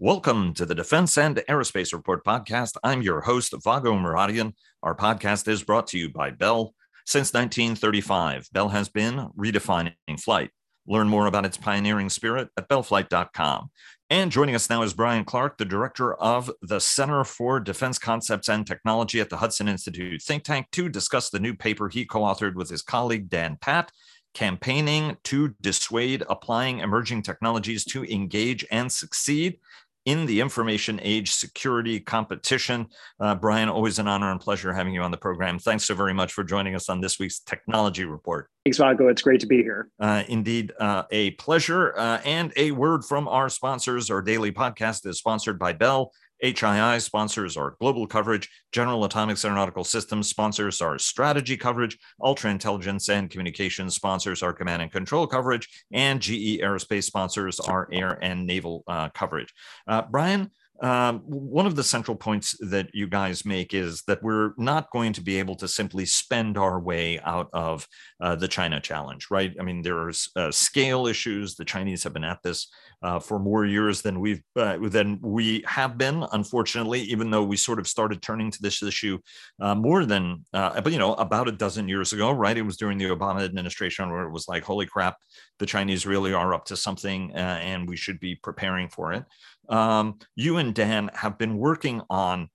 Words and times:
Welcome 0.00 0.54
to 0.54 0.66
the 0.66 0.74
Defense 0.74 1.16
and 1.16 1.36
Aerospace 1.48 1.92
Report 1.92 2.24
podcast. 2.24 2.76
I'm 2.82 3.00
your 3.00 3.20
host, 3.20 3.54
Vago 3.62 3.92
Muradian. 3.92 4.54
Our 4.82 4.96
podcast 4.96 5.46
is 5.46 5.62
brought 5.62 5.86
to 5.88 5.98
you 5.98 6.08
by 6.08 6.32
Bell. 6.32 6.74
Since 7.06 7.32
1935, 7.32 8.48
Bell 8.52 8.70
has 8.70 8.88
been 8.88 9.28
redefining 9.38 9.94
flight. 10.18 10.50
Learn 10.88 11.08
more 11.08 11.26
about 11.26 11.46
its 11.46 11.56
pioneering 11.56 12.10
spirit 12.10 12.48
at 12.58 12.68
bellflight.com. 12.68 13.70
And 14.10 14.32
joining 14.32 14.56
us 14.56 14.68
now 14.68 14.82
is 14.82 14.94
Bryan 14.94 15.24
Clark, 15.24 15.58
the 15.58 15.64
director 15.64 16.14
of 16.14 16.50
the 16.60 16.80
Center 16.80 17.22
for 17.22 17.60
Defense 17.60 17.96
Concepts 17.96 18.48
and 18.48 18.66
Technology 18.66 19.20
at 19.20 19.30
the 19.30 19.36
Hudson 19.36 19.68
Institute 19.68 20.20
think 20.22 20.42
tank, 20.42 20.66
to 20.72 20.88
discuss 20.88 21.30
the 21.30 21.38
new 21.38 21.54
paper 21.54 21.88
he 21.88 22.04
co 22.04 22.22
authored 22.22 22.56
with 22.56 22.68
his 22.68 22.82
colleague 22.82 23.30
Dan 23.30 23.58
Patt, 23.60 23.92
campaigning 24.34 25.16
to 25.22 25.54
dissuade 25.60 26.24
applying 26.28 26.80
emerging 26.80 27.22
technologies 27.22 27.84
to 27.84 28.04
engage 28.04 28.66
and 28.70 28.90
succeed 28.90 29.58
in 30.04 30.26
the 30.26 30.40
information 30.40 31.00
age 31.02 31.32
security 31.32 32.00
competition. 32.00 32.86
Uh, 33.20 33.34
Bryan, 33.34 33.68
always 33.68 33.98
an 33.98 34.06
honor 34.06 34.30
and 34.30 34.40
pleasure 34.40 34.72
having 34.72 34.94
you 34.94 35.02
on 35.02 35.10
the 35.10 35.16
program. 35.16 35.58
Thanks 35.58 35.84
so 35.84 35.94
very 35.94 36.14
much 36.14 36.32
for 36.32 36.44
joining 36.44 36.74
us 36.74 36.88
on 36.88 37.00
this 37.00 37.18
week's 37.18 37.40
Technology 37.40 38.04
Report. 38.04 38.48
Thanks, 38.64 38.78
Vago. 38.78 39.08
It's 39.08 39.22
great 39.22 39.40
to 39.40 39.46
be 39.46 39.58
here. 39.58 39.88
Uh, 40.00 40.22
indeed, 40.28 40.72
uh, 40.78 41.04
a 41.10 41.32
pleasure. 41.32 41.96
Uh, 41.98 42.20
and 42.24 42.52
a 42.56 42.70
word 42.70 43.04
from 43.04 43.28
our 43.28 43.48
sponsors. 43.48 44.10
Our 44.10 44.22
daily 44.22 44.52
podcast 44.52 45.06
is 45.06 45.18
sponsored 45.18 45.58
by 45.58 45.72
Bell. 45.74 46.12
HII 46.44 47.00
sponsors 47.00 47.56
our 47.56 47.74
global 47.80 48.06
coverage. 48.06 48.50
General 48.70 49.04
Atomics 49.04 49.46
Aeronautical 49.46 49.82
Systems 49.82 50.28
sponsors 50.28 50.82
our 50.82 50.98
strategy 50.98 51.56
coverage. 51.56 51.96
Ultra 52.22 52.50
Intelligence 52.50 53.08
and 53.08 53.30
Communications 53.30 53.94
sponsors 53.94 54.42
our 54.42 54.52
command 54.52 54.82
and 54.82 54.92
control 54.92 55.26
coverage. 55.26 55.68
And 55.90 56.20
GE 56.20 56.60
Aerospace 56.60 57.04
sponsors 57.04 57.60
our 57.60 57.88
air 57.90 58.18
and 58.20 58.46
naval 58.46 58.84
uh, 58.86 59.08
coverage. 59.08 59.54
Uh, 59.88 60.02
Bryan, 60.02 60.50
um, 60.82 61.20
one 61.20 61.66
of 61.66 61.76
the 61.76 61.84
central 61.84 62.16
points 62.16 62.56
that 62.58 62.90
you 62.92 63.06
guys 63.06 63.44
make 63.44 63.72
is 63.72 64.02
that 64.08 64.22
we're 64.22 64.52
not 64.58 64.90
going 64.90 65.12
to 65.12 65.20
be 65.20 65.38
able 65.38 65.54
to 65.56 65.68
simply 65.68 66.04
spend 66.04 66.58
our 66.58 66.80
way 66.80 67.20
out 67.20 67.48
of 67.52 67.86
uh, 68.20 68.34
the 68.34 68.48
China 68.48 68.80
challenge, 68.80 69.28
right? 69.30 69.54
I 69.58 69.62
mean, 69.62 69.82
there's 69.82 70.28
uh, 70.34 70.50
scale 70.50 71.06
issues. 71.06 71.54
The 71.54 71.64
Chinese 71.64 72.02
have 72.02 72.12
been 72.12 72.24
at 72.24 72.42
this 72.42 72.68
uh, 73.02 73.20
for 73.20 73.38
more 73.38 73.64
years 73.64 74.02
than 74.02 74.18
we've 74.18 74.42
uh, 74.56 74.78
than 74.88 75.20
we 75.22 75.62
have 75.66 75.96
been, 75.96 76.24
unfortunately. 76.32 77.02
Even 77.02 77.30
though 77.30 77.44
we 77.44 77.56
sort 77.56 77.78
of 77.78 77.86
started 77.86 78.20
turning 78.20 78.50
to 78.50 78.60
this 78.60 78.82
issue 78.82 79.18
uh, 79.60 79.76
more 79.76 80.04
than, 80.04 80.44
uh, 80.54 80.80
but 80.80 80.92
you 80.92 80.98
know, 80.98 81.14
about 81.14 81.46
a 81.46 81.52
dozen 81.52 81.88
years 81.88 82.12
ago, 82.12 82.32
right? 82.32 82.58
It 82.58 82.62
was 82.62 82.76
during 82.76 82.98
the 82.98 83.10
Obama 83.10 83.44
administration 83.44 84.10
where 84.10 84.26
it 84.26 84.32
was 84.32 84.48
like, 84.48 84.64
holy 84.64 84.86
crap, 84.86 85.18
the 85.60 85.66
Chinese 85.66 86.04
really 86.04 86.32
are 86.32 86.52
up 86.52 86.64
to 86.66 86.76
something, 86.76 87.30
and 87.32 87.88
we 87.88 87.96
should 87.96 88.18
be 88.18 88.34
preparing 88.34 88.88
for 88.88 89.12
it 89.12 89.24
um, 89.68 90.18
you 90.36 90.56
and 90.58 90.74
Dan 90.74 91.10
have 91.14 91.38
been 91.38 91.56
working 91.58 92.02
on 92.10 92.48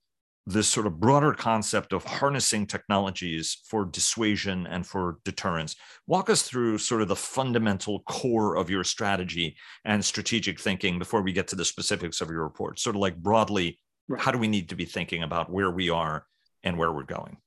this 0.46 0.68
sort 0.68 0.88
of 0.88 1.00
broader 1.00 1.32
concept 1.32 1.94
of 1.94 2.04
harnessing 2.04 2.66
technologies 2.66 3.62
for 3.66 3.86
dissuasion 3.86 4.66
and 4.68 4.86
for 4.86 5.20
deterrence. 5.24 5.76
Walk 6.08 6.30
us 6.30 6.42
through 6.42 6.80
sort 6.80 7.04
of 7.04 7.08
the 7.08 7.16
fundamental 7.16 8.00
core 8.02 8.56
of 8.56 8.70
your 8.70 8.84
strategy 8.84 9.56
and 9.86 10.04
strategic 10.04 10.60
thinking 10.60 10.98
before 10.98 11.22
we 11.22 11.34
get 11.34 11.48
to 11.50 11.56
the 11.56 11.66
specifics 11.66 12.20
of 12.20 12.32
your 12.32 12.44
report. 12.44 12.80
Sort 12.80 12.96
of 12.96 13.02
like 13.02 13.16
broadly, 13.18 13.80
right. 14.08 14.20
how 14.20 14.32
do 14.32 14.40
we 14.40 14.48
need 14.48 14.70
to 14.70 14.76
be 14.76 14.86
thinking 14.86 15.22
about 15.22 15.52
where 15.52 15.70
we 15.70 15.92
are 15.92 16.26
and 16.64 16.78
where 16.78 16.92
we're 16.92 17.04
going? 17.04 17.38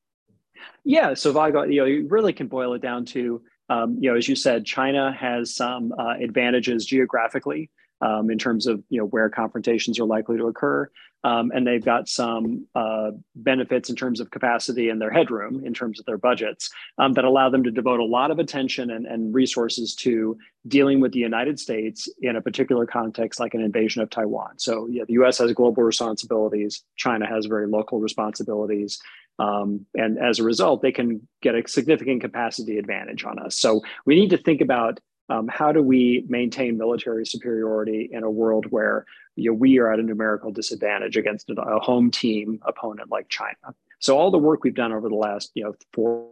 Yeah, 0.85 1.15
so 1.15 1.33
Vago, 1.33 1.65
you 1.65 1.81
know, 1.81 1.87
you 1.87 2.07
really 2.09 2.33
can 2.33 2.47
boil 2.47 2.75
it 2.75 2.83
down 2.83 3.05
to, 3.07 3.43
um, 3.69 3.97
you 3.99 4.11
know, 4.11 4.17
as 4.17 4.29
you 4.29 4.37
said, 4.37 4.65
China 4.65 5.13
has 5.13 5.57
some 5.57 5.93
uh, 5.99 6.15
advantages 6.21 6.87
geographically 6.87 7.69
um, 8.03 8.31
in 8.31 8.39
terms 8.39 8.67
of 8.67 8.83
you 8.91 8.98
know 8.98 9.06
where 9.06 9.31
confrontations 9.31 9.98
are 9.98 10.05
likely 10.05 10.36
to 10.36 10.48
occur, 10.48 10.91
um, 11.25 11.53
and 11.55 11.67
they've 11.67 11.84
got 11.84 12.09
some 12.09 12.67
uh, 12.75 13.12
benefits 13.36 13.89
in 13.89 13.97
terms 13.97 14.19
of 14.19 14.31
capacity 14.31 14.89
and 14.89 15.00
their 15.00 15.11
headroom 15.11 15.64
in 15.64 15.72
terms 15.72 16.00
of 16.00 16.06
their 16.06 16.19
budgets 16.19 16.69
um, 16.98 17.12
that 17.12 17.25
allow 17.25 17.48
them 17.48 17.62
to 17.62 17.70
devote 17.70 18.00
a 18.00 18.04
lot 18.04 18.31
of 18.31 18.41
attention 18.41 18.91
and, 18.91 19.06
and 19.06 19.32
resources 19.32 19.94
to 19.94 20.37
dealing 20.66 21.00
with 21.00 21.12
the 21.12 21.21
United 21.21 21.60
States 21.60 22.09
in 22.21 22.37
a 22.37 22.43
particular 22.43 22.87
context, 22.87 23.38
like 23.38 23.54
an 23.54 23.60
invasion 23.62 24.03
of 24.03 24.10
Taiwan. 24.10 24.59
So 24.59 24.88
yeah, 24.91 25.04
the 25.06 25.15
U.S. 25.15 25.38
has 25.38 25.53
global 25.53 25.84
responsibilities. 25.84 26.82
China 26.97 27.27
has 27.27 27.47
very 27.47 27.69
local 27.69 28.00
responsibilities. 28.00 29.00
Um, 29.38 29.87
and 29.94 30.19
as 30.19 30.38
a 30.38 30.44
result, 30.44 30.82
they 30.82 30.93
can 30.93 31.27
get 31.41 31.54
a 31.54 31.66
significant 31.66 32.21
capacity 32.21 32.78
advantage 32.78 33.25
on 33.25 33.38
us. 33.38 33.56
So 33.56 33.82
we 34.04 34.16
need 34.16 34.31
to 34.31 34.37
think 34.37 34.60
about 34.60 35.00
um, 35.28 35.49
how 35.49 35.72
do 35.72 35.83
we 35.83 36.25
maintain 36.28 36.77
military 36.77 37.27
superiority 37.27 38.09
in 38.12 38.22
a 38.22 38.31
world 38.31 38.66
where 38.71 39.06
you 39.37 39.50
know, 39.50 39.55
we 39.55 39.78
are 39.78 39.93
at 39.93 39.99
a 39.99 40.03
numerical 40.03 40.53
disadvantage 40.53 41.16
against 41.16 41.50
a 41.50 41.78
home 41.78 42.10
team 42.10 42.60
opponent 42.62 43.10
like 43.10 43.28
China? 43.28 43.75
So 43.99 44.19
all 44.19 44.31
the 44.31 44.38
work 44.38 44.65
we've 44.65 44.75
done 44.75 44.93
over 44.93 45.09
the 45.09 45.15
last 45.15 45.53
you 45.55 45.65
know 45.65 45.75
four 45.93 46.28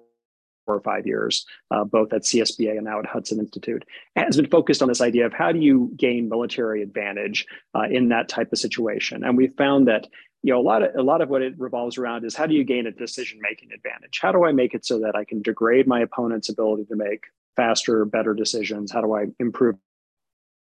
four 0.66 0.76
or 0.76 0.80
five 0.80 1.06
years, 1.06 1.46
uh, 1.70 1.84
both 1.84 2.12
at 2.12 2.22
CSBA 2.22 2.76
and 2.76 2.84
now 2.84 3.00
at 3.00 3.06
Hudson 3.06 3.40
Institute, 3.40 3.84
has 4.14 4.36
been 4.36 4.48
focused 4.48 4.82
on 4.82 4.88
this 4.88 5.00
idea 5.00 5.26
of 5.26 5.32
how 5.32 5.50
do 5.50 5.58
you 5.58 5.90
gain 5.96 6.28
military 6.28 6.82
advantage 6.82 7.46
uh, 7.74 7.88
in 7.90 8.10
that 8.10 8.28
type 8.28 8.52
of 8.52 8.58
situation. 8.58 9.24
And 9.24 9.36
we 9.36 9.48
found 9.48 9.88
that 9.88 10.06
you 10.42 10.52
know 10.52 10.60
a 10.60 10.62
lot 10.62 10.82
of 10.82 10.94
a 10.94 11.02
lot 11.02 11.22
of 11.22 11.28
what 11.28 11.42
it 11.42 11.54
revolves 11.58 11.98
around 11.98 12.24
is 12.24 12.36
how 12.36 12.46
do 12.46 12.54
you 12.54 12.64
gain 12.64 12.86
a 12.86 12.92
decision 12.92 13.38
making 13.42 13.70
advantage? 13.72 14.20
How 14.22 14.32
do 14.32 14.44
I 14.44 14.52
make 14.52 14.74
it 14.74 14.86
so 14.86 15.00
that 15.00 15.16
I 15.16 15.24
can 15.24 15.42
degrade 15.42 15.86
my 15.86 16.00
opponent's 16.00 16.48
ability 16.48 16.84
to 16.86 16.96
make 16.96 17.24
faster, 17.56 18.04
better 18.04 18.34
decisions? 18.34 18.92
How 18.92 19.00
do 19.00 19.14
I 19.14 19.26
improve 19.38 19.76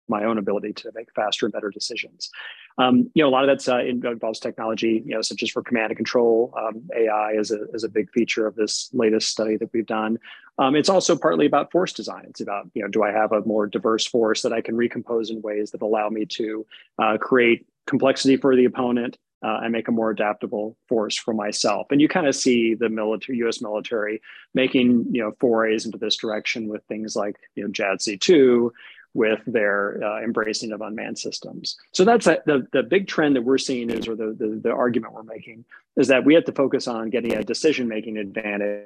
my 0.07 0.23
own 0.23 0.37
ability 0.37 0.73
to 0.73 0.91
make 0.95 1.13
faster 1.13 1.45
and 1.45 1.53
better 1.53 1.69
decisions? 1.69 2.29
Um, 2.77 3.11
you 3.13 3.21
know, 3.21 3.29
a 3.29 3.31
lot 3.31 3.43
of 3.43 3.47
that's 3.47 3.67
uh, 3.67 3.79
involves 3.79 4.39
technology, 4.39 5.03
you 5.05 5.13
know, 5.13 5.21
such 5.21 5.43
as 5.43 5.49
for 5.49 5.61
command 5.61 5.91
and 5.91 5.97
control. 5.97 6.53
Um, 6.57 6.89
AI 6.95 7.33
is 7.33 7.51
a, 7.51 7.65
is 7.73 7.83
a 7.83 7.89
big 7.89 8.09
feature 8.11 8.47
of 8.47 8.55
this 8.55 8.89
latest 8.93 9.29
study 9.29 9.57
that 9.57 9.69
we've 9.73 9.85
done. 9.85 10.17
Um, 10.57 10.75
it's 10.75 10.89
also 10.89 11.17
partly 11.17 11.45
about 11.45 11.71
force 11.71 11.91
design. 11.91 12.25
It's 12.29 12.41
about, 12.41 12.69
you 12.73 12.81
know, 12.81 12.87
do 12.87 13.03
I 13.03 13.11
have 13.11 13.33
a 13.33 13.41
more 13.41 13.67
diverse 13.67 14.05
force 14.05 14.41
that 14.43 14.53
I 14.53 14.61
can 14.61 14.77
recompose 14.77 15.29
in 15.29 15.41
ways 15.41 15.71
that 15.71 15.81
allow 15.81 16.09
me 16.09 16.25
to 16.27 16.65
uh, 16.97 17.17
create 17.17 17.65
complexity 17.85 18.37
for 18.37 18.55
the 18.55 18.65
opponent, 18.65 19.17
uh, 19.43 19.59
and 19.63 19.71
make 19.71 19.87
a 19.87 19.91
more 19.91 20.09
adaptable 20.09 20.77
force 20.87 21.17
for 21.17 21.33
myself. 21.33 21.87
And 21.91 22.01
you 22.01 22.07
kind 22.07 22.27
of 22.27 22.35
see 22.35 22.75
the 22.75 22.89
military, 22.89 23.37
U.S. 23.39 23.61
military, 23.61 24.21
making 24.53 25.05
you 25.11 25.21
know 25.21 25.33
forays 25.39 25.85
into 25.85 25.97
this 25.97 26.17
direction 26.17 26.67
with 26.67 26.83
things 26.85 27.15
like 27.15 27.37
you 27.55 27.63
know 27.63 27.69
JADC2, 27.69 28.71
with 29.13 29.39
their 29.47 30.03
uh, 30.03 30.21
embracing 30.21 30.71
of 30.71 30.81
unmanned 30.81 31.17
systems. 31.17 31.77
So 31.93 32.05
that's 32.05 32.27
a, 32.27 32.41
the 32.45 32.67
the 32.73 32.83
big 32.83 33.07
trend 33.07 33.35
that 33.35 33.43
we're 33.43 33.57
seeing 33.57 33.89
is, 33.89 34.07
or 34.07 34.15
the, 34.15 34.35
the 34.37 34.59
the 34.63 34.71
argument 34.71 35.13
we're 35.13 35.23
making, 35.23 35.65
is 35.97 36.07
that 36.09 36.25
we 36.25 36.33
have 36.35 36.45
to 36.45 36.51
focus 36.51 36.87
on 36.87 37.09
getting 37.09 37.33
a 37.33 37.43
decision 37.43 37.87
making 37.87 38.17
advantage 38.17 38.85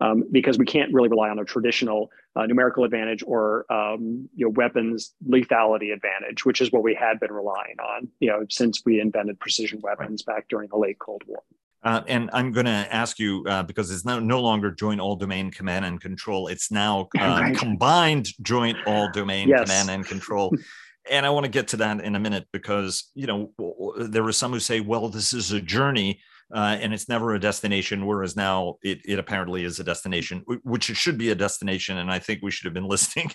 um, 0.00 0.24
because 0.30 0.58
we 0.58 0.66
can't 0.66 0.92
really 0.92 1.08
rely 1.08 1.28
on 1.28 1.38
a 1.38 1.44
traditional 1.44 2.10
uh, 2.36 2.46
numerical 2.46 2.84
advantage 2.84 3.22
or 3.26 3.70
um, 3.72 4.28
you 4.34 4.46
know 4.46 4.50
weapons 4.50 5.14
lethality 5.28 5.92
advantage, 5.92 6.44
which 6.44 6.60
is 6.60 6.70
what 6.72 6.82
we 6.82 6.94
had 6.94 7.18
been 7.20 7.32
relying 7.32 7.76
on 7.80 8.08
you 8.20 8.28
know 8.28 8.44
since 8.48 8.82
we 8.84 9.00
invented 9.00 9.38
precision 9.40 9.80
weapons 9.82 10.22
back 10.22 10.46
during 10.48 10.68
the 10.68 10.78
late 10.78 10.98
Cold 10.98 11.22
War. 11.26 11.42
Uh, 11.82 12.02
and 12.08 12.28
I'm 12.32 12.50
going 12.50 12.66
to 12.66 12.72
ask 12.72 13.20
you 13.20 13.44
uh, 13.48 13.62
because 13.62 13.90
it's 13.90 14.04
now 14.04 14.18
no 14.18 14.40
longer 14.40 14.72
joint 14.72 15.00
all 15.00 15.14
domain 15.14 15.50
command 15.50 15.84
and 15.84 16.00
control. 16.00 16.48
It's 16.48 16.72
now 16.72 17.08
uh, 17.18 17.38
right. 17.40 17.56
combined 17.56 18.28
joint 18.42 18.76
all 18.86 19.10
domain 19.12 19.48
yes. 19.48 19.62
command 19.62 19.90
and 19.90 20.04
control. 20.04 20.52
and 21.10 21.24
I 21.24 21.30
want 21.30 21.44
to 21.44 21.50
get 21.50 21.68
to 21.68 21.76
that 21.78 22.00
in 22.00 22.14
a 22.14 22.20
minute 22.20 22.46
because 22.52 23.10
you 23.14 23.26
know 23.26 23.52
there 23.96 24.24
are 24.24 24.32
some 24.32 24.52
who 24.52 24.60
say, 24.60 24.80
well, 24.80 25.08
this 25.08 25.32
is 25.32 25.52
a 25.52 25.60
journey 25.60 26.20
uh, 26.54 26.76
and 26.80 26.94
it's 26.94 27.08
never 27.08 27.34
a 27.34 27.40
destination. 27.40 28.06
Whereas 28.06 28.36
now 28.36 28.76
it, 28.82 29.00
it 29.04 29.18
apparently 29.18 29.64
is 29.64 29.78
a 29.78 29.84
destination, 29.84 30.44
which 30.62 30.90
it 30.90 30.96
should 30.96 31.18
be 31.18 31.30
a 31.30 31.34
destination. 31.34 31.98
And 31.98 32.10
I 32.10 32.18
think 32.18 32.40
we 32.42 32.50
should 32.50 32.64
have 32.64 32.74
been 32.74 32.88
listening 32.88 33.30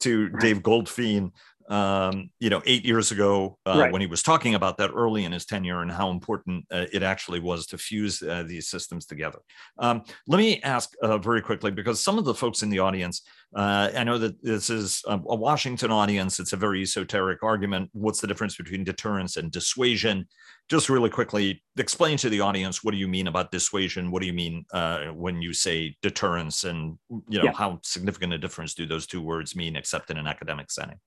to 0.00 0.28
Dave 0.30 0.60
Goldfein 0.60 1.32
um, 1.68 2.30
you 2.40 2.50
know, 2.50 2.62
eight 2.66 2.84
years 2.84 3.10
ago 3.10 3.58
uh, 3.66 3.78
right. 3.78 3.92
when 3.92 4.00
he 4.00 4.06
was 4.06 4.22
talking 4.22 4.54
about 4.54 4.76
that 4.78 4.90
early 4.94 5.24
in 5.24 5.32
his 5.32 5.46
tenure 5.46 5.80
and 5.80 5.90
how 5.90 6.10
important 6.10 6.66
uh, 6.70 6.84
it 6.92 7.02
actually 7.02 7.40
was 7.40 7.66
to 7.66 7.78
fuse 7.78 8.22
uh, 8.22 8.44
these 8.46 8.68
systems 8.68 9.06
together. 9.06 9.38
Um, 9.78 10.02
let 10.26 10.38
me 10.38 10.60
ask 10.62 10.92
uh, 11.02 11.18
very 11.18 11.40
quickly 11.40 11.70
because 11.70 12.00
some 12.00 12.18
of 12.18 12.24
the 12.24 12.34
folks 12.34 12.62
in 12.62 12.68
the 12.68 12.80
audience, 12.80 13.22
uh, 13.56 13.90
I 13.96 14.04
know 14.04 14.18
that 14.18 14.42
this 14.42 14.68
is 14.68 15.02
a, 15.06 15.14
a, 15.14 15.36
Washington 15.36 15.90
audience. 15.90 16.38
It's 16.38 16.52
a 16.52 16.56
very 16.56 16.82
esoteric 16.82 17.42
argument. 17.42 17.88
What's 17.92 18.20
the 18.20 18.26
difference 18.26 18.56
between 18.56 18.84
deterrence 18.84 19.36
and 19.36 19.50
dissuasion? 19.50 20.26
Just 20.68 20.88
really 20.88 21.10
quickly, 21.10 21.62
explain 21.78 22.16
to 22.18 22.28
the 22.28 22.40
audience 22.40 22.82
what 22.82 22.92
do 22.92 22.98
you 22.98 23.08
mean 23.08 23.26
about 23.26 23.52
dissuasion? 23.52 24.10
What 24.10 24.20
do 24.20 24.26
you 24.26 24.32
mean 24.32 24.64
uh, 24.72 25.06
when 25.08 25.40
you 25.40 25.52
say 25.52 25.96
deterrence? 26.02 26.64
And 26.64 26.98
you 27.28 27.38
know, 27.38 27.44
yeah. 27.44 27.52
how 27.52 27.80
significant 27.84 28.32
a 28.32 28.38
difference 28.38 28.74
do 28.74 28.86
those 28.86 29.06
two 29.06 29.22
words 29.22 29.54
mean, 29.54 29.76
except 29.76 30.10
in 30.10 30.16
an 30.16 30.26
academic 30.26 30.70
setting? 30.70 30.98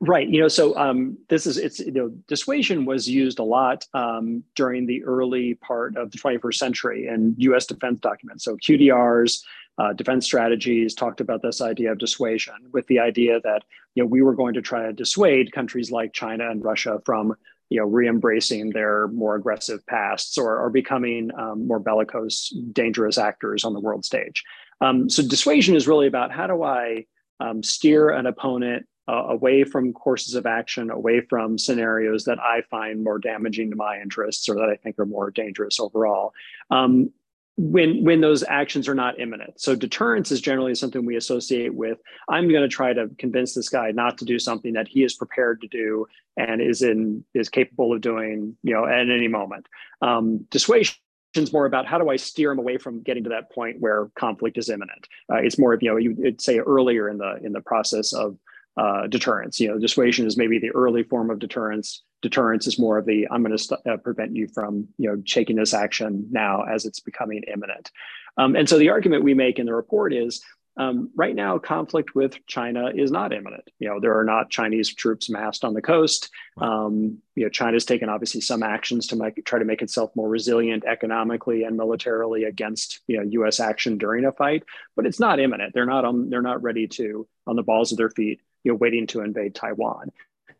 Right. 0.00 0.28
You 0.28 0.40
know, 0.40 0.48
so 0.48 0.76
um, 0.76 1.18
this 1.28 1.46
is 1.46 1.56
it's 1.56 1.78
you 1.78 1.92
know 1.92 2.08
dissuasion 2.26 2.84
was 2.84 3.08
used 3.08 3.38
a 3.38 3.44
lot 3.44 3.86
um, 3.94 4.42
during 4.54 4.86
the 4.86 5.04
early 5.04 5.54
part 5.54 5.96
of 5.96 6.10
the 6.10 6.18
21st 6.18 6.54
century 6.54 7.06
in 7.06 7.34
U.S. 7.38 7.66
defense 7.66 8.00
documents. 8.00 8.44
So 8.44 8.56
QDRs, 8.56 9.40
uh, 9.78 9.92
defense 9.92 10.24
strategies 10.24 10.94
talked 10.94 11.20
about 11.20 11.42
this 11.42 11.60
idea 11.60 11.92
of 11.92 11.98
dissuasion, 11.98 12.54
with 12.72 12.86
the 12.86 12.98
idea 12.98 13.40
that 13.40 13.64
you 13.94 14.02
know 14.02 14.08
we 14.08 14.22
were 14.22 14.34
going 14.34 14.54
to 14.54 14.62
try 14.62 14.86
to 14.86 14.92
dissuade 14.92 15.52
countries 15.52 15.90
like 15.90 16.12
China 16.12 16.50
and 16.50 16.64
Russia 16.64 17.00
from 17.04 17.34
you 17.68 17.78
know 17.78 17.86
re-embracing 17.86 18.70
their 18.70 19.06
more 19.08 19.34
aggressive 19.34 19.86
pasts 19.86 20.38
or, 20.38 20.58
or 20.58 20.70
becoming 20.70 21.30
um, 21.38 21.66
more 21.66 21.78
bellicose, 21.78 22.48
dangerous 22.72 23.18
actors 23.18 23.64
on 23.64 23.74
the 23.74 23.80
world 23.80 24.04
stage. 24.04 24.42
Um, 24.80 25.10
so 25.10 25.22
dissuasion 25.22 25.76
is 25.76 25.86
really 25.86 26.06
about 26.06 26.32
how 26.32 26.46
do 26.46 26.62
I 26.62 27.04
um, 27.38 27.62
steer 27.62 28.10
an 28.10 28.26
opponent 28.26 28.86
uh, 29.08 29.26
away 29.28 29.64
from 29.64 29.92
courses 29.92 30.34
of 30.34 30.46
action, 30.46 30.90
away 30.90 31.20
from 31.20 31.56
scenarios 31.58 32.24
that 32.24 32.38
I 32.38 32.62
find 32.70 33.02
more 33.02 33.18
damaging 33.18 33.70
to 33.70 33.76
my 33.76 34.00
interests 34.00 34.48
or 34.48 34.56
that 34.56 34.68
I 34.68 34.76
think 34.76 34.98
are 34.98 35.06
more 35.06 35.30
dangerous 35.30 35.80
overall. 35.80 36.32
Um, 36.70 37.10
when 37.56 38.04
when 38.04 38.20
those 38.20 38.44
actions 38.44 38.86
are 38.88 38.94
not 38.94 39.18
imminent. 39.18 39.60
So 39.60 39.74
deterrence 39.74 40.30
is 40.30 40.40
generally 40.40 40.76
something 40.76 41.04
we 41.04 41.16
associate 41.16 41.74
with 41.74 41.98
I'm 42.28 42.48
going 42.48 42.62
to 42.62 42.68
try 42.68 42.92
to 42.92 43.10
convince 43.18 43.52
this 43.52 43.68
guy 43.68 43.90
not 43.90 44.16
to 44.18 44.24
do 44.24 44.38
something 44.38 44.74
that 44.74 44.86
he 44.86 45.02
is 45.02 45.14
prepared 45.14 45.60
to 45.62 45.66
do 45.66 46.06
and 46.36 46.60
is 46.60 46.82
in 46.82 47.24
is 47.34 47.48
capable 47.48 47.92
of 47.92 48.00
doing, 48.00 48.56
you 48.62 48.74
know, 48.74 48.86
at 48.86 49.10
any 49.10 49.26
moment. 49.26 49.66
Um, 50.02 50.46
dissuasion 50.50 50.94
is 51.34 51.52
more 51.52 51.66
about 51.66 51.84
how 51.84 51.98
do 51.98 52.08
I 52.10 52.16
steer 52.16 52.52
him 52.52 52.60
away 52.60 52.78
from 52.78 53.02
getting 53.02 53.24
to 53.24 53.30
that 53.30 53.50
point 53.50 53.80
where 53.80 54.08
conflict 54.14 54.56
is 54.56 54.70
imminent. 54.70 55.08
Uh, 55.30 55.38
it's 55.38 55.58
more 55.58 55.72
of 55.72 55.82
you 55.82 55.90
know 55.90 55.96
you 55.96 56.14
would 56.16 56.40
say 56.40 56.60
earlier 56.60 57.08
in 57.08 57.18
the 57.18 57.40
in 57.42 57.52
the 57.52 57.60
process 57.60 58.12
of 58.12 58.38
uh, 58.78 59.08
deterrence. 59.08 59.58
You 59.58 59.68
know, 59.68 59.78
dissuasion 59.78 60.26
is 60.26 60.36
maybe 60.36 60.58
the 60.58 60.70
early 60.70 61.02
form 61.02 61.30
of 61.30 61.40
deterrence. 61.40 62.02
Deterrence 62.22 62.66
is 62.66 62.78
more 62.78 62.96
of 62.96 63.06
the 63.06 63.26
I'm 63.28 63.42
going 63.42 63.56
to 63.56 63.62
st- 63.62 63.80
uh, 63.86 63.96
prevent 63.96 64.36
you 64.36 64.46
from 64.46 64.88
you 64.98 65.10
know 65.10 65.22
taking 65.26 65.56
this 65.56 65.74
action 65.74 66.28
now 66.30 66.62
as 66.62 66.86
it's 66.86 67.00
becoming 67.00 67.42
imminent. 67.52 67.90
Um, 68.36 68.54
and 68.54 68.68
so 68.68 68.78
the 68.78 68.90
argument 68.90 69.24
we 69.24 69.34
make 69.34 69.58
in 69.58 69.66
the 69.66 69.74
report 69.74 70.12
is 70.12 70.40
um, 70.78 71.10
right 71.16 71.34
now, 71.34 71.58
conflict 71.58 72.14
with 72.14 72.46
China 72.46 72.92
is 72.94 73.10
not 73.10 73.32
imminent. 73.32 73.68
You 73.80 73.88
know, 73.88 73.98
there 73.98 74.16
are 74.16 74.24
not 74.24 74.48
Chinese 74.48 74.94
troops 74.94 75.28
massed 75.28 75.64
on 75.64 75.74
the 75.74 75.82
coast. 75.82 76.30
Um, 76.56 77.18
you 77.34 77.42
know, 77.42 77.48
China's 77.48 77.84
taken 77.84 78.08
obviously 78.08 78.40
some 78.40 78.62
actions 78.62 79.08
to 79.08 79.16
make, 79.16 79.44
try 79.44 79.58
to 79.58 79.64
make 79.64 79.82
itself 79.82 80.12
more 80.14 80.28
resilient 80.28 80.84
economically 80.84 81.64
and 81.64 81.76
militarily 81.76 82.44
against 82.44 83.00
you 83.08 83.16
know 83.16 83.24
U.S. 83.24 83.58
action 83.58 83.98
during 83.98 84.24
a 84.24 84.30
fight, 84.30 84.62
but 84.94 85.04
it's 85.04 85.18
not 85.18 85.40
imminent. 85.40 85.74
They're 85.74 85.84
not 85.84 86.04
on. 86.04 86.30
They're 86.30 86.42
not 86.42 86.62
ready 86.62 86.86
to 86.86 87.26
on 87.44 87.56
the 87.56 87.64
balls 87.64 87.90
of 87.90 87.98
their 87.98 88.10
feet 88.10 88.40
you 88.68 88.74
know, 88.74 88.76
waiting 88.76 89.06
to 89.06 89.22
invade 89.22 89.54
Taiwan. 89.54 90.12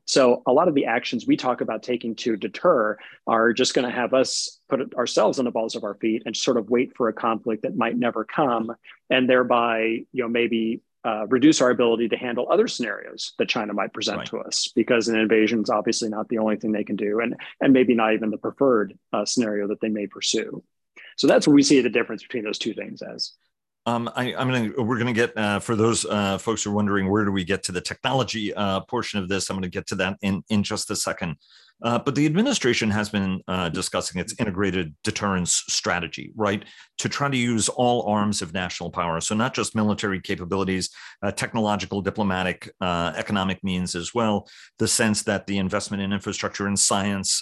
So 0.07 0.43
a 0.47 0.53
lot 0.53 0.69
of 0.69 0.75
the 0.75 0.87
actions 0.87 1.27
we 1.27 1.37
talk 1.37 1.61
about 1.61 1.83
taking 1.83 2.15
to 2.17 2.35
deter 2.35 2.97
are 3.27 3.53
just 3.53 3.75
going 3.75 3.85
to 3.85 3.95
have 3.95 4.15
us 4.15 4.59
put 4.71 4.95
ourselves 4.95 5.39
on 5.39 5.45
the 5.45 5.51
balls 5.51 5.77
of 5.77 5.85
our 5.85 5.97
feet 5.97 6.23
and 6.25 6.35
sort 6.35 6.57
of 6.57 6.71
wait 6.71 6.97
for 6.97 7.09
a 7.09 7.13
conflict 7.13 7.65
that 7.65 7.77
might 7.77 7.99
never 7.99 8.25
come, 8.25 8.75
and 9.11 9.29
thereby, 9.29 10.07
you 10.15 10.23
know, 10.23 10.29
maybe 10.29 10.81
uh, 11.05 11.27
reduce 11.27 11.61
our 11.61 11.69
ability 11.69 12.09
to 12.09 12.17
handle 12.17 12.51
other 12.51 12.69
scenarios 12.69 13.35
that 13.39 13.51
China 13.51 13.75
might 13.75 13.93
present 13.93 14.19
right. 14.19 14.27
to 14.29 14.39
us, 14.39 14.73
because 14.75 15.09
an 15.09 15.19
invasion 15.19 15.61
is 15.63 15.69
obviously 15.69 16.09
not 16.09 16.27
the 16.29 16.39
only 16.39 16.57
thing 16.57 16.73
they 16.73 16.85
can 16.85 16.97
do, 16.97 17.21
and 17.21 17.37
and 17.61 17.75
maybe 17.75 17.95
not 17.95 18.15
even 18.15 18.31
the 18.31 18.39
preferred 18.39 18.99
uh, 19.13 19.27
scenario 19.27 19.69
that 19.69 19.81
they 19.83 19.91
may 19.91 20.07
pursue. 20.07 20.65
So 21.19 21.27
that's 21.27 21.47
where 21.47 21.55
we 21.55 21.63
see 21.63 21.83
the 21.83 21.91
difference 21.91 22.23
between 22.23 22.45
those 22.45 22.59
two 22.59 22.73
things 22.73 23.03
as. 23.03 23.33
Um, 23.89 24.11
I, 24.15 24.33
am 24.33 24.51
gonna 24.51 24.71
we're 24.77 24.99
gonna 24.99 25.15
get 25.15 25.35
uh, 25.35 25.61
for 25.61 25.75
those 25.75 26.05
uh, 26.05 26.37
folks 26.37 26.63
who 26.63 26.71
are 26.71 26.75
wondering 26.75 27.11
where 27.11 27.25
do 27.25 27.33
we 27.33 27.43
get 27.43 27.63
to 27.65 27.73
the 27.73 27.81
technology 27.81 28.53
uh, 28.53 28.81
portion 28.81 29.19
of 29.19 29.31
this. 29.31 29.49
I'm 29.49 29.57
gonna 29.57 29.69
get 29.69 29.87
to 29.87 29.95
that 29.95 30.19
in 30.21 30.43
in 30.51 30.63
just 30.63 30.91
a 30.91 30.97
second. 30.97 31.37
Uh, 31.83 31.99
but 31.99 32.15
the 32.15 32.27
administration 32.27 32.91
has 32.91 33.09
been 33.09 33.41
uh, 33.49 33.69
discussing 33.71 34.21
its 34.21 34.35
integrated 34.41 34.95
deterrence 35.05 35.63
strategy, 35.69 36.33
right, 36.35 36.65
to 36.99 37.09
try 37.09 37.31
to 37.31 37.37
use 37.37 37.69
all 37.69 38.03
arms 38.03 38.43
of 38.43 38.53
national 38.53 38.91
power. 38.91 39.21
So 39.21 39.35
not 39.35 39.55
just 39.55 39.77
military 39.77 40.21
capabilities, 40.21 40.91
uh, 41.23 41.31
technological, 41.31 42.03
diplomatic, 42.03 42.69
economic 42.83 43.63
means 43.63 43.95
as 43.95 44.13
well. 44.13 44.49
The 44.81 44.89
sense 44.89 45.23
that 45.23 45.47
the 45.47 45.57
investment 45.57 46.03
in 46.03 46.13
infrastructure 46.13 46.67
and 46.67 46.79
science 46.79 47.41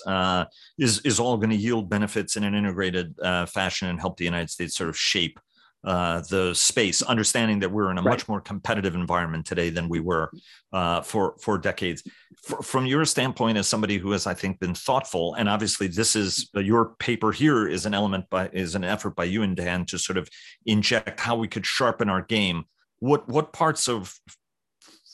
is 0.78 1.00
is 1.00 1.18
all 1.18 1.38
going 1.38 1.50
to 1.50 1.56
yield 1.56 1.90
benefits 1.90 2.36
in 2.36 2.44
an 2.44 2.54
integrated 2.54 3.16
fashion 3.48 3.88
and 3.88 3.98
help 3.98 4.16
the 4.16 4.24
United 4.24 4.50
States 4.50 4.76
sort 4.76 4.90
of 4.90 4.96
shape 4.96 5.40
uh, 5.86 6.20
the 6.28 6.52
space, 6.52 7.00
understanding 7.00 7.60
that 7.60 7.70
we're 7.70 7.90
in 7.92 7.98
a 7.98 8.02
right. 8.02 8.10
much 8.10 8.28
more 8.28 8.40
competitive 8.40 8.94
environment 8.96 9.46
today 9.46 9.70
than 9.70 9.88
we 9.88 10.00
were 10.00 10.30
uh, 10.72 11.00
for 11.00 11.36
for 11.40 11.56
decades. 11.56 12.02
For, 12.42 12.60
from 12.60 12.86
your 12.86 13.04
standpoint, 13.04 13.56
as 13.56 13.68
somebody 13.68 13.96
who 13.96 14.10
has, 14.10 14.26
I 14.26 14.34
think, 14.34 14.58
been 14.58 14.74
thoughtful, 14.74 15.34
and 15.34 15.48
obviously 15.48 15.86
this 15.86 16.16
is 16.16 16.50
uh, 16.56 16.60
your 16.60 16.96
paper 16.98 17.30
here 17.30 17.68
is 17.68 17.86
an 17.86 17.94
element 17.94 18.28
by 18.28 18.48
is 18.52 18.74
an 18.74 18.82
effort 18.82 19.14
by 19.14 19.24
you 19.24 19.42
and 19.42 19.56
Dan 19.56 19.86
to 19.86 19.98
sort 19.98 20.18
of 20.18 20.28
inject 20.66 21.20
how 21.20 21.36
we 21.36 21.46
could 21.46 21.64
sharpen 21.64 22.08
our 22.08 22.22
game. 22.22 22.64
What 22.98 23.28
what 23.28 23.52
parts 23.52 23.88
of 23.88 24.12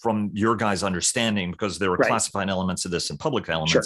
from 0.02 0.30
your 0.32 0.56
guys' 0.56 0.82
understanding, 0.82 1.50
because 1.52 1.78
there 1.78 1.90
are 1.90 1.96
right. 1.96 2.08
classified 2.08 2.48
elements 2.48 2.84
of 2.84 2.90
this 2.90 3.10
and 3.10 3.20
public 3.20 3.48
elements, 3.48 3.72
sure. 3.72 3.84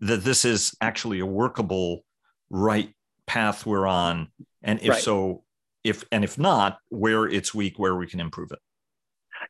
that 0.00 0.22
this 0.24 0.44
is 0.44 0.74
actually 0.80 1.18
a 1.18 1.26
workable 1.26 2.04
right 2.48 2.94
path 3.26 3.66
we're 3.66 3.86
on, 3.86 4.28
and 4.62 4.80
if 4.80 4.88
right. 4.88 5.02
so, 5.02 5.42
if 5.84 6.04
and 6.12 6.24
if 6.24 6.38
not 6.38 6.78
where 6.88 7.26
it's 7.26 7.54
weak 7.54 7.78
where 7.78 7.94
we 7.96 8.06
can 8.06 8.20
improve 8.20 8.52
it. 8.52 8.58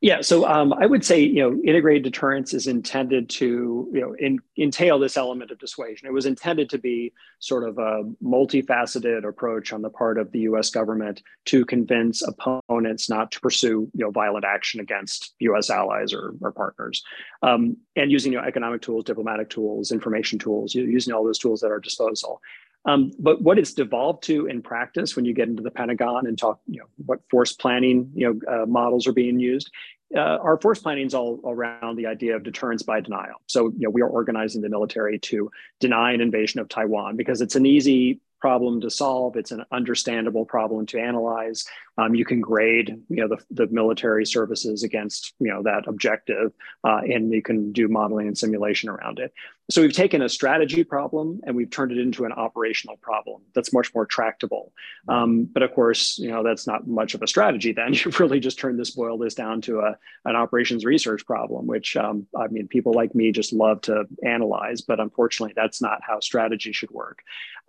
Yeah 0.01 0.21
so 0.21 0.47
um, 0.47 0.73
i 0.73 0.87
would 0.87 1.05
say 1.05 1.21
you 1.21 1.43
know 1.43 1.61
integrated 1.65 2.05
deterrence 2.05 2.55
is 2.55 2.67
intended 2.67 3.29
to 3.29 3.91
you 3.93 4.01
know 4.01 4.15
in, 4.19 4.39
entail 4.57 4.99
this 4.99 5.17
element 5.17 5.51
of 5.51 5.59
dissuasion. 5.59 6.07
It 6.07 6.13
was 6.13 6.27
intended 6.27 6.71
to 6.71 6.79
be 6.79 7.13
sort 7.41 7.69
of 7.69 7.79
a 7.79 8.05
multifaceted 8.23 9.27
approach 9.29 9.73
on 9.73 9.83
the 9.83 9.91
part 9.91 10.19
of 10.19 10.31
the 10.33 10.41
us 10.41 10.71
government 10.71 11.23
to 11.47 11.65
convince 11.65 12.23
opponents 12.23 13.11
not 13.11 13.33
to 13.33 13.41
pursue 13.41 13.91
you 13.95 14.05
know 14.05 14.11
violent 14.11 14.45
action 14.45 14.81
against 14.81 15.35
us 15.41 15.71
allies 15.71 16.13
or, 16.13 16.35
or 16.41 16.53
partners. 16.53 17.03
Um, 17.43 17.77
and 17.97 18.11
using 18.11 18.33
you 18.33 18.39
know 18.39 18.45
economic 18.45 18.83
tools 18.83 19.05
diplomatic 19.05 19.51
tools 19.51 19.91
information 19.91 20.39
tools 20.39 20.75
using 20.75 21.13
all 21.13 21.25
those 21.25 21.39
tools 21.39 21.65
at 21.65 21.71
our 21.71 21.81
disposal 21.81 22.41
um, 22.85 23.13
but 23.19 23.43
what 23.43 23.59
it's 23.59 23.75
devolved 23.75 24.23
to 24.25 24.47
in 24.47 24.63
practice, 24.63 25.15
when 25.15 25.25
you 25.25 25.35
get 25.35 25.49
into 25.49 25.63
the 25.63 25.71
Pentagon 25.71 26.27
and 26.27 26.39
talk, 26.39 26.61
you 26.67 26.81
know, 26.81 26.87
what 27.05 27.21
force 27.31 27.53
planning, 27.53 28.11
you 28.15 28.41
know, 28.47 28.63
uh, 28.63 28.67
models 28.67 29.07
are 29.07 29.13
being 29.13 29.39
used, 29.39 29.71
uh, 30.17 30.39
our 30.43 30.59
force 30.61 30.81
planning 30.81 31.07
is 31.07 31.15
all 31.15 31.41
around 31.45 31.97
the 31.97 32.07
idea 32.07 32.35
of 32.35 32.43
deterrence 32.43 32.83
by 32.83 33.01
denial. 33.01 33.41
So, 33.47 33.67
you 33.77 33.87
know, 33.87 33.91
we 33.91 34.03
are 34.03 34.09
organizing 34.09 34.63
the 34.63 34.69
military 34.69 35.19
to 35.21 35.51
deny 35.79 36.13
an 36.13 36.21
invasion 36.21 36.61
of 36.61 36.69
Taiwan 36.69 37.17
because 37.17 37.41
it's 37.41 37.55
an 37.55 37.67
easy 37.67 38.21
problem 38.41 38.81
to 38.81 38.91
solve. 38.91 39.37
It's 39.37 39.51
an 39.53 39.65
understandable 39.71 40.47
problem 40.47 40.87
to 40.87 40.99
analyze. 40.99 41.67
Um, 41.99 42.15
you 42.15 42.25
can 42.25 42.41
grade, 42.41 43.01
you 43.09 43.17
know, 43.17 43.29
the, 43.29 43.45
the 43.51 43.67
military 43.71 44.25
services 44.25 44.83
against, 44.83 45.35
you 45.39 45.49
know, 45.49 45.63
that 45.63 45.87
objective, 45.87 46.53
uh, 46.83 47.01
and 47.05 47.31
you 47.31 47.43
can 47.43 47.71
do 47.73 47.87
modeling 47.87 48.27
and 48.27 48.39
simulation 48.39 48.89
around 48.89 49.19
it. 49.19 49.33
So 49.71 49.83
we've 49.83 49.93
taken 49.93 50.21
a 50.21 50.29
strategy 50.29 50.83
problem 50.83 51.41
and 51.45 51.55
we've 51.55 51.71
turned 51.71 51.93
it 51.93 51.99
into 51.99 52.25
an 52.25 52.33
operational 52.33 52.97
problem 52.97 53.43
that's 53.55 53.73
much 53.73 53.95
more 53.95 54.05
tractable. 54.05 54.73
Um, 55.09 55.45
but 55.45 55.63
of 55.63 55.73
course, 55.73 56.19
you 56.19 56.29
know, 56.29 56.43
that's 56.43 56.67
not 56.67 56.89
much 56.89 57.15
of 57.15 57.23
a 57.23 57.27
strategy. 57.27 57.73
Then 57.73 57.95
you've 57.95 58.19
really 58.19 58.41
just 58.41 58.59
turned 58.59 58.79
this, 58.81 58.91
boil 58.91 59.17
this 59.17 59.35
down 59.35 59.61
to 59.63 59.81
a 59.81 59.97
an 60.25 60.37
operations 60.37 60.85
research 60.85 61.25
problem, 61.25 61.67
which 61.67 61.97
um, 61.97 62.27
I 62.37 62.49
mean, 62.49 62.69
people 62.69 62.93
like 62.93 63.15
me 63.15 63.33
just 63.33 63.53
love 63.53 63.81
to 63.83 64.05
analyze, 64.25 64.81
but 64.81 65.01
unfortunately, 65.01 65.55
that's 65.57 65.81
not 65.81 66.01
how 66.03 66.21
strategy 66.21 66.73
should 66.73 66.91
work. 66.91 67.21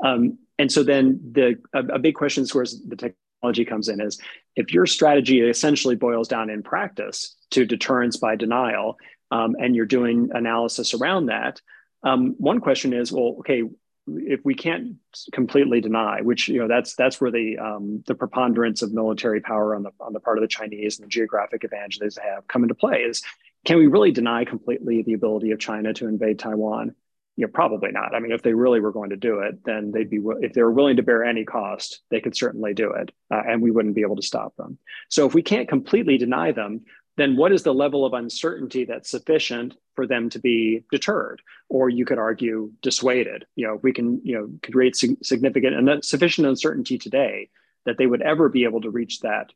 Um, 0.04 0.40
and 0.58 0.72
so 0.72 0.84
then 0.84 1.20
the 1.32 1.60
a, 1.74 1.80
a 1.96 2.00
big 2.00 2.16
question 2.16 2.44
is 2.44 2.54
where 2.54 2.66
the 2.66 2.96
technology 2.96 3.66
comes 3.66 3.90
in 3.90 4.02
is 4.02 4.20
if 4.56 4.74
your 4.74 4.86
strategy 4.86 5.40
essentially 5.42 5.96
boils 5.96 6.28
down 6.28 6.50
in 6.50 6.64
practice 6.64 7.36
to 7.52 7.66
deterrence 7.66 8.18
by 8.18 8.36
denial, 8.36 8.98
um, 9.32 9.56
and 9.60 9.76
you're 9.76 9.86
doing 9.86 10.30
analysis 10.34 10.94
around 10.94 11.28
that. 11.28 11.62
Um, 12.04 12.36
one 12.38 12.60
question 12.60 12.94
is, 12.94 13.12
well, 13.12 13.36
okay, 13.40 13.64
if 14.08 14.40
we 14.44 14.56
can't 14.56 14.96
completely 15.32 15.82
deny, 15.82 16.22
which 16.22 16.48
you 16.48 16.60
know 16.60 16.68
that's 16.68 16.96
that's 16.96 17.22
where 17.22 17.32
the 17.32 17.58
um, 17.58 18.04
the 18.08 18.16
preponderance 18.16 18.82
of 18.82 18.92
military 18.92 19.42
power 19.42 19.76
on 19.76 19.84
the 19.84 19.92
on 20.00 20.14
the 20.14 20.20
part 20.20 20.38
of 20.38 20.42
the 20.42 20.48
Chinese 20.48 21.00
and 21.00 21.06
the 21.06 21.10
geographic 21.10 21.64
advantage 21.64 22.00
they 22.00 22.10
have 22.24 22.48
come 22.48 22.64
into 22.64 22.76
play 22.76 23.02
is 23.02 23.22
can 23.66 23.78
we 23.78 23.88
really 23.88 24.12
deny 24.12 24.44
completely 24.44 25.04
the 25.04 25.14
ability 25.14 25.52
of 25.52 25.60
China 25.60 25.94
to 25.94 26.08
invade 26.08 26.40
Taiwan? 26.40 26.96
you 27.38 27.48
know, 27.48 27.52
probably 27.52 27.92
not. 27.92 28.14
I 28.14 28.20
mean, 28.20 28.32
if 28.32 28.42
they 28.42 28.54
really 28.54 28.80
were 28.80 28.92
going 28.92 29.12
to 29.12 29.16
do 29.16 29.40
it, 29.40 29.64
then 29.64 29.92
they'd 29.92 30.10
be, 30.10 30.20
if 30.42 30.54
they 30.54 30.62
were 30.62 30.72
willing 30.72 30.98
to 30.98 31.04
bear 31.04 31.24
any 31.24 31.46
cost, 31.46 32.02
they 32.10 32.20
could 32.20 32.36
certainly 32.36 32.74
do 32.74 32.92
it. 32.92 33.12
Uh, 33.34 33.42
and 33.48 33.62
we 33.62 33.72
wouldn't 33.72 33.96
be 33.96 34.02
able 34.02 34.18
to 34.18 34.22
stop 34.22 34.56
them. 34.58 34.78
So 35.10 35.26
if 35.26 35.34
we 35.34 35.42
can't 35.42 35.70
completely 35.70 36.18
deny 36.18 36.52
them, 36.52 36.82
then 37.18 37.36
what 37.36 37.52
is 37.52 37.64
the 37.64 37.74
level 37.74 38.06
of 38.06 38.14
uncertainty 38.14 38.86
that's 38.86 39.10
sufficient 39.10 39.76
for 39.96 40.08
them 40.08 40.30
to 40.30 40.40
be 40.40 40.84
deterred? 40.92 41.42
Or 41.70 41.90
you 41.90 42.06
could 42.06 42.20
argue 42.20 42.72
dissuaded. 42.82 43.46
You 43.56 43.68
know, 43.68 43.80
we 43.82 43.94
can, 43.94 44.22
you 44.24 44.36
know, 44.36 44.50
create 44.72 44.96
significant 44.96 45.76
and 45.76 46.04
sufficient 46.04 46.48
uncertainty 46.48 46.98
today 46.98 47.50
that 47.86 47.98
they 47.98 48.08
would 48.08 48.22
ever 48.22 48.50
be 48.50 48.64
able 48.64 48.82
to 48.82 48.90
reach 48.90 49.20
that 49.22 49.52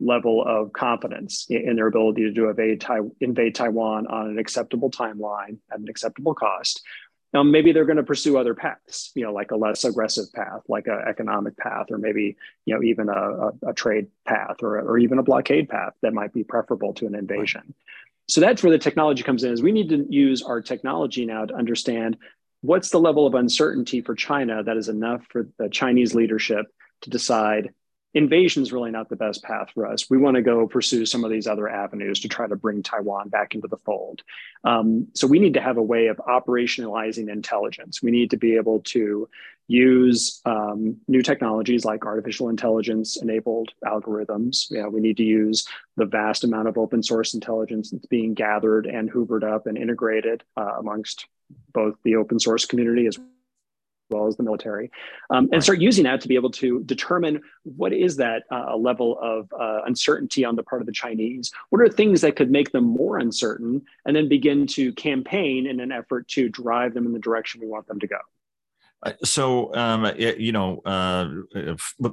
level 0.00 0.42
of 0.46 0.72
confidence 0.72 1.46
in 1.50 1.76
their 1.76 1.86
ability 1.86 2.32
to 2.32 2.48
invade 3.20 3.54
Taiwan 3.54 4.06
on 4.06 4.30
an 4.30 4.38
acceptable 4.38 4.90
timeline 4.90 5.58
at 5.70 5.78
an 5.78 5.88
acceptable 5.88 6.34
cost 6.34 6.82
um, 7.32 7.50
maybe 7.50 7.72
they're 7.72 7.84
going 7.84 7.96
to 7.96 8.02
pursue 8.02 8.38
other 8.38 8.54
paths, 8.54 9.12
you 9.14 9.24
know, 9.24 9.32
like 9.32 9.52
a 9.52 9.56
less 9.56 9.84
aggressive 9.84 10.32
path, 10.32 10.62
like 10.68 10.86
an 10.86 11.00
economic 11.08 11.56
path, 11.56 11.86
or 11.90 11.98
maybe, 11.98 12.36
you 12.66 12.74
know, 12.74 12.82
even 12.82 13.08
a, 13.08 13.12
a, 13.12 13.52
a 13.68 13.72
trade 13.72 14.08
path 14.26 14.56
or, 14.62 14.78
or 14.80 14.98
even 14.98 15.18
a 15.18 15.22
blockade 15.22 15.68
path 15.68 15.92
that 16.02 16.12
might 16.12 16.32
be 16.32 16.42
preferable 16.42 16.92
to 16.94 17.06
an 17.06 17.14
invasion. 17.14 17.74
So 18.28 18.40
that's 18.40 18.62
where 18.62 18.70
the 18.70 18.78
technology 18.78 19.22
comes 19.22 19.44
in 19.44 19.52
is 19.52 19.62
we 19.62 19.72
need 19.72 19.88
to 19.90 20.06
use 20.08 20.42
our 20.42 20.60
technology 20.60 21.24
now 21.26 21.44
to 21.46 21.54
understand 21.54 22.16
what's 22.62 22.90
the 22.90 23.00
level 23.00 23.26
of 23.26 23.34
uncertainty 23.34 24.00
for 24.00 24.14
China 24.14 24.62
that 24.62 24.76
is 24.76 24.88
enough 24.88 25.24
for 25.30 25.48
the 25.58 25.68
Chinese 25.68 26.14
leadership 26.14 26.66
to 27.02 27.10
decide 27.10 27.72
invasion 28.14 28.62
is 28.62 28.72
really 28.72 28.90
not 28.90 29.08
the 29.08 29.16
best 29.16 29.42
path 29.42 29.70
for 29.74 29.86
us. 29.86 30.10
We 30.10 30.18
want 30.18 30.36
to 30.36 30.42
go 30.42 30.66
pursue 30.66 31.06
some 31.06 31.24
of 31.24 31.30
these 31.30 31.46
other 31.46 31.68
avenues 31.68 32.20
to 32.20 32.28
try 32.28 32.46
to 32.46 32.56
bring 32.56 32.82
Taiwan 32.82 33.28
back 33.28 33.54
into 33.54 33.68
the 33.68 33.76
fold. 33.78 34.22
Um, 34.64 35.06
so 35.14 35.26
we 35.26 35.38
need 35.38 35.54
to 35.54 35.60
have 35.60 35.76
a 35.76 35.82
way 35.82 36.08
of 36.08 36.16
operationalizing 36.18 37.28
intelligence. 37.28 38.02
We 38.02 38.10
need 38.10 38.30
to 38.30 38.36
be 38.36 38.56
able 38.56 38.80
to 38.86 39.28
use 39.68 40.40
um, 40.46 40.96
new 41.06 41.22
technologies 41.22 41.84
like 41.84 42.04
artificial 42.04 42.48
intelligence 42.48 43.16
enabled 43.16 43.70
algorithms. 43.84 44.68
You 44.68 44.82
know, 44.82 44.88
we 44.88 45.00
need 45.00 45.16
to 45.18 45.22
use 45.22 45.66
the 45.96 46.06
vast 46.06 46.42
amount 46.42 46.66
of 46.66 46.76
open 46.76 47.04
source 47.04 47.34
intelligence 47.34 47.90
that's 47.90 48.06
being 48.06 48.34
gathered 48.34 48.86
and 48.86 49.08
hoovered 49.08 49.44
up 49.44 49.68
and 49.68 49.78
integrated 49.78 50.42
uh, 50.56 50.74
amongst 50.80 51.26
both 51.72 51.94
the 52.02 52.16
open 52.16 52.40
source 52.40 52.66
community 52.66 53.06
as 53.06 53.18
well 54.10 54.26
as 54.26 54.36
the 54.36 54.42
military, 54.42 54.90
um, 55.30 55.48
and 55.52 55.62
start 55.62 55.80
using 55.80 56.04
that 56.04 56.20
to 56.20 56.28
be 56.28 56.34
able 56.34 56.50
to 56.50 56.82
determine 56.84 57.40
what 57.64 57.92
is 57.92 58.16
that 58.16 58.44
uh, 58.50 58.76
level 58.76 59.18
of 59.20 59.52
uh, 59.58 59.82
uncertainty 59.86 60.44
on 60.44 60.56
the 60.56 60.62
part 60.62 60.82
of 60.82 60.86
the 60.86 60.92
Chinese. 60.92 61.52
What 61.70 61.80
are 61.80 61.88
things 61.88 62.20
that 62.22 62.36
could 62.36 62.50
make 62.50 62.72
them 62.72 62.84
more 62.84 63.18
uncertain, 63.18 63.82
and 64.04 64.14
then 64.14 64.28
begin 64.28 64.66
to 64.68 64.92
campaign 64.94 65.66
in 65.66 65.80
an 65.80 65.92
effort 65.92 66.28
to 66.28 66.48
drive 66.48 66.94
them 66.94 67.06
in 67.06 67.12
the 67.12 67.18
direction 67.18 67.60
we 67.60 67.66
want 67.66 67.86
them 67.86 68.00
to 68.00 68.06
go. 68.06 68.18
Uh, 69.02 69.12
so 69.24 69.74
um, 69.74 70.10
you 70.18 70.52
know 70.52 70.80
uh, 70.84 71.26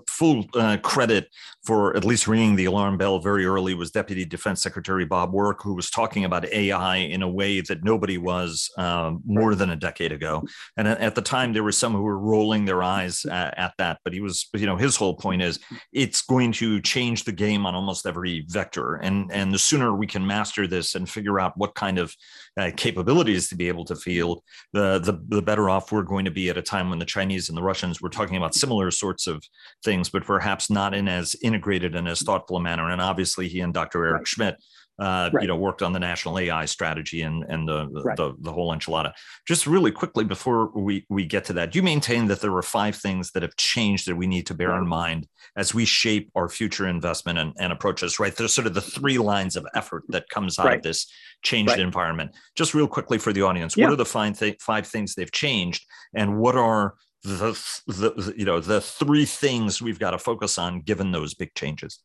full 0.08 0.46
uh, 0.56 0.78
credit 0.78 1.28
for 1.66 1.96
at 1.98 2.06
least 2.06 2.28
ringing 2.28 2.56
the 2.56 2.66
alarm 2.66 2.98
bell 2.98 3.20
very 3.20 3.46
early 3.46 3.74
was 3.74 3.92
deputy 3.92 4.24
defense 4.24 4.62
secretary 4.62 5.06
bob 5.06 5.34
work 5.34 5.62
who 5.62 5.74
was 5.74 5.90
talking 5.90 6.24
about 6.24 6.46
ai 6.54 6.98
in 6.98 7.22
a 7.22 7.28
way 7.28 7.60
that 7.60 7.84
nobody 7.84 8.18
was 8.18 8.70
um, 8.78 9.22
more 9.26 9.54
than 9.56 9.72
a 9.72 9.76
decade 9.76 10.12
ago. 10.12 10.44
And 10.78 10.88
at 10.88 11.16
the 11.16 11.22
time 11.22 11.52
there 11.52 11.64
were 11.64 11.72
some 11.72 11.94
who 11.94 12.04
were 12.04 12.20
rolling 12.20 12.66
their 12.66 12.84
eyes 12.84 13.26
at, 13.26 13.58
at, 13.58 13.74
that 13.78 14.00
but 14.04 14.14
he 14.14 14.22
was 14.22 14.48
you 14.54 14.66
know 14.66 14.78
his 14.78 14.96
whole 14.96 15.16
point 15.16 15.42
is 15.42 15.60
it's 15.92 16.22
going 16.22 16.52
to 16.54 16.80
change 16.82 17.26
the 17.26 17.32
game 17.32 17.66
on 17.66 17.76
almost 17.76 18.06
every 18.06 18.46
vector. 18.48 18.96
And 18.96 19.30
and 19.32 19.54
the 19.54 19.60
sooner 19.60 19.94
we 19.94 20.08
can 20.08 20.26
master 20.26 20.68
this 20.68 20.96
and 20.96 21.10
figure 21.10 21.40
out 21.40 21.58
what 21.58 21.76
kind 21.76 22.00
of 22.00 22.16
uh, 22.58 22.72
capabilities 22.76 23.50
to 23.50 23.56
be 23.56 23.68
able 23.68 23.86
to 23.86 23.96
field 23.96 24.42
the, 24.74 25.00
the 25.00 25.22
the 25.36 25.42
better 25.42 25.70
off 25.70 25.92
we're 25.92 26.02
going 26.04 26.26
to 26.26 26.32
be 26.32 26.50
at 26.50 26.58
a 26.58 26.62
time 26.62 26.77
time 26.78 26.90
when 26.90 27.00
the 27.00 27.06
Chinese 27.06 27.50
and 27.50 27.58
the 27.58 27.64
Russians 27.64 28.02
were 28.02 28.10
talking 28.10 28.38
about 28.38 28.56
similar 28.56 28.92
sorts 28.92 29.28
of 29.28 29.44
things, 29.84 30.10
but 30.10 30.26
perhaps 30.26 30.70
not 30.70 30.94
in 30.94 31.08
as 31.08 31.36
integrated 31.42 31.96
and 31.96 32.08
as 32.08 32.22
thoughtful 32.22 32.58
a 32.58 32.62
manner. 32.62 32.90
And 32.90 33.02
obviously, 33.02 33.48
he 33.48 33.60
and 33.62 33.74
Dr. 33.74 34.06
Eric. 34.06 34.28
Schmidt 34.28 34.56
uh, 35.00 35.30
right. 35.32 35.44
you 35.44 35.48
know, 35.48 35.56
worked 35.56 35.84
on 35.84 35.94
the 35.94 36.00
national 36.00 36.40
AI 36.40 36.66
strategy 36.66 37.22
and 37.22 37.44
and 37.50 37.68
the 37.68 37.88
the, 37.92 38.04
right. 38.04 38.18
the 38.18 38.34
the, 38.40 38.52
whole 38.52 38.76
enchilada. 38.76 39.12
Just 39.48 39.68
really 39.68 39.92
quickly 39.92 40.24
before 40.24 40.72
we 40.76 41.06
we 41.10 41.26
get 41.26 41.46
to 41.46 41.54
that, 41.54 41.72
do 41.72 41.80
you 41.80 41.84
maintain 41.84 42.26
that 42.28 42.42
there 42.42 42.56
are 42.56 42.64
five 42.64 42.96
things 42.96 43.32
that 43.32 43.44
have 43.44 43.56
changed 43.58 44.08
that 44.08 44.16
we 44.16 44.26
need 44.26 44.48
to 44.48 44.56
bear 44.56 44.76
in 44.76 44.88
mind 44.88 45.28
as 45.56 45.74
we 45.74 45.86
shape 45.86 46.32
our 46.36 46.50
future 46.50 46.88
investment 46.88 47.38
and, 47.38 47.54
and 47.60 47.72
approaches? 47.72 48.20
Right, 48.20 48.36
there's 48.36 48.54
sort 48.54 48.68
of 48.68 48.74
the 48.74 48.82
three 48.82 49.20
lines 49.20 49.56
of 49.56 49.68
effort 49.76 50.04
that 50.10 50.30
comes 50.30 50.58
out 50.58 50.66
right. 50.66 50.78
of 50.78 50.84
this 50.84 51.06
changed 51.44 51.78
environment. 51.78 52.32
Just 52.56 52.74
real 52.74 52.88
quickly 52.88 53.20
for 53.20 53.32
the 53.32 53.44
audience, 53.44 53.78
yeah. 53.78 53.86
what 53.86 53.94
are 53.94 53.98
the 53.98 54.06
five 54.06 54.38
th- 54.40 54.58
five 54.62 54.88
things 54.88 55.14
they've 55.14 55.32
changed, 55.32 55.86
and 56.16 56.40
what 56.40 56.56
are 56.56 56.96
the, 57.24 57.60
the 57.88 58.34
you 58.36 58.46
know 58.46 58.60
the 58.60 58.82
three 58.82 59.26
things 59.26 59.80
we've 59.80 60.00
got 60.00 60.12
to 60.12 60.18
focus 60.18 60.58
on 60.58 60.82
given 60.82 61.12
those 61.12 61.36
big 61.36 61.54
changes? 61.54 62.00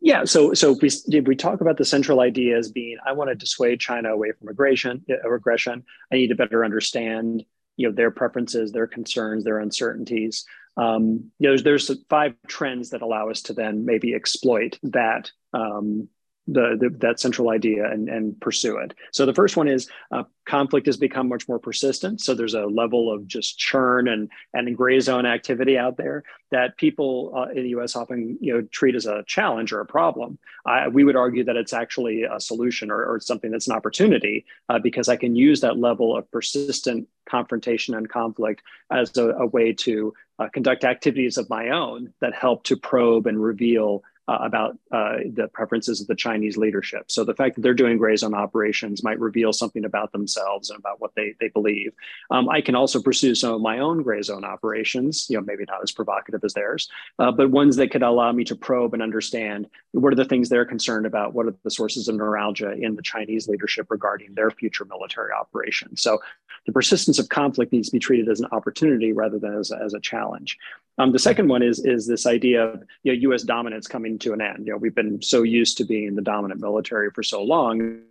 Yeah, 0.00 0.24
so 0.24 0.54
so 0.54 0.76
we 0.80 0.90
we 1.20 1.34
talk 1.34 1.60
about 1.60 1.76
the 1.76 1.84
central 1.84 2.20
idea 2.20 2.56
as 2.56 2.70
being 2.70 2.98
I 3.04 3.12
want 3.12 3.30
to 3.30 3.34
dissuade 3.34 3.80
China 3.80 4.10
away 4.10 4.32
from 4.38 4.48
aggression. 4.48 5.04
Uh, 5.10 5.32
aggression. 5.32 5.84
I 6.12 6.16
need 6.16 6.28
to 6.28 6.36
better 6.36 6.64
understand 6.64 7.44
you 7.76 7.88
know 7.88 7.94
their 7.94 8.10
preferences, 8.10 8.72
their 8.72 8.86
concerns, 8.86 9.44
their 9.44 9.58
uncertainties. 9.58 10.44
Um, 10.76 11.32
you 11.40 11.48
know, 11.48 11.56
there's, 11.56 11.64
there's 11.64 12.04
five 12.08 12.34
trends 12.46 12.90
that 12.90 13.02
allow 13.02 13.30
us 13.30 13.42
to 13.42 13.52
then 13.52 13.84
maybe 13.84 14.14
exploit 14.14 14.78
that 14.84 15.32
um, 15.52 16.08
the, 16.50 16.76
the, 16.80 16.88
that 17.00 17.20
central 17.20 17.50
idea 17.50 17.90
and, 17.90 18.08
and 18.08 18.40
pursue 18.40 18.78
it. 18.78 18.94
So 19.12 19.26
the 19.26 19.34
first 19.34 19.56
one 19.56 19.68
is 19.68 19.88
uh, 20.10 20.24
conflict 20.46 20.86
has 20.86 20.96
become 20.96 21.28
much 21.28 21.46
more 21.46 21.58
persistent. 21.58 22.22
So 22.22 22.34
there's 22.34 22.54
a 22.54 22.64
level 22.64 23.12
of 23.12 23.26
just 23.26 23.58
churn 23.58 24.08
and 24.08 24.30
and 24.54 24.76
gray 24.76 24.98
zone 25.00 25.26
activity 25.26 25.76
out 25.76 25.98
there 25.98 26.24
that 26.50 26.78
people 26.78 27.32
uh, 27.36 27.50
in 27.50 27.64
the 27.64 27.68
U.S. 27.70 27.94
often 27.94 28.38
you 28.40 28.54
know 28.54 28.62
treat 28.72 28.94
as 28.94 29.04
a 29.04 29.22
challenge 29.26 29.72
or 29.72 29.80
a 29.80 29.86
problem. 29.86 30.38
I, 30.64 30.88
we 30.88 31.04
would 31.04 31.16
argue 31.16 31.44
that 31.44 31.56
it's 31.56 31.74
actually 31.74 32.22
a 32.22 32.40
solution 32.40 32.90
or, 32.90 33.04
or 33.04 33.20
something 33.20 33.50
that's 33.50 33.68
an 33.68 33.76
opportunity 33.76 34.46
uh, 34.70 34.78
because 34.78 35.08
I 35.08 35.16
can 35.16 35.36
use 35.36 35.60
that 35.60 35.78
level 35.78 36.16
of 36.16 36.30
persistent 36.30 37.08
confrontation 37.28 37.94
and 37.94 38.08
conflict 38.08 38.62
as 38.90 39.14
a, 39.18 39.28
a 39.30 39.46
way 39.46 39.74
to 39.74 40.14
uh, 40.38 40.48
conduct 40.48 40.84
activities 40.84 41.36
of 41.36 41.50
my 41.50 41.70
own 41.70 42.12
that 42.20 42.34
help 42.34 42.64
to 42.64 42.76
probe 42.76 43.26
and 43.26 43.42
reveal 43.42 44.02
uh, 44.28 44.38
about 44.42 44.78
uh, 44.92 45.16
the 45.32 45.48
preferences 45.48 46.00
of 46.00 46.06
the 46.06 46.14
Chinese 46.14 46.58
leadership. 46.58 47.10
So 47.10 47.24
the 47.24 47.34
fact 47.34 47.54
that 47.54 47.62
they're 47.62 47.74
doing 47.74 47.96
gray 47.96 48.14
zone 48.14 48.34
operations 48.34 49.02
might 49.02 49.18
reveal 49.18 49.52
something 49.54 49.86
about 49.86 50.12
themselves 50.12 50.68
and 50.68 50.78
about 50.78 51.00
what 51.00 51.14
they, 51.16 51.34
they 51.40 51.48
believe. 51.48 51.94
Um, 52.30 52.48
I 52.50 52.60
can 52.60 52.74
also 52.74 53.00
pursue 53.00 53.34
some 53.34 53.54
of 53.54 53.62
my 53.62 53.78
own 53.78 54.02
gray 54.02 54.20
zone 54.20 54.44
operations, 54.44 55.26
you 55.30 55.38
know, 55.38 55.44
maybe 55.44 55.64
not 55.66 55.82
as 55.82 55.92
provocative 55.92 56.44
as 56.44 56.52
theirs, 56.52 56.88
uh, 57.18 57.32
but 57.32 57.50
ones 57.50 57.76
that 57.76 57.90
could 57.90 58.02
allow 58.02 58.30
me 58.32 58.44
to 58.44 58.54
probe 58.54 58.92
and 58.92 59.02
understand 59.02 59.66
what 59.92 60.12
are 60.12 60.16
the 60.16 60.24
things 60.26 60.48
they're 60.48 60.66
concerned 60.66 61.06
about, 61.06 61.32
what 61.32 61.46
are 61.46 61.54
the 61.64 61.70
sources 61.70 62.08
of 62.08 62.14
neuralgia 62.14 62.72
in 62.72 62.96
the 62.96 63.02
Chinese 63.02 63.48
leadership 63.48 63.86
regarding 63.90 64.34
their 64.34 64.50
future 64.50 64.84
military 64.84 65.32
operations. 65.32 66.02
So 66.02 66.20
the 66.66 66.72
persistence 66.72 67.18
of 67.18 67.30
conflict 67.30 67.72
needs 67.72 67.88
to 67.88 67.92
be 67.92 67.98
treated 67.98 68.28
as 68.28 68.40
an 68.40 68.48
opportunity 68.52 69.12
rather 69.12 69.38
than 69.38 69.54
as, 69.54 69.72
as 69.72 69.94
a 69.94 70.00
challenge. 70.00 70.58
Um, 70.98 71.12
the 71.12 71.18
second 71.18 71.48
one 71.48 71.62
is 71.62 71.84
is 71.84 72.06
this 72.06 72.26
idea 72.26 72.64
of 72.64 72.82
you 73.02 73.12
know, 73.12 73.18
U.S. 73.30 73.42
dominance 73.42 73.86
coming 73.86 74.18
to 74.20 74.32
an 74.32 74.40
end. 74.40 74.66
You 74.66 74.72
know, 74.72 74.78
we've 74.78 74.94
been 74.94 75.22
so 75.22 75.42
used 75.42 75.78
to 75.78 75.84
being 75.84 76.14
the 76.14 76.22
dominant 76.22 76.60
military 76.60 77.10
for 77.10 77.22
so 77.22 77.42
long 77.42 78.02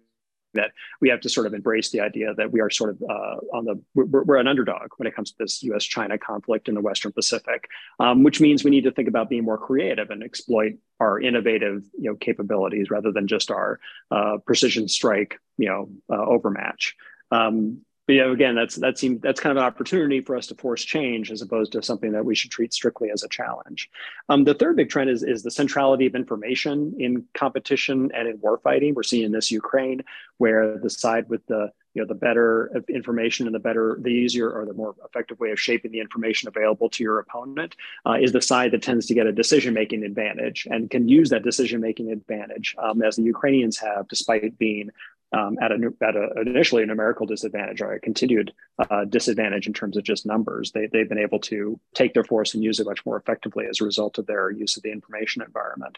that 0.53 0.71
we 1.01 1.09
have 1.09 1.21
to 1.21 1.29
sort 1.29 1.45
of 1.45 1.53
embrace 1.53 1.89
the 1.91 2.01
idea 2.01 2.33
that 2.35 2.51
we 2.51 2.61
are 2.61 2.69
sort 2.69 2.89
of 2.89 3.01
uh, 3.03 3.35
on 3.53 3.65
the 3.65 3.81
we're, 3.93 4.23
we're, 4.23 4.37
an 4.37 4.47
underdog 4.47 4.89
when 4.97 5.07
it 5.07 5.15
comes 5.15 5.31
to 5.31 5.37
this 5.39 5.61
U.S.-China 5.63 6.19
conflict 6.19 6.67
in 6.67 6.75
the 6.75 6.81
Western 6.81 7.11
Pacific, 7.11 7.69
um, 7.99 8.23
which 8.23 8.41
means 8.41 8.63
we 8.63 8.71
need 8.71 8.85
to 8.85 8.91
think 8.91 9.07
about 9.07 9.29
being 9.29 9.43
more 9.43 9.57
creative 9.57 10.09
and 10.09 10.23
exploit 10.23 10.73
our 10.99 11.19
innovative 11.19 11.83
you 11.97 12.09
know 12.09 12.15
capabilities 12.15 12.89
rather 12.89 13.11
than 13.11 13.27
just 13.27 13.51
our 13.51 13.79
uh, 14.11 14.37
precision 14.45 14.87
strike 14.87 15.39
you 15.57 15.67
know 15.67 15.89
uh, 16.09 16.25
overmatch. 16.25 16.95
Um, 17.31 17.81
but 18.07 18.15
yeah, 18.15 18.31
again, 18.31 18.55
that's 18.55 18.75
that 18.75 18.97
seems 18.97 19.21
that's 19.21 19.41
kind 19.41 19.51
of 19.51 19.61
an 19.61 19.67
opportunity 19.67 20.21
for 20.21 20.37
us 20.37 20.47
to 20.47 20.55
force 20.55 20.83
change 20.83 21.29
as 21.29 21.41
opposed 21.41 21.73
to 21.73 21.83
something 21.83 22.13
that 22.13 22.23
we 22.23 22.35
should 22.35 22.51
treat 22.51 22.73
strictly 22.73 23.11
as 23.11 23.23
a 23.23 23.27
challenge. 23.27 23.89
Um, 24.29 24.45
the 24.45 24.53
third 24.53 24.77
big 24.77 24.89
trend 24.89 25.09
is 25.09 25.23
is 25.23 25.43
the 25.43 25.51
centrality 25.51 26.05
of 26.05 26.15
information 26.15 26.95
in 26.97 27.25
competition 27.33 28.09
and 28.15 28.29
in 28.29 28.37
warfighting. 28.37 28.93
We're 28.93 29.03
seeing 29.03 29.31
this 29.33 29.51
Ukraine, 29.51 30.03
where 30.37 30.77
the 30.77 30.89
side 30.89 31.27
with 31.27 31.45
the 31.47 31.73
you 31.97 32.03
know 32.03 32.07
the 32.07 32.15
better 32.15 32.71
information 32.87 33.47
and 33.47 33.55
the 33.55 33.59
better 33.59 33.97
the 34.01 34.09
easier 34.09 34.51
or 34.51 34.65
the 34.65 34.73
more 34.73 34.95
effective 35.03 35.39
way 35.39 35.49
of 35.49 35.59
shaping 35.59 35.91
the 35.91 35.99
information 35.99 36.47
available 36.47 36.89
to 36.91 37.03
your 37.03 37.17
opponent 37.17 37.75
uh, 38.05 38.13
is 38.21 38.31
the 38.31 38.41
side 38.41 38.71
that 38.71 38.83
tends 38.83 39.07
to 39.07 39.15
get 39.15 39.25
a 39.25 39.31
decision 39.31 39.73
making 39.73 40.03
advantage 40.03 40.67
and 40.69 40.91
can 40.91 41.07
use 41.07 41.31
that 41.31 41.41
decision 41.43 41.81
making 41.81 42.11
advantage 42.11 42.75
um, 42.77 43.01
as 43.01 43.15
the 43.15 43.23
ukrainians 43.23 43.79
have 43.79 44.07
despite 44.09 44.55
being 44.59 44.91
um, 45.33 45.57
at, 45.61 45.71
a, 45.71 45.93
at 46.01 46.15
a, 46.15 46.41
initially 46.41 46.83
a 46.83 46.85
numerical 46.85 47.25
disadvantage 47.25 47.81
or 47.81 47.93
a 47.93 47.99
continued 47.99 48.53
uh, 48.89 49.05
disadvantage 49.05 49.67
in 49.67 49.73
terms 49.73 49.97
of 49.97 50.03
just 50.03 50.25
numbers. 50.25 50.71
They, 50.71 50.87
they've 50.87 51.09
been 51.09 51.17
able 51.17 51.39
to 51.41 51.79
take 51.93 52.13
their 52.13 52.23
force 52.23 52.53
and 52.53 52.63
use 52.63 52.79
it 52.79 52.85
much 52.85 53.05
more 53.05 53.17
effectively 53.17 53.65
as 53.69 53.81
a 53.81 53.85
result 53.85 54.17
of 54.17 54.25
their 54.25 54.51
use 54.51 54.77
of 54.77 54.83
the 54.83 54.91
information 54.91 55.41
environment. 55.41 55.97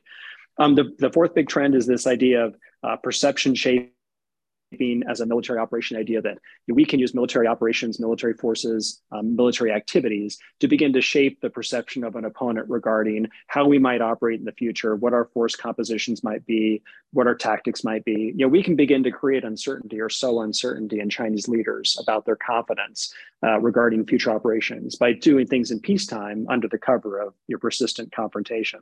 Um, 0.57 0.75
the, 0.75 0.95
the 0.97 1.11
fourth 1.11 1.33
big 1.33 1.47
trend 1.47 1.75
is 1.75 1.85
this 1.85 2.07
idea 2.07 2.45
of 2.45 2.55
uh, 2.83 2.95
perception 2.97 3.55
shaping 3.55 3.91
being 4.77 5.03
as 5.09 5.19
a 5.19 5.25
military 5.25 5.59
operation 5.59 5.97
idea 5.97 6.21
that 6.21 6.37
we 6.67 6.85
can 6.85 6.99
use 6.99 7.13
military 7.13 7.47
operations, 7.47 7.99
military 7.99 8.33
forces, 8.33 9.01
um, 9.11 9.35
military 9.35 9.71
activities 9.71 10.37
to 10.59 10.67
begin 10.67 10.93
to 10.93 11.01
shape 11.01 11.41
the 11.41 11.49
perception 11.49 12.03
of 12.03 12.15
an 12.15 12.25
opponent 12.25 12.69
regarding 12.69 13.27
how 13.47 13.65
we 13.67 13.79
might 13.79 14.01
operate 14.01 14.39
in 14.39 14.45
the 14.45 14.51
future, 14.51 14.95
what 14.95 15.13
our 15.13 15.25
force 15.25 15.55
compositions 15.55 16.23
might 16.23 16.45
be, 16.45 16.83
what 17.11 17.27
our 17.27 17.35
tactics 17.35 17.83
might 17.83 18.05
be. 18.05 18.33
You 18.35 18.45
know, 18.45 18.47
we 18.47 18.63
can 18.63 18.75
begin 18.75 19.03
to 19.03 19.11
create 19.11 19.43
uncertainty 19.43 19.99
or 19.99 20.09
sow 20.09 20.41
uncertainty 20.41 20.99
in 20.99 21.09
Chinese 21.09 21.47
leaders 21.47 21.97
about 21.99 22.25
their 22.25 22.35
confidence 22.35 23.13
uh, 23.43 23.59
regarding 23.59 24.05
future 24.05 24.31
operations 24.31 24.95
by 24.95 25.13
doing 25.13 25.47
things 25.47 25.71
in 25.71 25.79
peacetime 25.79 26.45
under 26.49 26.67
the 26.67 26.77
cover 26.77 27.19
of 27.19 27.33
your 27.47 27.59
persistent 27.59 28.11
confrontation. 28.11 28.81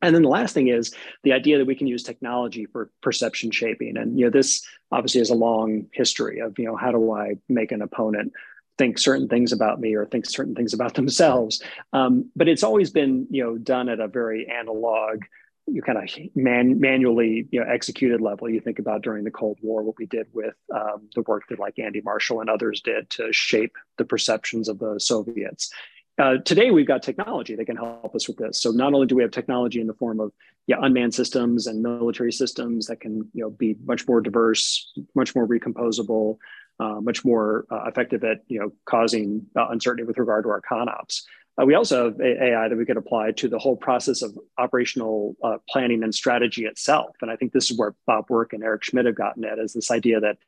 And 0.00 0.14
then 0.14 0.22
the 0.22 0.28
last 0.28 0.54
thing 0.54 0.68
is 0.68 0.94
the 1.24 1.32
idea 1.32 1.58
that 1.58 1.66
we 1.66 1.74
can 1.74 1.86
use 1.86 2.02
technology 2.02 2.66
for 2.66 2.90
perception 3.02 3.50
shaping. 3.50 3.96
And 3.96 4.18
you 4.18 4.26
know, 4.26 4.30
this 4.30 4.64
obviously 4.92 5.20
has 5.20 5.30
a 5.30 5.34
long 5.34 5.86
history 5.92 6.38
of 6.38 6.58
you 6.58 6.66
know 6.66 6.76
how 6.76 6.92
do 6.92 7.12
I 7.12 7.38
make 7.48 7.72
an 7.72 7.82
opponent 7.82 8.32
think 8.78 8.96
certain 8.96 9.28
things 9.28 9.52
about 9.52 9.80
me 9.80 9.94
or 9.94 10.06
think 10.06 10.24
certain 10.24 10.54
things 10.54 10.72
about 10.72 10.94
themselves. 10.94 11.62
Um, 11.92 12.30
but 12.34 12.48
it's 12.48 12.62
always 12.62 12.90
been, 12.90 13.26
you 13.28 13.42
know, 13.42 13.58
done 13.58 13.88
at 13.88 14.00
a 14.00 14.08
very 14.08 14.48
analog, 14.48 15.24
you 15.66 15.82
kind 15.82 15.98
of 15.98 16.08
man, 16.34 16.80
manually, 16.80 17.46
you 17.50 17.60
know, 17.60 17.66
executed 17.66 18.20
level. 18.20 18.48
You 18.48 18.60
think 18.60 18.78
about 18.78 19.02
during 19.02 19.24
the 19.24 19.30
Cold 19.30 19.58
War, 19.60 19.82
what 19.82 19.98
we 19.98 20.06
did 20.06 20.28
with 20.32 20.54
um, 20.74 21.10
the 21.14 21.22
work 21.22 21.42
that 21.50 21.58
like 21.58 21.78
Andy 21.78 22.00
Marshall 22.00 22.40
and 22.40 22.48
others 22.48 22.80
did 22.80 23.10
to 23.10 23.32
shape 23.32 23.76
the 23.98 24.04
perceptions 24.04 24.68
of 24.68 24.78
the 24.78 24.98
Soviets. 24.98 25.70
Uh, 26.18 26.38
today, 26.38 26.72
we've 26.72 26.86
got 26.86 27.00
technology 27.00 27.54
that 27.54 27.66
can 27.66 27.76
help 27.76 28.12
us 28.14 28.26
with 28.26 28.36
this. 28.38 28.60
So 28.60 28.70
not 28.70 28.92
only 28.92 29.06
do 29.06 29.14
we 29.14 29.22
have 29.22 29.30
technology 29.30 29.80
in 29.80 29.86
the 29.86 29.94
form 29.94 30.18
of 30.18 30.32
yeah, 30.66 30.76
unmanned 30.80 31.14
systems 31.14 31.68
and 31.68 31.80
military 31.80 32.32
systems 32.32 32.86
that 32.86 33.00
can 33.00 33.28
you 33.32 33.42
know 33.42 33.50
be 33.50 33.76
much 33.84 34.06
more 34.08 34.20
diverse, 34.20 34.92
much 35.14 35.36
more 35.36 35.46
recomposable, 35.46 36.38
uh, 36.80 37.00
much 37.00 37.24
more 37.24 37.66
uh, 37.70 37.84
effective 37.86 38.24
at 38.24 38.38
you 38.48 38.58
know 38.58 38.72
causing 38.84 39.46
uh, 39.56 39.68
uncertainty 39.68 40.04
with 40.04 40.18
regard 40.18 40.44
to 40.44 40.50
our 40.50 40.60
ConOps. 40.60 41.22
Uh, 41.60 41.64
we 41.64 41.74
also 41.74 42.06
have 42.06 42.20
AI 42.20 42.68
that 42.68 42.76
we 42.76 42.84
could 42.84 42.96
apply 42.96 43.30
to 43.32 43.48
the 43.48 43.58
whole 43.58 43.76
process 43.76 44.20
of 44.20 44.36
operational 44.58 45.36
uh, 45.44 45.58
planning 45.68 46.02
and 46.02 46.14
strategy 46.14 46.66
itself. 46.66 47.16
And 47.22 47.30
I 47.30 47.36
think 47.36 47.52
this 47.52 47.70
is 47.70 47.78
where 47.78 47.94
Bob 48.06 48.26
Work 48.28 48.52
and 48.52 48.62
Eric 48.62 48.84
Schmidt 48.84 49.06
have 49.06 49.16
gotten 49.16 49.44
at 49.44 49.58
is 49.58 49.72
this 49.72 49.90
idea 49.90 50.20
that 50.20 50.38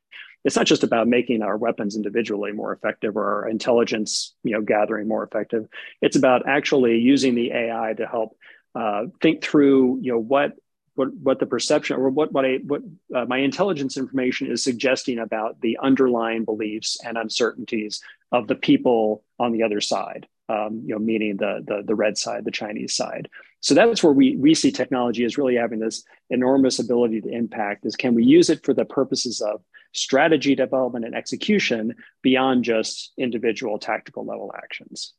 it's 0.44 0.56
not 0.56 0.66
just 0.66 0.82
about 0.82 1.08
making 1.08 1.42
our 1.42 1.56
weapons 1.56 1.96
individually 1.96 2.52
more 2.52 2.72
effective 2.72 3.16
or 3.16 3.42
our 3.42 3.48
intelligence 3.48 4.34
you 4.42 4.52
know 4.52 4.62
gathering 4.62 5.08
more 5.08 5.22
effective. 5.22 5.66
It's 6.00 6.16
about 6.16 6.48
actually 6.48 6.98
using 6.98 7.34
the 7.34 7.52
ai 7.52 7.94
to 7.94 8.06
help 8.06 8.36
uh, 8.74 9.06
think 9.20 9.42
through 9.42 9.98
you 10.02 10.12
know 10.12 10.18
what 10.18 10.54
what 10.94 11.08
what 11.14 11.38
the 11.38 11.46
perception 11.46 11.96
or 11.96 12.10
what 12.10 12.32
what 12.32 12.44
I 12.44 12.58
what 12.66 12.82
uh, 13.14 13.24
my 13.24 13.38
intelligence 13.38 13.96
information 13.96 14.50
is 14.50 14.62
suggesting 14.62 15.18
about 15.18 15.60
the 15.60 15.78
underlying 15.82 16.44
beliefs 16.44 16.98
and 17.04 17.16
uncertainties 17.16 18.00
of 18.32 18.46
the 18.46 18.54
people 18.54 19.24
on 19.38 19.52
the 19.52 19.62
other 19.62 19.80
side 19.80 20.28
um, 20.48 20.82
you 20.84 20.94
know 20.94 20.98
meaning 20.98 21.36
the, 21.36 21.64
the 21.66 21.82
the 21.86 21.94
red 21.94 22.18
side 22.18 22.44
the 22.44 22.50
chinese 22.50 22.94
side. 22.94 23.28
So 23.60 23.74
that's 23.74 24.02
where 24.02 24.12
we 24.12 24.36
we 24.36 24.54
see 24.54 24.70
technology 24.70 25.24
as 25.24 25.38
really 25.38 25.56
having 25.56 25.80
this 25.80 26.04
enormous 26.30 26.78
ability 26.78 27.20
to 27.22 27.28
impact 27.28 27.86
is 27.86 27.96
can 27.96 28.14
we 28.14 28.24
use 28.24 28.50
it 28.50 28.64
for 28.64 28.74
the 28.74 28.84
purposes 28.84 29.40
of 29.40 29.62
strategy 29.92 30.54
development 30.54 31.04
and 31.04 31.14
execution 31.14 31.94
beyond 32.22 32.64
just 32.64 33.12
individual 33.18 33.78
tactical 33.78 34.24
level 34.24 34.52
actions. 34.56 35.14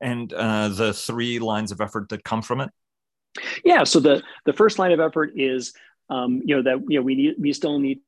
And 0.00 0.32
uh, 0.32 0.68
the 0.68 0.92
three 0.92 1.38
lines 1.38 1.72
of 1.72 1.80
effort 1.80 2.08
that 2.10 2.24
come 2.24 2.42
from 2.42 2.60
it? 2.60 2.70
Yeah, 3.64 3.84
so 3.84 4.00
the, 4.00 4.22
the 4.44 4.52
first 4.52 4.78
line 4.78 4.92
of 4.92 5.00
effort 5.00 5.32
is, 5.36 5.72
um, 6.10 6.42
you 6.44 6.56
know, 6.56 6.62
that 6.62 6.84
you 6.88 6.98
know 6.98 7.02
we 7.02 7.14
need 7.14 7.34
we 7.38 7.52
still 7.52 7.78
need 7.78 8.00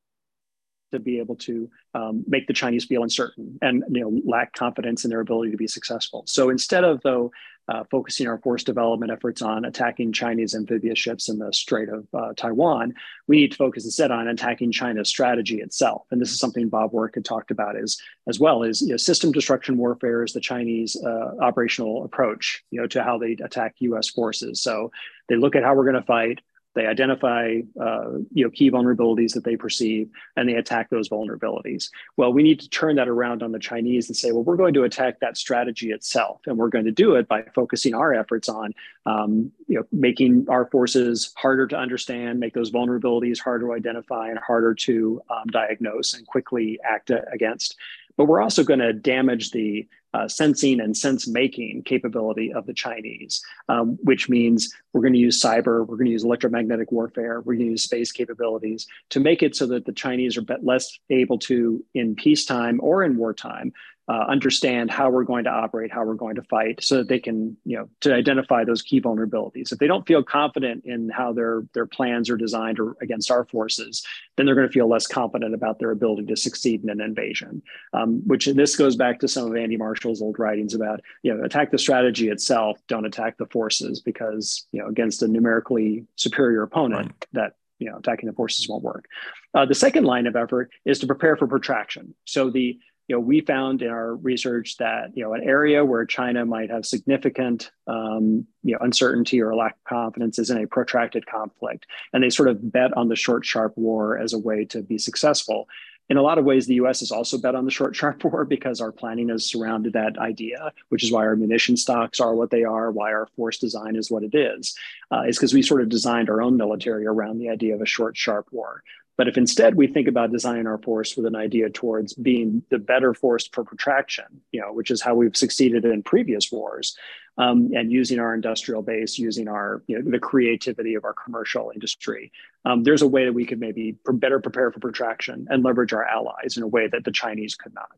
to 0.93 0.99
be 0.99 1.19
able 1.19 1.37
to 1.37 1.71
um, 1.95 2.25
make 2.27 2.47
the 2.47 2.53
Chinese 2.53 2.85
feel 2.85 3.03
uncertain 3.03 3.59
and 3.63 3.85
you 3.91 4.01
know 4.01 4.21
lack 4.25 4.53
confidence 4.53 5.05
in 5.05 5.11
their 5.11 5.21
ability 5.21 5.51
to 5.51 5.57
be 5.57 5.67
successful. 5.67 6.23
So 6.27 6.51
instead 6.51 6.85
of 6.85 7.01
though 7.03 7.33
uh, 7.69 7.83
focusing 7.91 8.29
our 8.29 8.39
force 8.39 8.63
development 8.63 9.11
efforts 9.11 9.43
on 9.43 9.65
attacking 9.65 10.13
Chinese 10.13 10.55
amphibious 10.55 10.99
ships 10.99 11.29
in 11.29 11.39
the 11.39 11.53
Strait 11.53 11.89
of 11.89 12.07
uh, 12.15 12.33
Taiwan, 12.37 12.95
we 13.27 13.37
need 13.37 13.51
to 13.51 13.57
focus 13.57 13.85
instead 13.85 14.11
on 14.11 14.29
attacking 14.29 14.71
China's 14.71 15.09
strategy 15.09 15.61
itself. 15.61 16.07
And 16.11 16.21
this 16.21 16.31
is 16.31 16.39
something 16.39 16.69
Bob 16.69 16.93
Work 16.93 17.17
had 17.17 17.25
talked 17.25 17.51
about 17.51 17.77
as, 17.77 17.97
as 18.29 18.39
well 18.39 18.63
as 18.63 18.83
you 18.83 18.89
know, 18.89 18.97
system 18.97 19.33
destruction 19.33 19.79
warfare 19.79 20.23
is 20.23 20.33
the 20.33 20.41
Chinese 20.41 20.97
uh, 21.05 21.35
operational 21.41 22.05
approach, 22.05 22.63
you 22.71 22.81
know, 22.81 22.87
to 22.87 23.03
how 23.03 23.19
they 23.19 23.33
attack 23.33 23.75
U.S. 23.81 24.09
forces. 24.11 24.63
So 24.63 24.93
they 25.29 25.37
look 25.37 25.57
at 25.57 25.65
how 25.65 25.75
we're 25.75 25.91
going 25.91 25.97
to 25.97 26.03
fight, 26.03 26.41
they 26.77 26.87
identify 26.87 27.61
uh, 27.81 28.11
you 28.33 28.45
know, 28.45 28.51
key 28.51 28.71
vulnerabilities 28.71 29.33
that 29.33 29.45
they 29.45 29.57
perceive 29.57 30.09
and 30.37 30.49
they 30.49 30.55
attack 30.55 30.91
those 30.91 31.09
vulnerabilities. 31.09 31.89
Well, 32.17 32.33
we 32.33 32.43
need 32.43 32.61
to 32.61 32.69
turn 32.69 32.97
that 32.97 33.09
around 33.09 33.43
on 33.43 33.51
the 33.51 33.59
Chinese 33.59 34.09
and 34.09 34.17
say, 34.17 34.31
well, 34.31 34.45
we're 34.45 34.57
going 34.57 34.75
to 34.75 34.85
attack 34.85 35.21
that 35.21 35.39
strategy 35.39 35.91
itself. 35.91 36.43
And 36.47 36.59
we're 36.59 36.69
going 36.69 36.85
to 36.85 36.93
do 36.93 37.17
it 37.17 37.27
by 37.27 37.43
focusing 37.55 37.95
our 37.95 38.15
efforts 38.15 38.49
on 38.49 38.75
um, 39.07 39.53
you 39.67 39.77
know, 39.77 39.85
making 39.91 40.47
our 40.51 40.67
forces 40.67 41.33
harder 41.37 41.67
to 41.69 41.77
understand, 41.77 42.41
make 42.41 42.55
those 42.55 42.71
vulnerabilities 42.71 43.41
harder 43.41 43.69
to 43.69 43.73
identify 43.73 44.29
and 44.29 44.39
harder 44.39 44.75
to 44.75 45.23
um, 45.31 45.47
diagnose 45.47 46.13
and 46.13 46.27
quickly 46.27 46.79
act 46.85 47.11
against. 47.33 47.77
But 48.17 48.27
we're 48.27 48.43
also 48.43 48.65
going 48.65 48.81
to 48.81 48.93
damage 48.93 49.51
the 49.51 49.87
uh, 50.15 50.27
sensing 50.27 50.81
and 50.81 50.97
sense 50.97 51.29
making 51.29 51.83
capability 51.83 52.51
of 52.53 52.65
the 52.65 52.73
Chinese, 52.73 53.43
um, 53.69 53.99
which 54.03 54.31
means 54.31 54.73
we're 54.93 55.03
going 55.03 55.13
to 55.13 55.19
use 55.19 55.43
cyber, 55.43 55.87
we're 55.87 55.97
going 55.97 56.07
to 56.07 56.13
use 56.13 56.25
electromagnetic 56.25 56.91
warfare, 56.91 57.41
we're 57.41 57.55
going 57.55 57.67
to 57.67 57.73
use 57.73 57.83
space 57.83 58.13
capabilities 58.13 58.87
to 59.11 59.21
make 59.21 59.43
it 59.43 59.55
so 59.55 59.67
that 59.67 59.85
the 59.85 59.93
Chinese 59.93 60.39
are 60.39 60.45
less 60.63 60.99
able 61.11 61.39
to, 61.41 61.85
in 61.93 62.15
peacetime 62.15 62.81
or 62.83 63.05
in 63.05 63.19
wartime, 63.19 63.75
uh, 64.09 64.25
understand 64.29 64.91
how 64.91 65.11
we're 65.11 65.25
going 65.25 65.45
to 65.45 65.51
operate, 65.51 65.93
how 65.93 66.05
we're 66.05 66.15
going 66.15 66.37
to 66.37 66.43
fight, 66.43 66.83
so 66.83 66.99
that 66.99 67.09
they 67.09 67.19
can, 67.19 67.57
you 67.65 67.77
know, 67.77 67.89
to 68.01 68.15
identify 68.15 68.63
those 68.63 68.81
key 68.81 69.01
vulnerabilities. 69.01 69.73
If 69.73 69.79
they 69.79 69.89
don't 69.89 70.07
feel 70.07 70.23
confident 70.23 70.85
in 70.85 71.09
how 71.09 71.33
their 71.33 71.65
their 71.75 71.87
plans 71.87 72.31
are 72.31 72.37
designed 72.37 72.79
or 72.79 72.97
against 73.01 73.31
our 73.31 73.45
forces, 73.47 74.07
then 74.37 74.47
they're 74.47 74.55
going 74.55 74.69
to 74.69 74.73
feel 74.73 74.89
less 74.89 75.09
confident 75.09 75.55
about 75.55 75.81
their 75.81 75.91
ability 75.91 76.27
to 76.27 76.37
succeed 76.37 76.85
in 76.85 76.91
an 76.91 77.01
invasion. 77.01 77.63
Um, 77.93 78.23
which 78.27 78.47
and 78.47 78.59
this 78.59 78.77
goes 78.77 78.95
back 78.95 79.19
to 79.21 79.29
some 79.29 79.51
of 79.51 79.57
Andy 79.57 79.77
Marshall's 79.77 80.23
old 80.23 80.39
writings 80.39 80.75
about, 80.75 81.01
you 81.23 81.35
know, 81.35 81.43
attack 81.45 81.73
the 81.73 81.79
strategy 81.79 82.29
itself, 82.29 82.79
don't 82.87 83.07
attack 83.07 83.39
the 83.39 83.47
forces, 83.47 84.01
because 84.01 84.67
you 84.71 84.81
know 84.81 84.89
against 84.89 85.23
a 85.23 85.29
numerically 85.29 86.05
superior 86.15 86.63
opponent 86.63 87.07
right. 87.07 87.27
that 87.33 87.53
you 87.81 87.91
know 87.91 87.97
attacking 87.99 88.29
the 88.29 88.35
forces 88.35 88.69
won't 88.69 88.85
work. 88.85 89.07
Uh, 89.53 89.67
the 89.67 89.75
second 89.75 90.05
line 90.05 90.29
of 90.29 90.37
effort 90.37 90.71
is 90.85 91.01
to 91.01 91.09
prepare 91.09 91.37
for 91.37 91.49
protraction. 91.49 92.15
So 92.25 92.51
the 92.51 92.79
you 93.09 93.15
know, 93.15 93.21
we 93.21 93.41
found 93.41 93.83
in 93.83 93.89
our 93.89 94.17
research 94.17 94.77
that 94.79 95.13
you 95.15 95.23
know 95.23 95.33
an 95.33 95.43
area 95.43 95.85
where 95.85 96.05
China 96.05 96.45
might 96.45 96.71
have 96.71 96.85
significant 96.85 97.71
um, 97.87 98.47
you 98.63 98.73
know 98.73 98.79
uncertainty 98.81 99.41
or 99.41 99.55
lack 99.55 99.73
of 99.73 99.85
confidence 99.85 100.39
is 100.39 100.51
in 100.51 100.63
a 100.63 100.67
protracted 100.67 101.27
conflict, 101.27 101.87
and 102.13 102.23
they 102.23 102.31
sort 102.31 102.49
of 102.49 102.73
bet 102.73 102.97
on 102.97 103.09
the 103.09 103.17
short, 103.17 103.45
sharp 103.45 103.77
war 103.77 104.19
as 104.19 104.33
a 104.33 104.39
way 104.39 104.65
to 104.67 104.83
be 104.83 104.99
successful. 104.99 105.69
In 106.09 106.17
a 106.17 106.23
lot 106.23 106.39
of 106.39 106.45
ways, 106.45 106.67
the 106.67 106.75
U.S. 106.75 107.01
has 107.01 107.11
also 107.11 107.37
bet 107.37 107.57
on 107.57 107.65
the 107.65 107.71
short, 107.71 107.97
sharp 107.97 108.23
war 108.25 108.45
because 108.45 108.81
our 108.81 108.93
planning 108.93 109.29
has 109.29 109.45
surrounded 109.45 109.93
that 109.95 110.19
idea, 110.19 110.73
which 110.89 111.03
is 111.03 111.11
why 111.11 111.27
our 111.27 111.37
munition 111.37 111.77
stocks 111.77 112.21
are 112.21 112.35
what 112.35 112.51
they 112.51 112.65
are, 112.65 112.91
why 112.91 113.13
our 113.13 113.29
force 113.37 113.59
design 113.59 113.97
is 113.97 114.11
what 114.11 114.23
it 114.23 114.35
is. 114.35 114.77
Uh, 115.13 115.23
is 115.23 115.37
because 115.37 115.55
we 115.55 115.63
sort 115.63 115.83
of 115.83 115.89
designed 115.89 116.31
our 116.31 116.43
own 116.43 116.57
military 116.57 117.07
around 117.07 117.39
the 117.39 117.49
idea 117.49 117.75
of 117.75 117.81
a 117.81 117.87
short, 117.87 118.17
sharp 118.17 118.47
war. 118.53 118.83
But 119.17 119.29
if 119.29 119.39
instead 119.39 119.77
we 119.77 119.87
think 119.87 120.09
about 120.09 120.31
designing 120.31 120.67
our 120.67 120.79
force 120.79 121.17
with 121.17 121.27
an 121.27 121.37
idea 121.37 121.71
towards 121.71 122.13
being 122.15 122.63
the 122.71 122.79
better 122.79 123.15
force 123.15 123.49
for 123.49 123.65
protraction, 123.65 124.27
you 124.53 124.61
know, 124.61 124.73
which 124.73 124.91
is 124.91 125.01
how 125.01 125.15
we've 125.15 125.37
succeeded 125.37 125.85
in 125.85 126.03
previous 126.03 126.53
wars, 126.53 126.97
um, 127.39 127.71
and 127.75 127.93
using 127.93 128.19
our 128.19 128.35
industrial 128.35 128.83
base, 128.83 129.19
using 129.19 129.49
our 129.49 129.83
you 129.87 129.99
know, 129.99 130.11
the 130.11 130.19
creativity 130.19 130.95
of 130.95 131.05
our 131.05 131.15
commercial 131.15 131.71
industry, 131.73 132.33
um, 132.65 132.83
there's 132.83 133.03
a 133.03 133.09
way 133.09 133.25
that 133.25 133.33
we 133.33 133.45
could 133.45 133.61
maybe 133.61 133.97
better 134.07 134.41
prepare 134.41 134.71
for 134.71 134.81
protraction 134.81 135.47
and 135.51 135.63
leverage 135.63 135.93
our 135.93 136.05
allies 136.05 136.57
in 136.57 136.63
a 136.63 136.69
way 136.69 136.87
that 136.87 137.05
the 137.05 137.13
Chinese 137.13 137.55
could 137.55 137.75
not. 137.75 137.91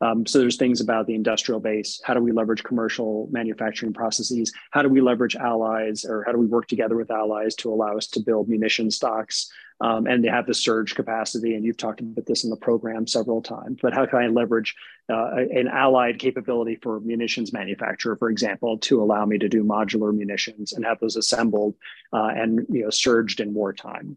Um, 0.00 0.26
so 0.26 0.38
there's 0.38 0.56
things 0.56 0.80
about 0.80 1.06
the 1.06 1.14
industrial 1.14 1.60
base. 1.60 2.00
How 2.04 2.14
do 2.14 2.20
we 2.20 2.32
leverage 2.32 2.62
commercial 2.62 3.28
manufacturing 3.30 3.92
processes? 3.92 4.52
How 4.70 4.82
do 4.82 4.88
we 4.88 5.00
leverage 5.00 5.36
allies, 5.36 6.04
or 6.04 6.22
how 6.24 6.32
do 6.32 6.38
we 6.38 6.46
work 6.46 6.66
together 6.68 6.96
with 6.96 7.10
allies 7.10 7.54
to 7.56 7.72
allow 7.72 7.96
us 7.96 8.06
to 8.08 8.20
build 8.20 8.48
munition 8.48 8.90
stocks 8.90 9.50
um, 9.80 10.06
and 10.06 10.24
they 10.24 10.28
have 10.28 10.46
the 10.46 10.54
surge 10.54 10.94
capacity. 10.94 11.54
And 11.54 11.64
you've 11.64 11.76
talked 11.76 12.00
about 12.00 12.26
this 12.26 12.44
in 12.44 12.50
the 12.50 12.56
program 12.56 13.06
several 13.06 13.42
times. 13.42 13.78
But 13.82 13.92
how 13.92 14.06
can 14.06 14.18
I 14.18 14.26
leverage 14.28 14.74
uh, 15.10 15.36
an 15.36 15.68
allied 15.68 16.18
capability 16.18 16.76
for 16.76 17.00
munitions 17.00 17.52
manufacturer, 17.52 18.16
for 18.16 18.30
example, 18.30 18.78
to 18.78 19.02
allow 19.02 19.26
me 19.26 19.38
to 19.38 19.48
do 19.48 19.62
modular 19.62 20.14
munitions 20.14 20.72
and 20.72 20.84
have 20.84 20.98
those 21.00 21.16
assembled 21.16 21.74
uh, 22.12 22.28
and 22.34 22.66
you 22.70 22.84
know 22.84 22.90
surged 22.90 23.40
in 23.40 23.52
wartime? 23.52 24.16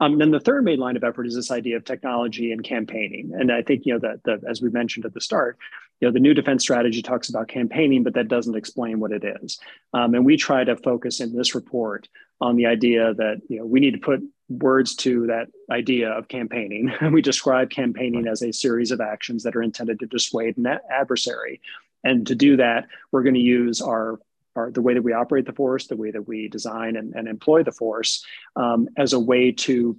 Um, 0.00 0.18
then 0.18 0.30
the 0.30 0.40
third 0.40 0.64
main 0.64 0.78
line 0.78 0.96
of 0.96 1.04
effort 1.04 1.26
is 1.26 1.34
this 1.34 1.50
idea 1.50 1.76
of 1.76 1.84
technology 1.84 2.52
and 2.52 2.64
campaigning. 2.64 3.32
And 3.38 3.52
I 3.52 3.62
think, 3.62 3.84
you 3.84 3.92
know, 3.92 4.00
that, 4.00 4.24
that 4.24 4.40
as 4.48 4.62
we 4.62 4.70
mentioned 4.70 5.04
at 5.04 5.12
the 5.12 5.20
start, 5.20 5.58
you 6.00 6.08
know, 6.08 6.12
the 6.12 6.20
new 6.20 6.32
defense 6.32 6.62
strategy 6.62 7.02
talks 7.02 7.28
about 7.28 7.48
campaigning, 7.48 8.02
but 8.02 8.14
that 8.14 8.28
doesn't 8.28 8.56
explain 8.56 9.00
what 9.00 9.12
it 9.12 9.22
is. 9.42 9.60
Um, 9.92 10.14
and 10.14 10.24
we 10.24 10.38
try 10.38 10.64
to 10.64 10.76
focus 10.76 11.20
in 11.20 11.36
this 11.36 11.54
report 11.54 12.08
on 12.40 12.56
the 12.56 12.64
idea 12.64 13.12
that, 13.14 13.42
you 13.48 13.58
know, 13.58 13.66
we 13.66 13.80
need 13.80 13.92
to 13.92 13.98
put 13.98 14.22
words 14.48 14.94
to 14.96 15.26
that 15.26 15.48
idea 15.70 16.10
of 16.10 16.28
campaigning. 16.28 16.90
We 17.12 17.20
describe 17.20 17.70
campaigning 17.70 18.26
as 18.26 18.42
a 18.42 18.52
series 18.52 18.90
of 18.90 19.00
actions 19.00 19.42
that 19.42 19.54
are 19.54 19.62
intended 19.62 20.00
to 20.00 20.06
dissuade 20.06 20.56
an 20.56 20.78
adversary. 20.90 21.60
And 22.02 22.26
to 22.26 22.34
do 22.34 22.56
that, 22.56 22.86
we're 23.12 23.22
going 23.22 23.34
to 23.34 23.40
use 23.40 23.82
our 23.82 24.18
our, 24.56 24.70
the 24.70 24.82
way 24.82 24.94
that 24.94 25.02
we 25.02 25.12
operate 25.12 25.46
the 25.46 25.52
force, 25.52 25.86
the 25.86 25.96
way 25.96 26.10
that 26.10 26.26
we 26.26 26.48
design 26.48 26.96
and, 26.96 27.14
and 27.14 27.28
employ 27.28 27.62
the 27.62 27.72
force 27.72 28.24
um, 28.56 28.88
as 28.96 29.12
a 29.12 29.20
way 29.20 29.52
to 29.52 29.96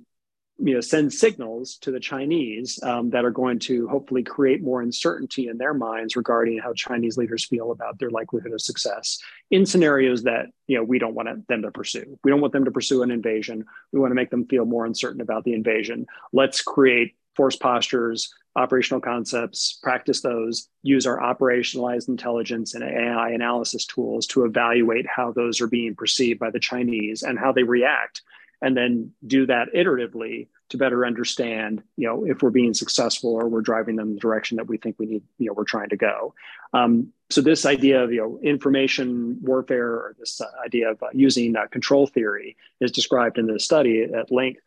you 0.63 0.75
know, 0.75 0.81
send 0.81 1.11
signals 1.11 1.77
to 1.77 1.91
the 1.91 1.99
Chinese 1.99 2.81
um, 2.83 3.09
that 3.09 3.25
are 3.25 3.31
going 3.31 3.57
to 3.57 3.87
hopefully 3.87 4.21
create 4.21 4.61
more 4.61 4.81
uncertainty 4.81 5.47
in 5.47 5.57
their 5.57 5.73
minds 5.73 6.15
regarding 6.15 6.59
how 6.59 6.71
Chinese 6.73 7.17
leaders 7.17 7.45
feel 7.45 7.71
about 7.71 7.97
their 7.97 8.11
likelihood 8.11 8.53
of 8.53 8.61
success 8.61 9.17
in 9.49 9.65
scenarios 9.65 10.23
that 10.23 10.47
you 10.67 10.77
know 10.77 10.83
we 10.83 10.99
don't 10.99 11.15
want 11.15 11.47
them 11.47 11.63
to 11.63 11.71
pursue. 11.71 12.19
We 12.23 12.29
don't 12.29 12.41
want 12.41 12.53
them 12.53 12.65
to 12.65 12.71
pursue 12.71 13.01
an 13.01 13.09
invasion. 13.09 13.65
We 13.91 13.99
want 13.99 14.11
to 14.11 14.15
make 14.15 14.29
them 14.29 14.45
feel 14.45 14.65
more 14.65 14.85
uncertain 14.85 15.21
about 15.21 15.45
the 15.45 15.53
invasion. 15.53 16.05
Let's 16.31 16.61
create 16.61 17.15
force 17.35 17.55
postures, 17.55 18.33
operational 18.55 18.99
concepts, 18.99 19.79
practice 19.81 20.21
those, 20.21 20.67
use 20.83 21.07
our 21.07 21.19
operationalized 21.19 22.09
intelligence 22.09 22.73
and 22.73 22.83
AI 22.83 23.29
analysis 23.29 23.85
tools 23.85 24.27
to 24.27 24.43
evaluate 24.43 25.05
how 25.07 25.31
those 25.31 25.61
are 25.61 25.67
being 25.67 25.95
perceived 25.95 26.39
by 26.39 26.49
the 26.49 26.59
Chinese 26.59 27.23
and 27.23 27.39
how 27.39 27.51
they 27.51 27.63
react, 27.63 28.21
and 28.61 28.75
then 28.75 29.11
do 29.25 29.45
that 29.45 29.69
iteratively 29.73 30.47
to 30.69 30.77
better 30.77 31.05
understand, 31.05 31.83
you 31.97 32.07
know, 32.07 32.25
if 32.25 32.41
we're 32.41 32.49
being 32.49 32.73
successful 32.73 33.33
or 33.33 33.47
we're 33.47 33.61
driving 33.61 33.97
them 33.97 34.13
the 34.13 34.19
direction 34.19 34.57
that 34.57 34.67
we 34.67 34.77
think 34.77 34.97
we 34.97 35.05
need, 35.05 35.23
you 35.37 35.47
know, 35.47 35.53
we're 35.53 35.63
trying 35.65 35.89
to 35.89 35.97
go. 35.97 36.33
Um, 36.73 37.11
so 37.29 37.41
this 37.41 37.65
idea 37.65 38.03
of, 38.03 38.11
you 38.11 38.21
know, 38.21 38.39
information 38.41 39.37
warfare 39.41 39.87
or 39.87 40.15
this 40.17 40.41
idea 40.65 40.91
of 40.91 41.03
uh, 41.03 41.07
using 41.13 41.55
uh, 41.55 41.67
control 41.67 42.07
theory 42.07 42.55
is 42.79 42.91
described 42.91 43.37
in 43.37 43.47
the 43.47 43.59
study 43.59 44.03
at 44.03 44.31
length 44.31 44.61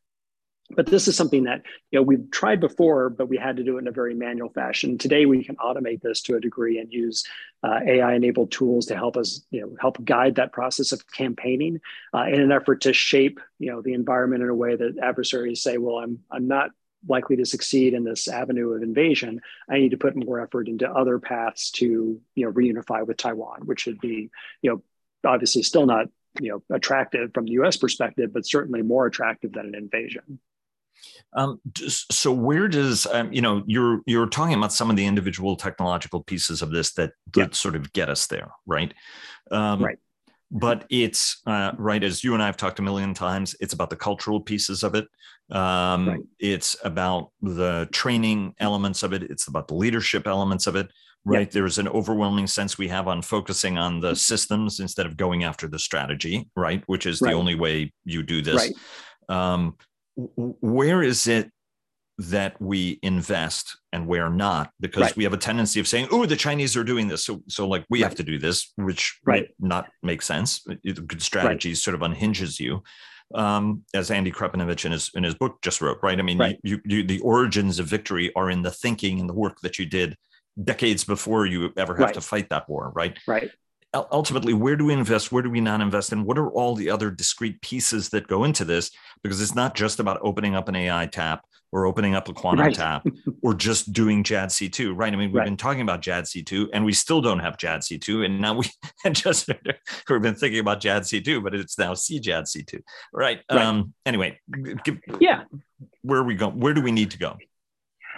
but 0.70 0.86
this 0.86 1.08
is 1.08 1.16
something 1.16 1.44
that 1.44 1.62
you 1.90 1.98
know 1.98 2.02
we've 2.02 2.30
tried 2.30 2.60
before 2.60 3.10
but 3.10 3.28
we 3.28 3.36
had 3.36 3.56
to 3.56 3.64
do 3.64 3.76
it 3.76 3.80
in 3.80 3.88
a 3.88 3.92
very 3.92 4.14
manual 4.14 4.48
fashion. 4.48 4.98
Today 4.98 5.26
we 5.26 5.44
can 5.44 5.56
automate 5.56 6.00
this 6.00 6.22
to 6.22 6.36
a 6.36 6.40
degree 6.40 6.78
and 6.78 6.92
use 6.92 7.24
uh, 7.62 7.80
ai 7.86 8.14
enabled 8.14 8.50
tools 8.50 8.86
to 8.86 8.96
help 8.96 9.16
us 9.16 9.44
you 9.50 9.60
know 9.60 9.76
help 9.80 10.02
guide 10.04 10.36
that 10.36 10.52
process 10.52 10.92
of 10.92 11.06
campaigning 11.10 11.80
uh, 12.14 12.24
in 12.24 12.40
an 12.40 12.52
effort 12.52 12.82
to 12.82 12.92
shape 12.92 13.40
you 13.58 13.70
know 13.70 13.82
the 13.82 13.92
environment 13.92 14.42
in 14.42 14.48
a 14.48 14.54
way 14.54 14.76
that 14.76 14.98
adversaries 15.02 15.62
say 15.62 15.78
well 15.78 15.98
i'm 15.98 16.18
i'm 16.30 16.48
not 16.48 16.70
likely 17.06 17.36
to 17.36 17.44
succeed 17.44 17.94
in 17.94 18.04
this 18.04 18.28
avenue 18.28 18.70
of 18.70 18.82
invasion. 18.82 19.40
I 19.68 19.78
need 19.78 19.90
to 19.90 19.98
put 19.98 20.16
more 20.16 20.40
effort 20.40 20.68
into 20.68 20.90
other 20.90 21.18
paths 21.18 21.70
to 21.72 22.20
you 22.34 22.46
know 22.46 22.52
reunify 22.52 23.06
with 23.06 23.16
taiwan 23.16 23.66
which 23.66 23.86
would 23.86 24.00
be 24.00 24.30
you 24.62 24.70
know 24.70 24.82
obviously 25.28 25.62
still 25.62 25.86
not 25.86 26.06
you 26.40 26.50
know 26.50 26.62
attractive 26.74 27.30
from 27.32 27.46
the 27.46 27.52
us 27.52 27.76
perspective 27.76 28.32
but 28.32 28.46
certainly 28.46 28.82
more 28.82 29.06
attractive 29.06 29.52
than 29.52 29.66
an 29.66 29.74
invasion 29.74 30.38
um, 31.34 31.60
so 31.74 32.32
where 32.32 32.68
does 32.68 33.06
um, 33.06 33.32
you 33.32 33.42
know 33.42 33.62
you're 33.66 34.00
you're 34.06 34.28
talking 34.28 34.54
about 34.54 34.72
some 34.72 34.90
of 34.90 34.96
the 34.96 35.04
individual 35.04 35.56
technological 35.56 36.22
pieces 36.22 36.62
of 36.62 36.70
this 36.70 36.92
that, 36.94 37.12
that 37.32 37.40
yeah. 37.40 37.48
sort 37.52 37.74
of 37.74 37.92
get 37.92 38.08
us 38.08 38.26
there, 38.26 38.50
right? 38.66 38.94
Um, 39.50 39.82
right. 39.82 39.98
But 40.50 40.84
it's 40.88 41.42
uh, 41.46 41.72
right 41.76 42.02
as 42.04 42.22
you 42.22 42.34
and 42.34 42.42
I 42.42 42.46
have 42.46 42.56
talked 42.56 42.78
a 42.78 42.82
million 42.82 43.14
times. 43.14 43.56
It's 43.60 43.74
about 43.74 43.90
the 43.90 43.96
cultural 43.96 44.40
pieces 44.40 44.84
of 44.84 44.94
it. 44.94 45.08
Um, 45.50 46.08
right. 46.08 46.20
It's 46.38 46.76
about 46.84 47.32
the 47.42 47.88
training 47.90 48.54
elements 48.60 49.02
of 49.02 49.12
it. 49.12 49.24
It's 49.24 49.48
about 49.48 49.66
the 49.66 49.74
leadership 49.74 50.28
elements 50.28 50.68
of 50.68 50.76
it. 50.76 50.88
Right. 51.24 51.48
Yeah. 51.48 51.60
There's 51.60 51.78
an 51.78 51.88
overwhelming 51.88 52.46
sense 52.46 52.78
we 52.78 52.86
have 52.88 53.08
on 53.08 53.22
focusing 53.22 53.78
on 53.78 53.98
the 53.98 54.14
systems 54.14 54.78
instead 54.78 55.06
of 55.06 55.16
going 55.16 55.42
after 55.42 55.66
the 55.66 55.78
strategy. 55.78 56.48
Right, 56.54 56.84
which 56.86 57.06
is 57.06 57.20
right. 57.20 57.30
the 57.30 57.36
only 57.36 57.56
way 57.56 57.92
you 58.04 58.22
do 58.22 58.40
this. 58.40 58.56
Right. 58.56 58.72
Where 60.16 61.02
is 61.02 61.26
it 61.26 61.50
that 62.18 62.60
we 62.60 62.98
invest 63.02 63.76
and 63.92 64.06
where 64.06 64.30
not? 64.30 64.70
Because 64.80 65.02
right. 65.02 65.16
we 65.16 65.24
have 65.24 65.32
a 65.32 65.38
tendency 65.38 65.80
of 65.80 65.88
saying 65.88 66.08
oh 66.10 66.26
the 66.26 66.36
chinese 66.36 66.76
are 66.76 66.84
doing 66.84 67.08
this. 67.08 67.24
So 67.24 67.42
so 67.48 67.66
like 67.66 67.84
we 67.90 68.02
right. 68.02 68.08
have 68.08 68.16
to 68.16 68.22
do 68.22 68.38
this 68.38 68.72
which 68.76 69.18
right. 69.24 69.48
not 69.58 69.88
make 70.02 70.22
sense. 70.22 70.64
Good 70.84 71.22
strategy 71.22 71.70
right. 71.70 71.76
sort 71.76 71.94
of 71.94 72.02
unhinges 72.02 72.60
you. 72.60 72.82
Um, 73.34 73.82
as 73.94 74.10
andy 74.10 74.30
Krepinevich 74.30 74.84
in 74.84 74.92
his 74.92 75.10
in 75.14 75.24
his 75.24 75.34
book 75.34 75.60
just 75.62 75.80
wrote 75.80 75.98
right? 76.02 76.18
I 76.18 76.22
mean 76.22 76.58
you, 76.62 76.80
you, 76.84 77.02
the 77.02 77.20
origins 77.20 77.78
of 77.78 77.86
victory 77.86 78.32
are 78.36 78.50
in 78.50 78.62
the 78.62 78.70
thinking 78.70 79.18
and 79.18 79.28
the 79.28 79.34
work 79.34 79.60
that 79.62 79.78
you 79.78 79.86
did 79.86 80.16
decades 80.62 81.02
before 81.02 81.46
you 81.46 81.72
ever 81.76 81.96
have 81.96 82.12
to 82.12 82.20
fight 82.20 82.50
that 82.50 82.68
war 82.68 82.92
right? 82.94 83.18
Right 83.26 83.50
ultimately 84.10 84.52
where 84.52 84.76
do 84.76 84.84
we 84.86 84.92
invest 84.92 85.30
where 85.30 85.42
do 85.42 85.50
we 85.50 85.60
not 85.60 85.80
invest 85.80 86.12
and 86.12 86.26
what 86.26 86.38
are 86.38 86.50
all 86.50 86.74
the 86.74 86.90
other 86.90 87.10
discrete 87.10 87.60
pieces 87.60 88.08
that 88.10 88.26
go 88.26 88.44
into 88.44 88.64
this 88.64 88.90
because 89.22 89.40
it's 89.40 89.54
not 89.54 89.74
just 89.74 90.00
about 90.00 90.18
opening 90.22 90.54
up 90.54 90.68
an 90.68 90.76
ai 90.76 91.06
tap 91.06 91.44
or 91.74 91.86
opening 91.86 92.14
up 92.14 92.28
a 92.28 92.32
quantum 92.32 92.66
right. 92.66 92.74
tap 92.74 93.04
or 93.42 93.52
just 93.52 93.92
doing 93.92 94.22
JADC2, 94.22 94.92
right? 94.94 95.12
I 95.12 95.16
mean, 95.16 95.30
we've 95.30 95.34
right. 95.34 95.44
been 95.44 95.56
talking 95.56 95.82
about 95.82 96.02
JADC2 96.02 96.68
and 96.72 96.84
we 96.84 96.92
still 96.92 97.20
don't 97.20 97.40
have 97.40 97.56
JADC2. 97.56 98.24
And 98.24 98.40
now 98.40 98.54
we 98.54 98.66
just, 99.12 99.48
we've 100.08 100.22
been 100.22 100.36
thinking 100.36 100.60
about 100.60 100.80
JADC2, 100.80 101.42
but 101.42 101.52
it's 101.52 101.76
now 101.76 101.94
CJADC2, 101.94 102.80
right? 103.12 103.40
right. 103.50 103.60
Um, 103.60 103.92
anyway, 104.06 104.38
yeah. 105.18 105.44
Where 106.02 106.20
are 106.20 106.24
we 106.24 106.36
going? 106.36 106.60
Where 106.60 106.74
do 106.74 106.80
we 106.80 106.92
need 106.92 107.10
to 107.10 107.18
go? 107.18 107.36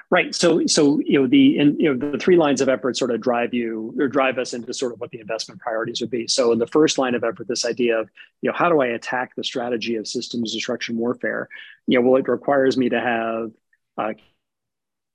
Right. 0.09 0.33
So, 0.33 0.64
so 0.66 1.01
you 1.01 1.21
know 1.21 1.27
the 1.27 1.38
you 1.79 1.95
know 1.95 2.12
the 2.12 2.19
three 2.19 2.37
lines 2.37 2.61
of 2.61 2.69
effort 2.69 2.97
sort 2.97 3.11
of 3.11 3.21
drive 3.21 3.53
you 3.53 3.92
or 3.99 4.07
drive 4.07 4.38
us 4.38 4.55
into 4.55 4.73
sort 4.73 4.92
of 4.92 5.01
what 5.01 5.11
the 5.11 5.19
investment 5.19 5.61
priorities 5.61 6.01
would 6.01 6.11
be. 6.11 6.29
So, 6.29 6.53
in 6.53 6.61
the 6.61 6.66
first 6.69 6.97
line 6.97 7.16
of 7.16 7.25
effort, 7.25 7.49
this 7.49 7.64
idea 7.64 7.99
of 7.99 8.09
you 8.40 8.49
know 8.49 8.57
how 8.57 8.69
do 8.69 8.81
I 8.81 8.87
attack 8.87 9.35
the 9.35 9.42
strategy 9.42 9.97
of 9.97 10.07
systems 10.07 10.53
destruction 10.53 10.97
warfare? 10.97 11.49
You 11.88 11.99
know, 11.99 12.09
well, 12.09 12.21
it 12.21 12.29
requires 12.29 12.77
me 12.77 12.88
to 12.88 13.01
have 13.01 13.51
uh, 13.99 14.12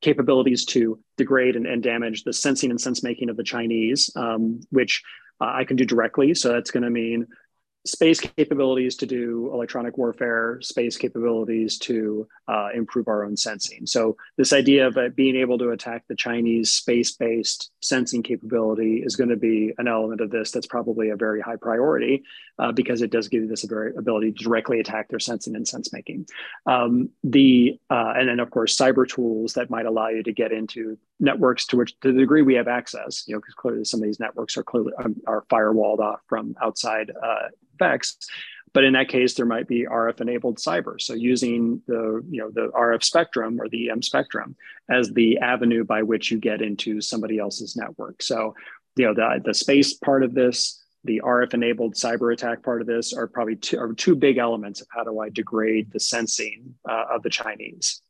capabilities 0.02 0.66
to 0.66 1.00
degrade 1.16 1.56
and, 1.56 1.66
and, 1.66 1.82
damage 1.82 2.24
the 2.24 2.34
sensing 2.34 2.70
and 2.70 2.82
sense 2.82 3.02
making 3.02 3.30
of 3.30 3.38
the 3.38 3.44
Chinese, 3.44 4.10
um, 4.16 4.60
which 4.72 5.04
uh, 5.40 5.52
I 5.54 5.64
can 5.64 5.78
do 5.78 5.86
directly. 5.86 6.34
So 6.34 6.50
that's 6.52 6.72
going 6.72 6.84
to 6.84 6.90
mean 6.90 7.28
space 7.86 8.20
capabilities 8.20 8.96
to 8.98 9.06
do 9.06 9.50
electronic 9.54 9.98
warfare, 9.98 10.60
space 10.62 10.98
capabilities 10.98 11.78
to 11.80 12.28
uh, 12.48 12.70
improve 12.76 13.08
our 13.08 13.24
own 13.24 13.36
sensing. 13.36 13.86
So 13.86 14.18
this 14.38 14.54
idea 14.54 14.88
of 14.88 14.98
uh, 14.98 15.10
being 15.16 15.36
able 15.36 15.58
to 15.58 15.72
attack 15.72 16.04
the 16.08 16.16
Chinese 16.16 16.72
space-based 16.72 17.72
sensing 17.80 18.22
capability 18.22 19.02
is 19.04 19.16
going 19.16 19.30
to 19.30 19.36
be 19.36 19.74
an 19.78 19.88
element 19.88 20.22
of 20.22 20.30
this 20.30 20.52
that's 20.52 20.68
probably 20.68 21.10
a 21.10 21.16
very 21.16 21.42
high 21.42 21.56
priority 21.56 22.24
uh, 22.60 22.72
because 22.72 23.02
it 23.02 23.12
does 23.12 23.28
give 23.28 23.42
you 23.42 23.48
this 23.48 23.64
ability 23.64 24.32
to 24.32 24.44
directly 24.44 24.80
attack 24.80 25.10
their 25.10 25.20
sensing 25.20 25.56
and 25.56 25.68
sense 25.68 25.92
making. 25.92 26.28
Um, 26.68 27.10
the 27.24 27.80
uh, 27.90 28.14
and 28.16 28.30
then 28.30 28.40
of 28.40 28.52
course 28.52 28.78
cyber 28.78 29.08
tools 29.08 29.54
that 29.54 29.70
might 29.72 29.88
allow 29.88 30.10
you 30.10 30.22
to 30.24 30.32
get 30.32 30.52
into 30.52 30.98
networks 31.22 31.68
to 31.68 31.78
which 31.78 31.98
to 32.02 32.12
the 32.12 32.20
degree 32.20 32.42
we 32.42 32.56
have 32.56 32.68
access, 32.68 33.24
you 33.28 33.36
know, 33.36 33.40
because 33.40 33.54
clearly 33.54 33.86
some 33.86 34.02
of 34.02 34.06
these 34.06 34.20
networks 34.20 34.58
are 34.58 34.64
clearly 34.64 34.92
um, 35.02 35.16
are 35.28 35.46
firewalled 35.50 36.00
off 36.00 36.20
from 36.28 36.56
outside 36.62 37.12
uh, 37.24 37.48
effects. 37.76 38.18
But 38.74 38.86
in 38.86 38.94
that 38.94 39.10
case, 39.10 39.34
there 39.34 39.46
might 39.46 39.68
be 39.68 39.86
RF 39.86 40.22
enabled 40.22 40.58
cyber. 40.58 41.00
So 41.00 41.14
using 41.14 41.82
the, 41.88 42.24
you 42.30 42.40
know, 42.40 42.50
the 42.52 42.72
RF 42.74 43.04
spectrum 43.04 43.60
or 43.60 43.68
the 43.68 43.90
EM 43.90 44.02
spectrum 44.02 44.56
as 44.90 45.12
the 45.12 45.40
avenue 45.40 45.84
by 45.84 46.04
which 46.04 46.32
you 46.32 46.40
get 46.40 46.62
into 46.62 47.02
somebody 47.02 47.38
else's 47.38 47.76
network. 47.76 48.22
So, 48.22 48.56
you 48.96 49.06
know, 49.06 49.14
the, 49.14 49.42
the 49.44 49.54
space 49.54 49.94
part 49.94 50.24
of 50.24 50.34
this, 50.34 50.82
the 51.04 51.22
RF 51.24 51.54
enabled 51.54 51.96
cyber 51.96 52.32
attack 52.32 52.64
part 52.64 52.80
of 52.80 52.88
this 52.88 53.14
are 53.14 53.28
probably 53.28 53.58
two, 53.58 53.78
are 53.78 53.92
two 53.94 54.16
big 54.16 54.38
elements 54.38 54.80
of 54.80 54.88
how 54.90 55.04
do 55.04 55.20
I 55.20 55.30
degrade 55.30 55.92
the 55.92 56.00
sensing 56.00 56.76
uh, 56.90 57.06
of 57.12 57.24
the 57.24 57.30
Chinese 57.30 58.02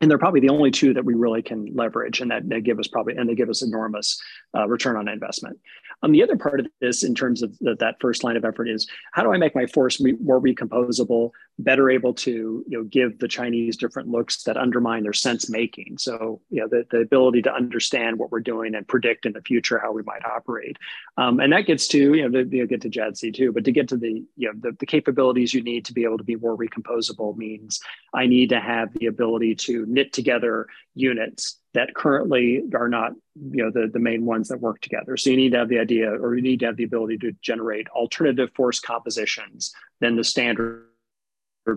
and 0.00 0.10
they're 0.10 0.18
probably 0.18 0.40
the 0.40 0.50
only 0.50 0.70
two 0.70 0.94
that 0.94 1.04
we 1.04 1.14
really 1.14 1.42
can 1.42 1.74
leverage 1.74 2.20
and 2.20 2.30
that 2.30 2.48
they 2.48 2.60
give 2.60 2.78
us 2.78 2.88
probably 2.88 3.16
and 3.16 3.28
they 3.28 3.34
give 3.34 3.48
us 3.48 3.62
enormous 3.62 4.20
uh, 4.56 4.66
return 4.68 4.96
on 4.96 5.08
investment. 5.08 5.58
Um, 6.02 6.12
the 6.12 6.22
other 6.22 6.36
part 6.36 6.60
of 6.60 6.66
this 6.80 7.02
in 7.02 7.14
terms 7.14 7.42
of 7.42 7.56
the, 7.58 7.74
that 7.76 7.96
first 8.00 8.22
line 8.22 8.36
of 8.36 8.44
effort 8.44 8.68
is 8.68 8.86
how 9.12 9.22
do 9.22 9.32
i 9.32 9.36
make 9.36 9.54
my 9.54 9.66
force 9.66 10.00
more 10.20 10.40
recomposable 10.40 11.30
better 11.58 11.88
able 11.88 12.12
to 12.12 12.64
you 12.68 12.78
know 12.78 12.84
give 12.84 13.18
the 13.18 13.28
chinese 13.28 13.78
different 13.78 14.08
looks 14.08 14.42
that 14.42 14.56
undermine 14.56 15.02
their 15.02 15.12
sense 15.12 15.48
making? 15.48 15.96
So 15.98 16.40
you 16.50 16.60
know 16.60 16.68
the, 16.68 16.86
the 16.90 16.98
ability 16.98 17.42
to 17.42 17.54
understand 17.54 18.18
what 18.18 18.30
we're 18.30 18.40
doing 18.40 18.74
and 18.74 18.86
predict 18.86 19.26
in 19.26 19.32
the 19.32 19.40
future 19.40 19.78
how 19.78 19.92
we 19.92 20.02
might 20.02 20.24
operate. 20.24 20.76
Um, 21.16 21.40
and 21.40 21.52
that 21.52 21.66
gets 21.66 21.88
to 21.88 22.14
you 22.14 22.28
know 22.28 22.38
you 22.38 22.66
get 22.66 22.82
to 22.82 22.90
JADC2 22.90 23.54
but 23.54 23.64
to 23.64 23.72
get 23.72 23.88
to 23.88 23.96
the 23.96 24.24
you 24.36 24.48
know 24.48 24.52
the, 24.58 24.76
the 24.78 24.86
capabilities 24.86 25.54
you 25.54 25.62
need 25.62 25.84
to 25.86 25.92
be 25.92 26.04
able 26.04 26.18
to 26.18 26.24
be 26.24 26.36
more 26.36 26.56
recomposable 26.56 27.36
means 27.36 27.80
i 28.14 28.26
need 28.26 28.48
to 28.50 28.60
have 28.60 28.92
the 28.94 29.06
ability 29.06 29.54
to 29.54 29.85
knit 29.86 30.12
together 30.12 30.66
units 30.94 31.58
that 31.74 31.94
currently 31.94 32.62
are 32.74 32.88
not 32.88 33.12
you 33.50 33.64
know 33.64 33.70
the, 33.70 33.88
the 33.92 33.98
main 33.98 34.24
ones 34.24 34.48
that 34.48 34.60
work 34.60 34.80
together 34.80 35.16
so 35.16 35.30
you 35.30 35.36
need 35.36 35.52
to 35.52 35.58
have 35.58 35.68
the 35.68 35.78
idea 35.78 36.10
or 36.10 36.34
you 36.34 36.42
need 36.42 36.60
to 36.60 36.66
have 36.66 36.76
the 36.76 36.84
ability 36.84 37.18
to 37.18 37.32
generate 37.42 37.88
alternative 37.88 38.50
force 38.54 38.80
compositions 38.80 39.74
than 40.00 40.16
the 40.16 40.24
standard 40.24 40.86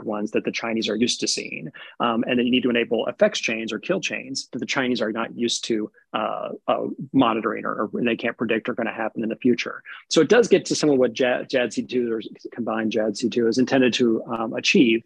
ones 0.03 0.31
that 0.31 0.43
the 0.43 0.51
Chinese 0.51 0.87
are 0.87 0.95
used 0.95 1.19
to 1.19 1.27
seeing. 1.27 1.71
Um, 1.99 2.23
and 2.27 2.37
then 2.37 2.45
you 2.45 2.51
need 2.51 2.63
to 2.63 2.69
enable 2.69 3.07
effects 3.07 3.39
chains 3.39 3.73
or 3.73 3.79
kill 3.79 3.99
chains 3.99 4.47
that 4.51 4.59
the 4.59 4.65
Chinese 4.65 5.01
are 5.01 5.11
not 5.11 5.35
used 5.35 5.65
to 5.65 5.91
uh, 6.13 6.49
uh, 6.67 6.85
monitoring 7.11 7.65
or, 7.65 7.89
or, 7.93 8.03
they 8.03 8.15
can't 8.15 8.37
predict 8.37 8.69
are 8.69 8.73
going 8.73 8.87
to 8.87 8.93
happen 8.93 9.23
in 9.23 9.29
the 9.29 9.35
future. 9.35 9.83
So 10.09 10.21
it 10.21 10.29
does 10.29 10.47
get 10.47 10.65
to 10.65 10.75
some 10.75 10.89
of 10.89 10.97
what 10.97 11.13
JADC2 11.13 12.09
or 12.11 12.21
combined 12.51 12.91
JADC2 12.91 13.47
is 13.49 13.57
intended 13.57 13.93
to 13.93 14.23
um, 14.25 14.53
achieve. 14.53 15.03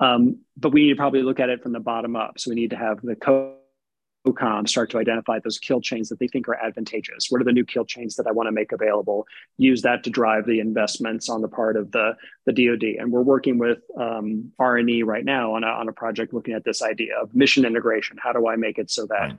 Um, 0.00 0.38
but 0.56 0.72
we 0.72 0.84
need 0.84 0.90
to 0.90 0.96
probably 0.96 1.22
look 1.22 1.40
at 1.40 1.50
it 1.50 1.62
from 1.62 1.72
the 1.72 1.80
bottom 1.80 2.16
up. 2.16 2.38
So 2.38 2.50
we 2.50 2.56
need 2.56 2.70
to 2.70 2.76
have 2.76 3.00
the 3.02 3.14
COCOM 3.14 4.68
start 4.68 4.90
to 4.90 4.98
identify 4.98 5.38
those 5.38 5.58
kill 5.58 5.80
chains 5.80 6.08
that 6.08 6.18
they 6.18 6.28
think 6.28 6.48
are 6.48 6.56
advantageous. 6.56 7.28
What 7.30 7.40
are 7.40 7.44
the 7.44 7.52
new 7.52 7.64
kill 7.64 7.84
chains 7.84 8.16
that 8.16 8.26
I 8.26 8.32
want 8.32 8.48
to 8.48 8.52
make 8.52 8.72
available? 8.72 9.26
Use 9.56 9.82
that 9.82 10.02
to 10.04 10.10
drive 10.10 10.46
the 10.46 10.60
investments 10.60 11.28
on 11.28 11.42
the 11.42 11.48
part 11.48 11.76
of 11.76 11.92
the, 11.92 12.16
the 12.44 12.52
DoD. 12.52 12.96
And 12.98 13.12
we're 13.12 13.22
working 13.22 13.58
with 13.58 13.78
um, 13.98 14.52
R&E 14.58 15.04
right 15.04 15.24
now 15.24 15.54
on 15.54 15.64
a, 15.64 15.68
on 15.68 15.88
a 15.88 15.92
project 15.92 16.34
looking 16.34 16.54
at 16.54 16.64
this 16.64 16.82
idea 16.82 17.16
of 17.20 17.34
mission 17.34 17.64
integration. 17.64 18.18
How 18.20 18.32
do 18.32 18.48
I 18.48 18.56
make 18.56 18.78
it 18.78 18.90
so 18.90 19.06
that. 19.06 19.36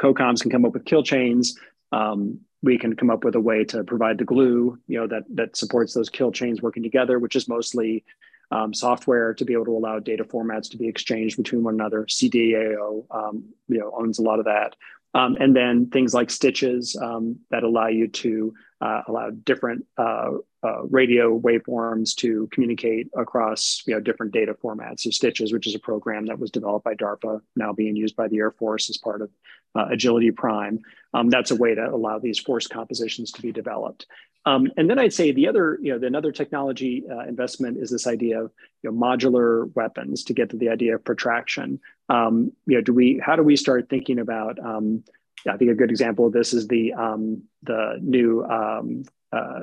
COCOMs 0.00 0.40
can 0.40 0.50
come 0.50 0.64
up 0.64 0.72
with 0.72 0.84
kill 0.84 1.02
chains? 1.02 1.58
Um, 1.92 2.40
we 2.62 2.78
can 2.78 2.96
come 2.96 3.10
up 3.10 3.24
with 3.24 3.34
a 3.34 3.40
way 3.40 3.64
to 3.64 3.84
provide 3.84 4.18
the 4.18 4.24
glue, 4.24 4.78
you 4.86 4.98
know, 4.98 5.06
that 5.06 5.24
that 5.34 5.56
supports 5.56 5.94
those 5.94 6.08
kill 6.08 6.32
chains 6.32 6.62
working 6.62 6.82
together, 6.82 7.18
which 7.18 7.36
is 7.36 7.48
mostly 7.48 8.04
um, 8.50 8.74
software 8.74 9.34
to 9.34 9.44
be 9.44 9.52
able 9.52 9.66
to 9.66 9.76
allow 9.76 9.98
data 9.98 10.24
formats 10.24 10.70
to 10.70 10.76
be 10.76 10.88
exchanged 10.88 11.36
between 11.36 11.62
one 11.62 11.74
another. 11.74 12.04
CDAO, 12.06 13.04
um, 13.10 13.44
you 13.68 13.78
know, 13.78 13.92
owns 13.96 14.18
a 14.18 14.22
lot 14.22 14.38
of 14.38 14.44
that. 14.46 14.74
Um, 15.12 15.36
and 15.40 15.54
then 15.56 15.86
things 15.90 16.14
like 16.14 16.30
stitches 16.30 16.96
um, 17.00 17.40
that 17.50 17.64
allow 17.64 17.88
you 17.88 18.06
to 18.08 18.54
uh, 18.80 19.02
allow 19.08 19.30
different 19.30 19.84
uh, 19.98 20.30
uh, 20.62 20.82
radio 20.84 21.38
waveforms 21.38 22.14
to 22.14 22.48
communicate 22.52 23.08
across 23.16 23.82
you 23.86 23.94
know 23.94 24.00
different 24.00 24.32
data 24.32 24.54
formats. 24.54 25.00
So 25.00 25.10
Stitches, 25.10 25.52
which 25.52 25.66
is 25.66 25.74
a 25.74 25.80
program 25.80 26.26
that 26.26 26.38
was 26.38 26.50
developed 26.50 26.84
by 26.84 26.94
DARPA, 26.94 27.40
now 27.56 27.72
being 27.72 27.96
used 27.96 28.16
by 28.16 28.28
the 28.28 28.38
Air 28.38 28.52
Force 28.52 28.88
as 28.88 28.96
part 28.98 29.20
of 29.20 29.30
uh, 29.74 29.86
Agility 29.90 30.30
Prime. 30.30 30.78
Um, 31.12 31.28
that's 31.28 31.50
a 31.50 31.56
way 31.56 31.74
to 31.74 31.90
allow 31.90 32.18
these 32.18 32.38
force 32.38 32.66
compositions 32.66 33.32
to 33.32 33.42
be 33.42 33.52
developed. 33.52 34.06
Um, 34.46 34.68
and 34.76 34.88
then 34.88 34.98
I'd 34.98 35.12
say 35.12 35.32
the 35.32 35.48
other, 35.48 35.78
you 35.82 35.92
know, 35.92 35.98
the 35.98 36.06
another 36.06 36.32
technology 36.32 37.04
uh, 37.10 37.20
investment 37.20 37.76
is 37.78 37.90
this 37.90 38.06
idea 38.06 38.42
of 38.42 38.52
you 38.82 38.90
know, 38.90 38.96
modular 38.96 39.74
weapons 39.74 40.24
to 40.24 40.34
get 40.34 40.50
to 40.50 40.56
the 40.56 40.70
idea 40.70 40.94
of 40.94 41.04
protraction. 41.04 41.80
Um, 42.08 42.52
you 42.66 42.76
know, 42.76 42.80
do 42.80 42.94
we? 42.94 43.20
How 43.22 43.36
do 43.36 43.42
we 43.42 43.56
start 43.56 43.88
thinking 43.90 44.18
about? 44.18 44.58
Um, 44.58 45.04
I 45.48 45.56
think 45.56 45.70
a 45.70 45.74
good 45.74 45.90
example 45.90 46.26
of 46.26 46.32
this 46.32 46.52
is 46.54 46.68
the 46.68 46.94
um, 46.94 47.42
the 47.62 47.98
new 48.00 48.44
um, 48.44 49.04
uh, 49.32 49.60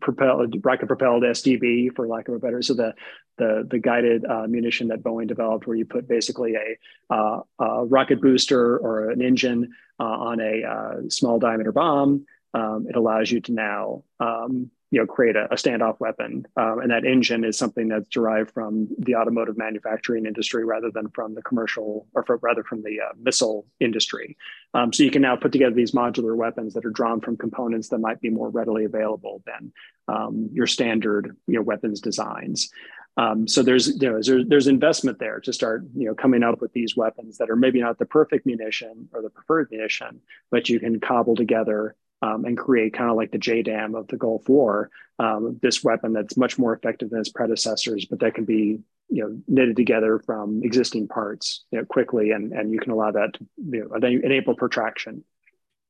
propelled 0.00 0.56
rocket 0.64 0.86
propelled 0.86 1.22
SDB, 1.22 1.94
for 1.94 2.08
lack 2.08 2.28
of 2.28 2.34
a 2.34 2.38
better. 2.38 2.62
So 2.62 2.74
the 2.74 2.94
the 3.36 3.66
the 3.70 3.78
guided 3.78 4.24
uh, 4.24 4.46
munition 4.46 4.88
that 4.88 5.02
Boeing 5.02 5.26
developed, 5.26 5.66
where 5.66 5.76
you 5.76 5.84
put 5.84 6.08
basically 6.08 6.54
a, 6.54 7.14
uh, 7.14 7.40
a 7.58 7.84
rocket 7.84 8.20
booster 8.20 8.78
or 8.78 9.10
an 9.10 9.22
engine 9.22 9.72
uh, 10.00 10.04
on 10.04 10.40
a 10.40 10.64
uh, 10.64 11.08
small 11.08 11.38
diameter 11.38 11.72
bomb. 11.72 12.26
Um, 12.54 12.86
it 12.88 12.96
allows 12.96 13.30
you 13.30 13.40
to 13.42 13.52
now 13.52 14.04
um, 14.20 14.70
you 14.94 15.00
know 15.00 15.06
create 15.06 15.34
a, 15.34 15.46
a 15.52 15.56
standoff 15.56 15.98
weapon. 15.98 16.46
Um, 16.56 16.78
and 16.78 16.90
that 16.92 17.04
engine 17.04 17.44
is 17.44 17.58
something 17.58 17.88
that's 17.88 18.08
derived 18.08 18.52
from 18.52 18.88
the 18.98 19.16
automotive 19.16 19.58
manufacturing 19.58 20.24
industry 20.24 20.64
rather 20.64 20.88
than 20.92 21.10
from 21.10 21.34
the 21.34 21.42
commercial 21.42 22.06
or 22.14 22.24
rather 22.40 22.62
from 22.62 22.82
the 22.82 23.00
uh, 23.00 23.12
missile 23.20 23.66
industry. 23.80 24.36
Um, 24.72 24.92
so 24.92 25.02
you 25.02 25.10
can 25.10 25.22
now 25.22 25.34
put 25.34 25.50
together 25.50 25.74
these 25.74 25.92
modular 25.92 26.36
weapons 26.36 26.74
that 26.74 26.84
are 26.84 26.90
drawn 26.90 27.20
from 27.20 27.36
components 27.36 27.88
that 27.88 27.98
might 27.98 28.20
be 28.20 28.30
more 28.30 28.50
readily 28.50 28.84
available 28.84 29.42
than 29.46 29.72
um, 30.06 30.48
your 30.52 30.68
standard 30.68 31.36
you 31.48 31.56
know 31.56 31.62
weapons 31.62 32.00
designs. 32.00 32.70
Um, 33.16 33.48
so 33.48 33.62
there's 33.64 34.00
you 34.00 34.10
know, 34.10 34.44
there's 34.46 34.68
investment 34.68 35.18
there 35.18 35.40
to 35.40 35.52
start 35.52 35.84
you 35.96 36.06
know 36.06 36.14
coming 36.14 36.44
up 36.44 36.60
with 36.60 36.72
these 36.72 36.96
weapons 36.96 37.38
that 37.38 37.50
are 37.50 37.56
maybe 37.56 37.80
not 37.80 37.98
the 37.98 38.06
perfect 38.06 38.46
munition 38.46 39.08
or 39.12 39.22
the 39.22 39.30
preferred 39.30 39.72
munition, 39.72 40.20
but 40.52 40.68
you 40.68 40.78
can 40.78 41.00
cobble 41.00 41.34
together 41.34 41.96
um, 42.24 42.46
and 42.46 42.56
create 42.56 42.94
kind 42.94 43.10
of 43.10 43.16
like 43.16 43.32
the 43.32 43.38
JDAM 43.38 43.94
of 43.98 44.08
the 44.08 44.16
Gulf 44.16 44.48
War, 44.48 44.90
um, 45.18 45.58
this 45.60 45.84
weapon 45.84 46.14
that's 46.14 46.38
much 46.38 46.58
more 46.58 46.74
effective 46.74 47.10
than 47.10 47.20
its 47.20 47.28
predecessors, 47.28 48.06
but 48.06 48.20
that 48.20 48.34
can 48.34 48.46
be 48.46 48.80
you 49.10 49.22
know 49.22 49.38
knitted 49.46 49.76
together 49.76 50.18
from 50.18 50.62
existing 50.64 51.06
parts 51.06 51.64
you 51.70 51.78
know, 51.78 51.84
quickly, 51.84 52.30
and 52.30 52.52
and 52.52 52.72
you 52.72 52.80
can 52.80 52.92
allow 52.92 53.10
that 53.10 53.34
to 53.34 53.46
you 53.70 53.86
know, 53.86 54.06
enable 54.06 54.54
protraction. 54.54 55.22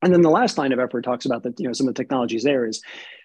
And 0.03 0.13
then 0.13 0.23
the 0.23 0.31
last 0.31 0.59
line 0.59 0.73
of 0.73 0.81
effort 0.81 1.03
talks 1.03 1.25
about 1.25 1.45
that 1.45 1.61
you 1.61 1.69
know 1.69 1.73
some 1.73 1.87
of 1.87 1.95
the 1.95 2.03
technologies 2.03 2.43
there 2.43 2.67
is 2.67 2.83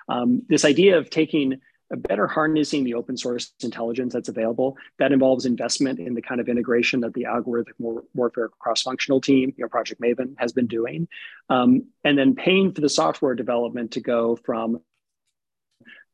um, 0.08 0.44
this 0.48 0.64
idea 0.64 1.00
of 1.00 1.10
taking 1.10 1.62
better 1.98 2.28
harnessing 2.28 2.84
the 2.84 2.94
open 2.94 3.18
source 3.18 3.54
intelligence 3.64 4.14
that's 4.14 4.30
available. 4.30 4.78
That 5.00 5.12
involves 5.12 5.46
investment 5.46 6.00
in 6.00 6.14
the 6.14 6.22
kind 6.22 6.40
of 6.40 6.48
integration 6.48 7.00
that 7.02 7.14
the 7.14 7.24
algorithmic 7.24 7.74
war- 7.80 8.04
warfare 8.14 8.50
cross-functional 8.60 9.22
team, 9.22 9.54
you 9.58 9.64
know, 9.64 9.70
Project 9.70 10.02
Maven, 10.02 10.36
has 10.38 10.54
been 10.54 10.68
doing, 10.68 11.08
um, 11.50 11.86
and 12.04 12.18
then 12.18 12.36
paying 12.36 12.74
for 12.74 12.82
the 12.82 12.90
software 12.90 13.36
development 13.36 13.92
to 13.92 14.02
go 14.02 14.36
from 14.36 14.82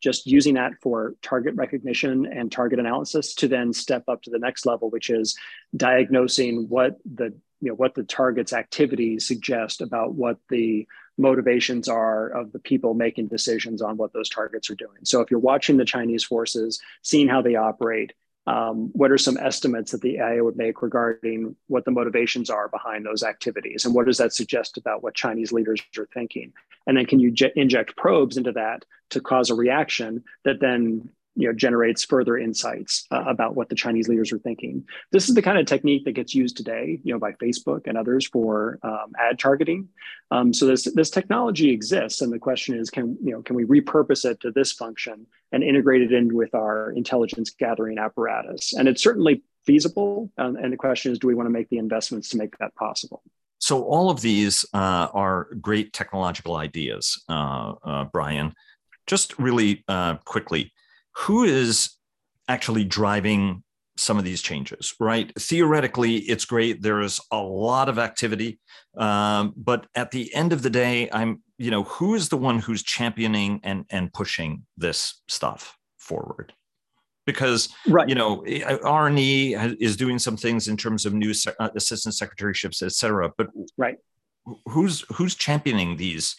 just 0.02 0.28
using 0.28 0.54
that 0.54 0.74
for 0.82 1.16
target 1.22 1.56
recognition 1.56 2.26
and 2.26 2.52
target 2.52 2.80
analysis 2.80 3.34
to 3.34 3.48
then 3.48 3.74
step 3.74 4.04
up 4.08 4.22
to 4.22 4.30
the 4.30 4.40
next 4.40 4.66
level, 4.66 4.90
which 4.90 5.10
is 5.10 5.38
diagnosing 5.76 6.68
what 6.70 6.98
the 7.06 7.34
you 7.62 7.70
know 7.70 7.76
what 7.76 7.96
the 7.96 8.04
target's 8.04 8.54
activities 8.54 9.28
suggest 9.28 9.82
about 9.82 10.14
what 10.14 10.38
the 10.50 10.88
motivations 11.18 11.88
are 11.88 12.28
of 12.28 12.52
the 12.52 12.60
people 12.60 12.94
making 12.94 13.28
decisions 13.28 13.82
on 13.82 13.98
what 13.98 14.14
those 14.14 14.30
targets 14.30 14.70
are 14.70 14.76
doing. 14.76 14.98
So 15.04 15.22
if 15.22 15.32
you're 15.32 15.40
watching 15.40 15.78
the 15.78 15.86
Chinese 15.86 16.24
forces, 16.24 16.82
seeing 17.02 17.28
how 17.28 17.42
they 17.42 17.56
operate, 17.56 18.14
um, 18.48 18.92
what 18.94 19.12
are 19.12 19.18
some 19.18 19.38
estimates 19.38 19.92
that 19.92 20.02
the 20.02 20.18
AI 20.18 20.40
would 20.40 20.56
make 20.56 20.82
regarding 20.82 21.56
what 21.68 21.86
the 21.86 21.92
motivations 21.92 22.50
are 22.50 22.68
behind 22.68 23.06
those 23.06 23.24
activities? 23.24 23.86
And 23.86 23.96
what 23.96 24.06
does 24.06 24.18
that 24.18 24.34
suggest 24.34 24.78
about 24.78 25.02
what 25.02 25.16
Chinese 25.16 25.52
leaders 25.52 25.82
are 25.98 26.08
thinking? 26.14 26.54
And 26.86 26.98
then 26.98 27.06
can 27.06 27.20
you 27.20 27.34
inject 27.56 27.98
probes 27.98 28.38
into 28.38 28.52
that 28.52 28.86
to 29.12 29.20
cause 29.20 29.50
a 29.50 29.56
reaction 29.56 30.24
that 30.44 30.60
then 30.60 31.10
you 31.36 31.48
know 31.48 31.54
generates 31.54 32.04
further 32.06 32.38
insights 32.38 33.06
uh, 33.12 33.24
about 33.28 33.56
what 33.56 33.70
the 33.70 33.76
Chinese 33.76 34.08
leaders 34.08 34.32
are 34.32 34.40
thinking. 34.40 34.86
This 35.12 35.30
is 35.30 35.36
the 35.36 35.42
kind 35.42 35.58
of 35.58 35.66
technique 35.66 36.06
that 36.06 36.14
gets 36.14 36.34
used 36.34 36.58
today, 36.58 37.00
you 37.04 37.14
know, 37.14 37.20
by 37.20 37.34
Facebook 37.34 37.88
and 37.88 37.98
others 37.98 38.28
for 38.28 38.80
um, 38.84 39.14
ad 39.20 39.40
targeting. 39.40 39.90
Um, 40.32 40.54
so 40.54 40.66
this 40.66 40.86
this 40.94 41.10
technology 41.10 41.72
exists, 41.72 42.22
and 42.22 42.32
the 42.32 42.40
question 42.40 42.78
is, 42.78 42.90
can 42.90 43.18
you 43.24 43.32
know, 43.32 43.42
can 43.42 43.56
we 43.56 43.66
repurpose 43.66 44.26
it 44.26 44.40
to 44.42 44.52
this 44.52 44.72
function 44.72 45.28
and 45.52 45.64
integrate 45.64 46.02
it 46.02 46.12
in 46.12 46.36
with 46.36 46.56
our 46.56 46.92
intelligence 46.92 47.52
gathering 47.52 47.98
apparatus? 47.98 48.74
And 48.74 48.88
it's 48.88 49.04
certainly 49.04 49.44
feasible. 49.66 50.32
Um, 50.38 50.56
and 50.56 50.72
the 50.72 50.78
question 50.78 51.12
is, 51.12 51.20
do 51.20 51.28
we 51.28 51.36
want 51.36 51.48
to 51.48 51.52
make 51.52 51.70
the 51.70 51.78
investments 51.78 52.30
to 52.30 52.38
make 52.38 52.58
that 52.60 52.76
possible? 52.76 53.22
So 53.60 53.84
all 53.84 54.10
of 54.10 54.22
these 54.22 54.66
uh, 54.74 55.08
are 55.14 55.48
great 55.62 55.94
technological 55.94 56.56
ideas, 56.56 57.24
uh, 57.30 57.74
uh 57.84 58.04
Bryan. 58.06 58.54
Just 59.08 59.38
really 59.38 59.84
uh, 59.88 60.16
quickly, 60.26 60.72
who 61.18 61.44
is 61.44 61.92
actually 62.48 62.84
driving 62.84 63.64
some 63.98 64.18
of 64.18 64.26
these 64.26 64.42
changes, 64.42 64.94
right? 65.00 65.32
Theoretically, 65.40 66.18
it's 66.18 66.46
great. 66.46 66.82
There 66.82 67.02
is 67.02 67.20
a 67.32 67.42
lot 67.42 67.88
of 67.88 67.98
activity, 67.98 68.60
um, 68.98 69.54
but 69.56 69.88
at 69.96 70.12
the 70.12 70.34
end 70.36 70.52
of 70.52 70.62
the 70.62 70.70
day, 70.70 71.10
I'm, 71.12 71.42
you 71.58 71.72
know, 71.72 71.84
who 71.84 72.16
is 72.16 72.30
the 72.30 72.38
one 72.38 72.60
who's 72.60 72.84
championing 72.84 73.62
and 73.64 73.86
and 73.90 74.12
pushing 74.12 74.66
this 74.78 75.22
stuff 75.28 75.78
forward? 75.98 76.54
Because 77.26 77.70
right. 77.88 78.08
you 78.08 78.14
know, 78.14 78.46
R&E 78.84 79.56
is 79.80 79.98
doing 79.98 80.20
some 80.20 80.38
things 80.38 80.68
in 80.68 80.78
terms 80.78 81.06
of 81.06 81.14
new 81.14 81.34
uh, 81.60 81.70
assistant 81.76 82.14
secretaryships, 82.14 82.84
et 82.84 82.92
cetera. 82.92 83.32
But 83.36 83.48
right, 83.78 83.98
who's 84.68 85.06
who's 85.14 85.36
championing 85.36 85.98
these 85.98 86.36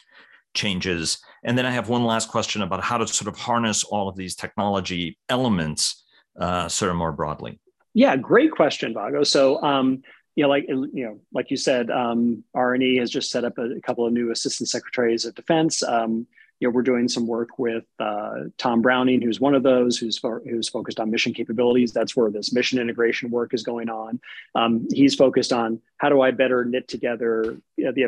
changes? 0.57 1.19
And 1.45 1.57
then 1.57 1.65
I 1.65 1.71
have 1.71 1.89
one 1.89 2.05
last 2.05 2.29
question 2.29 2.63
about 2.63 2.83
how 2.83 2.99
to 2.99 3.07
sort 3.07 3.29
of 3.29 3.39
harness 3.39 3.85
all 3.85 4.09
of 4.09 4.17
these 4.17 4.35
technology 4.35 5.17
elements 5.29 6.05
uh, 6.39 6.69
sort 6.69 6.91
of 6.91 6.97
more 6.97 7.13
broadly. 7.13 7.61
Yeah, 7.95 8.17
great 8.17 8.51
question, 8.51 8.93
Vago. 8.93 9.23
So, 9.23 9.63
um, 9.63 10.03
you 10.35 10.43
know, 10.43 10.51
like 10.51 10.67
you 10.69 10.91
know, 10.93 11.21
like 11.33 11.51
you 11.51 11.57
said, 11.57 11.91
um, 11.91 12.45
R&E 12.55 12.97
has 12.97 13.11
just 13.11 13.31
set 13.31 13.45
up 13.45 13.57
a, 13.57 13.77
a, 13.77 13.81
couple 13.81 14.07
of 14.07 14.13
new 14.13 14.31
assistant 14.31 14.69
secretaries 14.69 15.25
of 15.25 15.35
defense. 15.35 15.83
Um, 15.83 16.27
you 16.61 16.69
know, 16.69 16.73
we're 16.73 16.83
doing 16.83 17.09
some 17.09 17.27
work 17.27 17.59
with 17.59 17.85
uh, 17.99 18.45
Tom 18.59 18.83
Browning, 18.83 19.23
who's 19.23 19.41
one 19.41 19.55
of 19.55 19.63
those, 19.63 19.97
who's 19.97 20.19
fo- 20.19 20.43
who's 20.45 20.69
focused 20.69 21.01
on 21.01 21.11
mission 21.11 21.33
capabilities. 21.33 21.93
That's 21.93 22.15
where 22.15 22.31
this 22.31 22.53
mission 22.53 22.79
integration 22.79 23.31
work 23.31 23.55
is 23.55 23.63
going 23.63 23.89
on. 23.89 24.21
Um, 24.55 24.87
he's 24.93 25.15
focused 25.15 25.53
on 25.53 25.81
how 25.97 26.11
do 26.11 26.21
I 26.21 26.33
better 26.33 26.65
knit 26.65 26.89
together 26.89 27.59
you 27.77 27.85
know, 27.85 27.93
the 27.93 28.05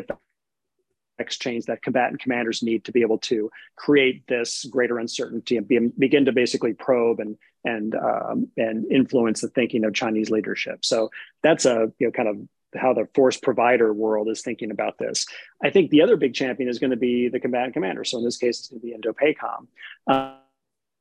exchange 1.19 1.65
that 1.65 1.81
combatant 1.81 2.21
commanders 2.21 2.63
need 2.63 2.85
to 2.85 2.91
be 2.91 3.01
able 3.01 3.17
to 3.19 3.51
create 3.75 4.25
this 4.27 4.65
greater 4.65 4.99
uncertainty 4.99 5.57
and 5.57 5.67
be, 5.67 5.79
begin 5.97 6.25
to 6.25 6.31
basically 6.31 6.73
probe 6.73 7.19
and 7.19 7.37
and 7.65 7.95
um, 7.95 8.47
and 8.57 8.89
influence 8.91 9.41
the 9.41 9.49
thinking 9.49 9.83
of 9.83 9.93
Chinese 9.93 10.29
leadership. 10.29 10.85
So 10.85 11.09
that's 11.43 11.65
a 11.65 11.91
you 11.99 12.07
know 12.07 12.11
kind 12.11 12.29
of 12.29 12.37
how 12.79 12.93
the 12.93 13.07
force 13.15 13.37
provider 13.37 13.91
world 13.93 14.29
is 14.29 14.41
thinking 14.41 14.71
about 14.71 14.97
this. 14.97 15.25
I 15.63 15.69
think 15.69 15.89
the 15.89 16.01
other 16.01 16.17
big 16.17 16.33
champion 16.33 16.69
is 16.69 16.79
going 16.79 16.91
to 16.91 16.97
be 16.97 17.27
the 17.27 17.39
combatant 17.39 17.73
commander. 17.73 18.03
So 18.03 18.19
in 18.19 18.23
this 18.23 18.37
case, 18.37 18.59
it's 18.59 18.67
going 18.67 18.81
to 18.81 18.85
be 18.85 18.93
INDOPACOM. 18.93 19.67
Uh, 20.07 20.35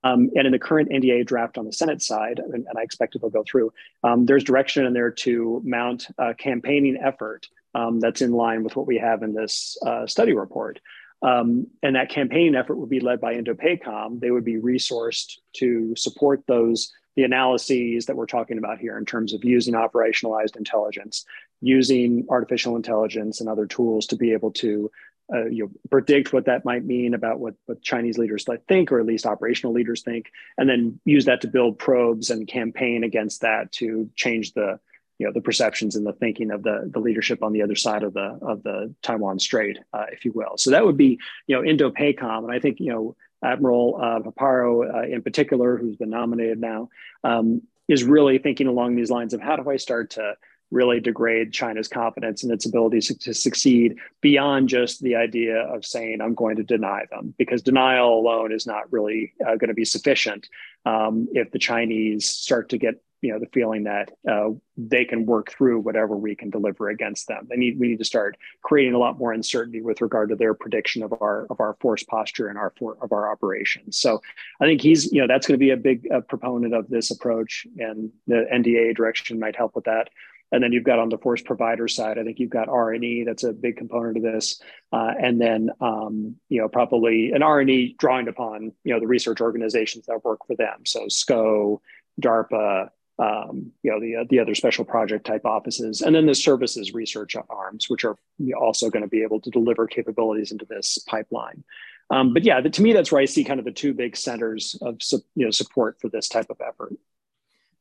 um, 0.04 0.30
and 0.36 0.46
in 0.46 0.52
the 0.52 0.58
current 0.58 0.90
NDA 0.90 1.26
draft 1.26 1.58
on 1.58 1.64
the 1.64 1.72
Senate 1.72 2.02
side, 2.02 2.38
and, 2.38 2.54
and 2.54 2.78
I 2.78 2.82
expect 2.82 3.16
it 3.16 3.22
will 3.22 3.30
go 3.30 3.44
through, 3.46 3.72
um, 4.04 4.26
there's 4.26 4.44
direction 4.44 4.86
in 4.86 4.92
there 4.92 5.10
to 5.10 5.60
mount 5.64 6.06
a 6.18 6.34
campaigning 6.34 6.96
effort 7.02 7.48
um, 7.78 8.00
that's 8.00 8.22
in 8.22 8.32
line 8.32 8.64
with 8.64 8.76
what 8.76 8.86
we 8.86 8.98
have 8.98 9.22
in 9.22 9.34
this 9.34 9.76
uh, 9.86 10.06
study 10.06 10.34
report. 10.34 10.80
Um, 11.20 11.66
and 11.82 11.96
that 11.96 12.10
campaign 12.10 12.54
effort 12.54 12.76
would 12.76 12.88
be 12.88 13.00
led 13.00 13.20
by 13.20 13.34
INDOPACOM. 13.34 14.20
They 14.20 14.30
would 14.30 14.44
be 14.44 14.56
resourced 14.56 15.38
to 15.54 15.94
support 15.96 16.42
those 16.46 16.92
the 17.16 17.24
analyses 17.24 18.06
that 18.06 18.14
we're 18.14 18.26
talking 18.26 18.58
about 18.58 18.78
here 18.78 18.96
in 18.96 19.04
terms 19.04 19.34
of 19.34 19.42
using 19.42 19.74
operationalized 19.74 20.56
intelligence, 20.56 21.24
using 21.60 22.24
artificial 22.28 22.76
intelligence 22.76 23.40
and 23.40 23.48
other 23.48 23.66
tools 23.66 24.06
to 24.06 24.16
be 24.16 24.32
able 24.32 24.52
to 24.52 24.88
uh, 25.34 25.46
you 25.46 25.64
know, 25.64 25.70
predict 25.90 26.32
what 26.32 26.46
that 26.46 26.64
might 26.64 26.84
mean 26.84 27.14
about 27.14 27.40
what, 27.40 27.54
what 27.66 27.82
Chinese 27.82 28.18
leaders 28.18 28.46
think, 28.68 28.92
or 28.92 29.00
at 29.00 29.06
least 29.06 29.26
operational 29.26 29.72
leaders 29.72 30.02
think, 30.02 30.30
and 30.58 30.70
then 30.70 31.00
use 31.04 31.24
that 31.24 31.40
to 31.40 31.48
build 31.48 31.76
probes 31.76 32.30
and 32.30 32.46
campaign 32.46 33.02
against 33.02 33.40
that 33.40 33.72
to 33.72 34.08
change 34.14 34.52
the 34.52 34.78
you 35.18 35.26
know 35.26 35.32
the 35.32 35.40
perceptions 35.40 35.96
and 35.96 36.06
the 36.06 36.12
thinking 36.12 36.50
of 36.50 36.62
the 36.62 36.90
the 36.92 37.00
leadership 37.00 37.42
on 37.42 37.52
the 37.52 37.62
other 37.62 37.74
side 37.74 38.02
of 38.02 38.14
the 38.14 38.38
of 38.42 38.62
the 38.62 38.94
Taiwan 39.02 39.38
Strait, 39.38 39.78
uh, 39.92 40.06
if 40.12 40.24
you 40.24 40.32
will. 40.32 40.56
So 40.56 40.70
that 40.70 40.84
would 40.84 40.96
be 40.96 41.18
you 41.46 41.56
know 41.56 41.62
INDOPACOM, 41.62 42.44
and 42.44 42.52
I 42.52 42.60
think 42.60 42.80
you 42.80 42.92
know 42.92 43.16
Admiral 43.44 43.98
uh, 44.00 44.20
Paparo, 44.20 44.94
uh, 44.94 45.02
in 45.02 45.22
particular, 45.22 45.76
who's 45.76 45.96
been 45.96 46.10
nominated 46.10 46.60
now, 46.60 46.88
um, 47.24 47.62
is 47.88 48.04
really 48.04 48.38
thinking 48.38 48.66
along 48.66 48.96
these 48.96 49.10
lines 49.10 49.34
of 49.34 49.40
how 49.40 49.56
do 49.56 49.68
I 49.68 49.76
start 49.76 50.10
to 50.10 50.34
really 50.70 51.00
degrade 51.00 51.52
China's 51.52 51.88
confidence 51.88 52.42
and 52.42 52.52
its 52.52 52.66
ability 52.66 53.00
to, 53.00 53.18
to 53.18 53.32
succeed 53.32 53.96
beyond 54.20 54.68
just 54.68 55.00
the 55.00 55.16
idea 55.16 55.56
of 55.56 55.84
saying, 55.84 56.20
I'm 56.20 56.34
going 56.34 56.56
to 56.56 56.62
deny 56.62 57.04
them, 57.10 57.34
because 57.38 57.62
denial 57.62 58.18
alone 58.18 58.52
is 58.52 58.66
not 58.66 58.92
really 58.92 59.32
uh, 59.40 59.56
going 59.56 59.68
to 59.68 59.74
be 59.74 59.86
sufficient 59.86 60.46
um, 60.84 61.28
if 61.32 61.50
the 61.52 61.58
Chinese 61.58 62.28
start 62.28 62.68
to 62.70 62.78
get 62.78 63.02
you 63.20 63.32
know 63.32 63.38
the 63.38 63.46
feeling 63.52 63.84
that 63.84 64.12
uh, 64.28 64.50
they 64.76 65.04
can 65.04 65.26
work 65.26 65.50
through 65.50 65.80
whatever 65.80 66.16
we 66.16 66.34
can 66.34 66.50
deliver 66.50 66.88
against 66.88 67.28
them. 67.28 67.46
They 67.48 67.56
need 67.56 67.78
we 67.78 67.88
need 67.88 67.98
to 67.98 68.04
start 68.04 68.36
creating 68.62 68.94
a 68.94 68.98
lot 68.98 69.18
more 69.18 69.32
uncertainty 69.32 69.80
with 69.80 70.00
regard 70.00 70.28
to 70.30 70.36
their 70.36 70.54
prediction 70.54 71.02
of 71.02 71.12
our 71.20 71.46
of 71.50 71.60
our 71.60 71.76
force 71.80 72.04
posture 72.04 72.48
and 72.48 72.58
our 72.58 72.72
for, 72.78 72.96
of 73.00 73.12
our 73.12 73.30
operations. 73.30 73.98
So 73.98 74.20
I 74.60 74.66
think 74.66 74.80
he's 74.80 75.12
you 75.12 75.20
know 75.20 75.26
that's 75.26 75.46
going 75.46 75.58
to 75.58 75.64
be 75.64 75.70
a 75.70 75.76
big 75.76 76.06
uh, 76.12 76.20
proponent 76.20 76.74
of 76.74 76.88
this 76.88 77.10
approach, 77.10 77.66
and 77.78 78.10
the 78.26 78.46
NDA 78.52 78.94
direction 78.94 79.38
might 79.38 79.56
help 79.56 79.74
with 79.74 79.84
that. 79.84 80.08
And 80.50 80.62
then 80.62 80.72
you've 80.72 80.84
got 80.84 80.98
on 80.98 81.10
the 81.10 81.18
force 81.18 81.42
provider 81.42 81.88
side, 81.88 82.18
I 82.18 82.24
think 82.24 82.38
you've 82.38 82.50
got 82.50 82.68
R&E. 82.68 83.24
That's 83.24 83.44
a 83.44 83.52
big 83.52 83.76
component 83.76 84.16
of 84.16 84.22
this. 84.22 84.60
Uh, 84.92 85.12
and 85.20 85.40
then, 85.40 85.70
um, 85.80 86.36
you 86.48 86.60
know, 86.60 86.68
probably 86.68 87.32
an 87.32 87.42
R&E 87.42 87.96
drawing 87.98 88.28
upon, 88.28 88.72
you 88.82 88.94
know, 88.94 89.00
the 89.00 89.06
research 89.06 89.40
organizations 89.40 90.06
that 90.06 90.24
work 90.24 90.46
for 90.46 90.56
them. 90.56 90.86
So 90.86 91.06
SCO, 91.08 91.82
DARPA, 92.20 92.88
um, 93.18 93.72
you 93.82 93.90
know, 93.90 94.00
the, 94.00 94.16
uh, 94.16 94.24
the 94.30 94.38
other 94.38 94.54
special 94.54 94.84
project 94.84 95.26
type 95.26 95.44
offices, 95.44 96.02
and 96.02 96.14
then 96.14 96.26
the 96.26 96.34
services 96.34 96.94
research 96.94 97.34
arms, 97.50 97.88
which 97.88 98.04
are 98.04 98.16
also 98.56 98.90
going 98.90 99.02
to 99.02 99.08
be 99.08 99.22
able 99.22 99.40
to 99.40 99.50
deliver 99.50 99.86
capabilities 99.86 100.52
into 100.52 100.64
this 100.66 100.98
pipeline. 100.98 101.64
Um, 102.10 102.32
but 102.32 102.44
yeah, 102.44 102.60
the, 102.60 102.70
to 102.70 102.82
me, 102.82 102.92
that's 102.92 103.12
where 103.12 103.20
I 103.20 103.26
see 103.26 103.44
kind 103.44 103.58
of 103.58 103.64
the 103.64 103.72
two 103.72 103.92
big 103.92 104.16
centers 104.16 104.76
of 104.80 104.98
you 105.34 105.44
know 105.44 105.50
support 105.50 106.00
for 106.00 106.08
this 106.08 106.28
type 106.28 106.46
of 106.48 106.60
effort. 106.66 106.94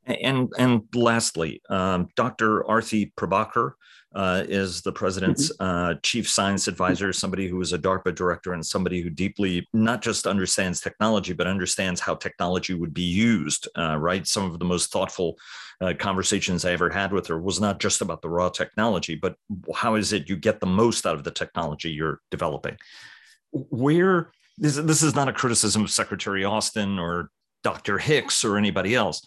And 0.06 0.52
and 0.58 0.84
lastly, 0.94 1.62
um, 1.70 2.10
Dr. 2.16 2.64
Arati 2.64 3.14
Prabhakar 3.16 3.74
uh, 4.16 4.44
is 4.48 4.82
the 4.82 4.92
president's 4.92 5.52
mm-hmm. 5.58 5.92
uh, 5.92 5.94
chief 6.02 6.30
science 6.30 6.68
advisor, 6.68 7.12
somebody 7.14 7.48
who 7.48 7.60
is 7.62 7.74
a 7.74 7.78
DARPA 7.78 8.16
director 8.16 8.54
and 8.54 8.66
somebody 8.66 9.02
who 9.02 9.10
deeply 9.10 9.68
not 9.74 10.02
just 10.02 10.26
understands 10.26 10.82
technology, 10.82 11.34
but 11.34 11.48
understands 11.48 12.00
how 12.00 12.16
technology 12.16 12.74
would 12.74 12.94
be 12.94 13.04
used. 13.04 13.68
Uh, 13.78 13.98
right, 13.98 14.26
some 14.26 14.46
of 14.46 14.60
the 14.60 14.66
most 14.66 14.92
thoughtful 14.92 15.38
uh, 15.82 15.94
conversations 16.00 16.66
I 16.66 16.72
ever 16.72 16.90
had 16.90 17.12
with 17.12 17.28
her 17.28 17.40
was 17.40 17.60
not 17.60 17.80
just 17.80 18.02
about 18.02 18.22
the 18.22 18.30
raw 18.30 18.50
technology, 18.50 19.16
but 19.16 19.36
how 19.76 19.96
is 19.96 20.14
it 20.14 20.30
you 20.30 20.36
get 20.36 20.60
the 20.60 20.66
most 20.66 21.06
out 21.06 21.16
of 21.16 21.24
the 21.24 21.32
technology 21.32 21.90
you're 21.92 22.20
developing. 22.32 22.78
Where 23.52 24.32
this, 24.58 24.76
this 24.76 25.04
is 25.04 25.16
not 25.16 25.30
a 25.30 25.34
criticism 25.34 25.84
of 25.84 25.92
Secretary 25.92 26.44
Austin 26.44 26.98
or 26.98 27.30
Dr. 27.64 27.98
Hicks 27.98 28.44
or 28.44 28.58
anybody 28.58 28.96
else 28.96 29.26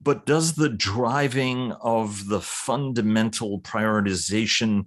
but 0.00 0.26
does 0.26 0.54
the 0.54 0.68
driving 0.68 1.72
of 1.80 2.28
the 2.28 2.40
fundamental 2.40 3.60
prioritization 3.60 4.86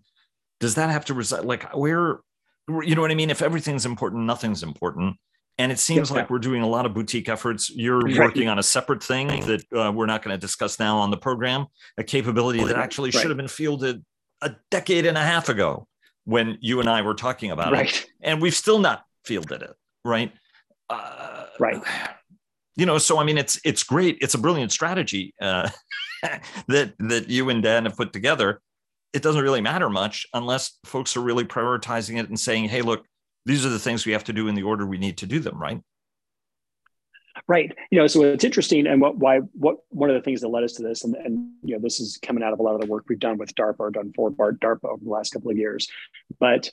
does 0.60 0.76
that 0.76 0.90
have 0.90 1.06
to 1.06 1.14
reside 1.14 1.44
like 1.44 1.76
where 1.76 2.20
you 2.84 2.96
know 2.96 3.02
what 3.02 3.12
i 3.12 3.16
mean 3.16 3.30
if 3.30 3.42
everything's 3.42 3.86
important 3.86 4.24
nothing's 4.24 4.64
important 4.64 5.16
and 5.58 5.72
it 5.72 5.80
seems 5.80 6.10
yeah. 6.10 6.18
like 6.18 6.30
we're 6.30 6.40
doing 6.40 6.62
a 6.62 6.68
lot 6.68 6.86
of 6.86 6.94
boutique 6.94 7.30
efforts 7.30 7.70
you're 7.70 8.00
right. 8.00 8.18
working 8.18 8.48
on 8.48 8.60
a 8.60 8.64
separate 8.64 9.04
thing 9.04 9.28
that 9.46 9.64
uh, 9.76 9.92
we're 9.92 10.06
not 10.06 10.24
going 10.24 10.34
to 10.34 10.40
discuss 10.40 10.80
now 10.80 10.98
on 10.98 11.12
the 11.12 11.18
program 11.18 11.68
a 11.98 12.04
capability 12.04 12.64
that 12.64 12.78
actually 12.78 13.10
right. 13.10 13.22
should 13.22 13.30
have 13.30 13.38
been 13.38 13.48
fielded 13.48 14.04
a 14.42 14.52
decade 14.70 15.06
and 15.06 15.18
a 15.18 15.24
half 15.24 15.50
ago 15.50 15.88
when 16.26 16.58
you 16.62 16.80
and 16.80 16.90
i 16.90 17.02
were 17.02 17.16
talking 17.16 17.52
about 17.52 17.74
right. 17.74 18.04
it 18.04 18.06
and 18.22 18.42
we've 18.42 18.56
still 18.56 18.80
not 18.80 19.04
fielded 19.26 19.62
it 19.62 19.74
right 20.06 20.32
uh, 20.90 21.46
right 21.60 21.82
you 22.76 22.86
know 22.86 22.98
so 22.98 23.20
i 23.20 23.24
mean 23.24 23.38
it's 23.38 23.60
it's 23.66 23.84
great 23.84 24.18
it's 24.22 24.34
a 24.34 24.38
brilliant 24.38 24.72
strategy 24.72 25.34
uh, 25.42 25.70
that 26.68 26.94
that 27.00 27.30
you 27.30 27.50
and 27.50 27.64
dan 27.64 27.86
have 27.86 27.96
put 27.96 28.14
together. 28.14 28.62
It 29.14 29.22
doesn't 29.22 29.42
really 29.42 29.62
matter 29.62 29.90
much 29.90 30.26
unless 30.34 30.80
folks 30.86 31.18
are 31.18 31.22
really 31.22 31.44
prioritizing 31.44 32.20
it 32.20 32.30
and 32.30 32.40
saying 32.40 32.70
hey 32.70 32.82
look 32.82 33.06
these 33.46 33.66
are 33.66 33.70
the 33.70 33.80
things 33.80 34.06
we 34.06 34.12
have 34.14 34.24
to 34.26 34.34
do 34.34 34.48
in 34.48 34.56
the 34.56 34.64
order 34.64 34.86
we 34.86 34.98
need 34.98 35.18
to 35.18 35.26
do 35.26 35.40
them 35.40 35.60
right? 35.60 35.82
Right. 37.48 37.74
You 37.90 38.00
know 38.00 38.08
so 38.08 38.24
it's 38.24 38.44
interesting 38.44 38.88
and 38.88 39.02
what 39.02 39.18
why 39.18 39.40
what 39.54 39.78
one 39.90 40.10
of 40.10 40.16
the 40.16 40.22
things 40.22 40.42
that 40.42 40.50
led 40.50 40.64
us 40.64 40.74
to 40.74 40.84
this 40.84 41.04
and, 41.04 41.16
and 41.16 41.50
you 41.64 41.76
know 41.76 41.82
this 41.82 42.00
is 42.00 42.20
coming 42.22 42.44
out 42.44 42.54
of 42.54 42.60
a 42.60 42.64
lot 42.64 42.76
of 42.76 42.82
the 42.82 42.88
work 42.88 43.06
we've 43.10 43.20
done 43.20 43.38
with 43.38 43.54
darpa 43.56 43.80
or 43.80 43.92
done 43.92 44.14
for 44.16 44.32
darpa 44.32 44.86
over 44.86 45.04
the 45.04 45.10
last 45.10 45.34
couple 45.34 45.52
of 45.52 45.58
years. 45.58 45.90
But 46.40 46.72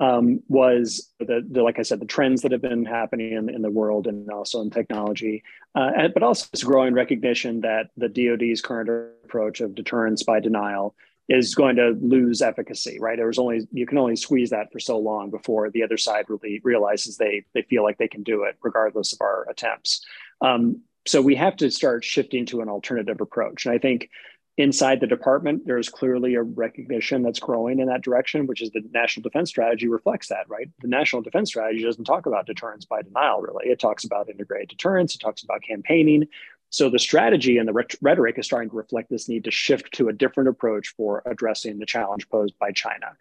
um, 0.00 0.40
was 0.48 1.12
the, 1.18 1.44
the, 1.48 1.62
like 1.62 1.78
I 1.78 1.82
said, 1.82 2.00
the 2.00 2.06
trends 2.06 2.42
that 2.42 2.52
have 2.52 2.62
been 2.62 2.84
happening 2.84 3.32
in, 3.32 3.52
in 3.52 3.62
the 3.62 3.70
world 3.70 4.06
and 4.06 4.30
also 4.30 4.60
in 4.60 4.70
technology, 4.70 5.42
uh, 5.74 5.90
and, 5.96 6.14
but 6.14 6.22
also 6.22 6.46
this 6.52 6.62
growing 6.62 6.94
recognition 6.94 7.62
that 7.62 7.90
the 7.96 8.08
DoD's 8.08 8.62
current 8.62 8.88
approach 9.24 9.60
of 9.60 9.74
deterrence 9.74 10.22
by 10.22 10.40
denial 10.40 10.94
is 11.28 11.54
going 11.54 11.76
to 11.76 11.96
lose 12.00 12.40
efficacy. 12.40 12.98
Right? 13.00 13.16
There 13.16 13.26
was 13.26 13.38
only 13.38 13.66
you 13.72 13.86
can 13.86 13.98
only 13.98 14.16
squeeze 14.16 14.50
that 14.50 14.72
for 14.72 14.78
so 14.78 14.98
long 14.98 15.30
before 15.30 15.70
the 15.70 15.82
other 15.82 15.96
side 15.98 16.26
really 16.28 16.60
realizes 16.62 17.16
they 17.16 17.44
they 17.52 17.62
feel 17.62 17.82
like 17.82 17.98
they 17.98 18.08
can 18.08 18.22
do 18.22 18.44
it 18.44 18.56
regardless 18.62 19.12
of 19.12 19.20
our 19.20 19.46
attempts. 19.50 20.04
Um, 20.40 20.82
so 21.06 21.22
we 21.22 21.34
have 21.36 21.56
to 21.56 21.70
start 21.70 22.04
shifting 22.04 22.46
to 22.46 22.60
an 22.60 22.68
alternative 22.68 23.20
approach, 23.20 23.66
and 23.66 23.74
I 23.74 23.78
think 23.78 24.10
inside 24.58 24.98
the 25.00 25.06
department, 25.06 25.64
there's 25.66 25.88
clearly 25.88 26.34
a 26.34 26.42
recognition 26.42 27.22
that's 27.22 27.38
growing 27.38 27.78
in 27.78 27.86
that 27.86 28.02
direction, 28.02 28.46
which 28.46 28.60
is 28.60 28.70
the 28.70 28.82
national 28.92 29.22
defense 29.22 29.48
strategy 29.48 29.88
reflects 29.88 30.28
that, 30.28 30.48
right? 30.48 30.68
The 30.80 30.88
national 30.88 31.22
defense 31.22 31.48
strategy 31.48 31.84
doesn't 31.84 32.04
talk 32.04 32.26
about 32.26 32.46
deterrence 32.46 32.84
by 32.84 33.02
denial, 33.02 33.40
really. 33.40 33.68
It 33.68 33.78
talks 33.78 34.04
about 34.04 34.28
integrated 34.28 34.70
deterrence, 34.70 35.14
it 35.14 35.20
talks 35.20 35.44
about 35.44 35.62
campaigning, 35.62 36.26
so 36.70 36.90
the 36.90 36.98
strategy 36.98 37.58
and 37.58 37.68
the 37.68 37.86
rhetoric 38.02 38.38
is 38.38 38.46
starting 38.46 38.70
to 38.70 38.76
reflect 38.76 39.10
this 39.10 39.28
need 39.28 39.44
to 39.44 39.50
shift 39.50 39.92
to 39.94 40.08
a 40.08 40.12
different 40.12 40.48
approach 40.48 40.94
for 40.96 41.22
addressing 41.26 41.78
the 41.78 41.86
challenge 41.86 42.28
posed 42.28 42.58
by 42.58 42.72
China. 42.72 43.16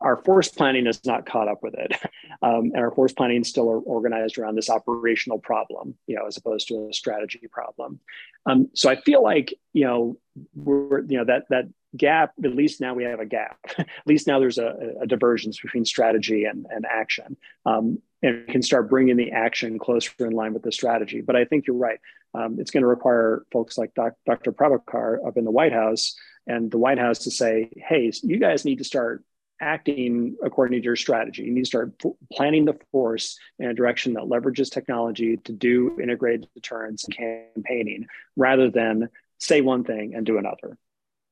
Our 0.00 0.16
force 0.16 0.48
planning 0.48 0.86
is 0.86 1.04
not 1.04 1.26
caught 1.26 1.48
up 1.48 1.62
with 1.62 1.74
it, 1.74 1.92
um, 2.42 2.72
and 2.74 2.78
our 2.78 2.90
force 2.90 3.12
planning 3.12 3.40
is 3.40 3.48
still 3.48 3.70
are 3.70 3.80
organized 3.80 4.38
around 4.38 4.56
this 4.56 4.70
operational 4.70 5.38
problem, 5.38 5.94
you 6.06 6.16
know, 6.16 6.26
as 6.26 6.36
opposed 6.36 6.68
to 6.68 6.88
a 6.88 6.92
strategy 6.92 7.48
problem. 7.50 8.00
Um, 8.46 8.68
so 8.74 8.90
I 8.90 8.96
feel 8.96 9.22
like 9.22 9.54
you 9.72 9.84
know 9.84 10.16
we're 10.54 11.02
you 11.02 11.18
know 11.18 11.24
that 11.24 11.44
that 11.50 11.68
gap 11.96 12.32
at 12.44 12.54
least 12.54 12.80
now 12.80 12.94
we 12.94 13.02
have 13.02 13.18
a 13.18 13.26
gap 13.26 13.58
at 13.78 13.88
least 14.06 14.28
now 14.28 14.38
there's 14.38 14.58
a, 14.58 14.94
a 15.02 15.06
divergence 15.08 15.58
between 15.58 15.84
strategy 15.84 16.44
and, 16.44 16.64
and 16.70 16.86
action 16.86 17.36
um, 17.66 18.00
and 18.22 18.46
can 18.48 18.62
start 18.62 18.90
bringing 18.90 19.16
the 19.16 19.32
action 19.32 19.78
closer 19.78 20.12
in 20.20 20.32
line 20.32 20.52
with 20.52 20.62
the 20.62 20.72
strategy. 20.72 21.20
But 21.20 21.36
i 21.36 21.44
think 21.44 21.66
you're 21.66 21.76
right. 21.76 22.00
Um, 22.34 22.58
it's 22.60 22.70
going 22.70 22.82
to 22.82 22.86
require 22.86 23.44
folks 23.52 23.76
like 23.76 23.94
doc, 23.94 24.14
dr 24.26 24.52
prabhakar 24.52 25.26
up 25.26 25.36
in 25.36 25.44
the 25.44 25.50
white 25.50 25.72
house 25.72 26.14
and 26.46 26.70
the 26.70 26.78
white 26.78 26.98
house 26.98 27.20
to 27.20 27.30
say 27.30 27.70
hey 27.76 28.12
you 28.22 28.38
guys 28.38 28.64
need 28.64 28.78
to 28.78 28.84
start 28.84 29.24
acting 29.60 30.36
according 30.42 30.80
to 30.80 30.84
your 30.84 30.96
strategy. 30.96 31.42
You 31.42 31.52
need 31.52 31.64
to 31.64 31.66
start 31.66 31.92
planning 32.32 32.64
the 32.64 32.78
force 32.92 33.38
in 33.58 33.68
a 33.68 33.74
direction 33.74 34.14
that 34.14 34.24
leverages 34.24 34.70
technology 34.70 35.36
to 35.36 35.52
do 35.52 35.98
integrated 36.00 36.48
deterrence 36.54 37.04
and 37.04 37.14
campaigning 37.14 38.06
rather 38.36 38.70
than 38.70 39.10
say 39.38 39.60
one 39.60 39.84
thing 39.84 40.14
and 40.14 40.24
do 40.24 40.38
another 40.38 40.78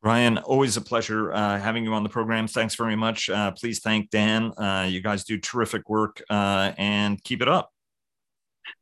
Bryan, 0.03 0.39
always 0.39 0.77
a 0.77 0.81
pleasure 0.81 1.33
uh, 1.33 1.59
having 1.59 1.85
you 1.85 1.93
on 1.93 2.05
the 2.05 2.09
program. 2.09 2.47
Thanks 2.47 2.77
very 2.77 2.95
much. 2.95 3.29
Uh, 3.29 3.51
please 3.51 3.81
thank 3.81 4.11
Dan. 4.11 4.53
Uh, 4.57 4.87
you 4.89 5.01
guys 5.01 5.25
do 5.25 5.39
terrific 5.39 5.89
work 5.89 6.23
uh, 6.31 6.73
and 6.79 7.23
keep 7.25 7.43
it 7.43 7.49
up. 7.49 7.73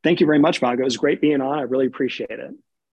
Thank 0.04 0.20
you 0.20 0.26
very 0.26 0.38
much, 0.38 0.58
Vago. 0.58 0.82
It 0.82 0.84
was 0.84 0.96
great 0.96 1.20
being 1.20 1.40
on. 1.40 1.58
I 1.58 1.62
really 1.62 1.86
appreciate 1.86 2.30
it. 2.30 2.50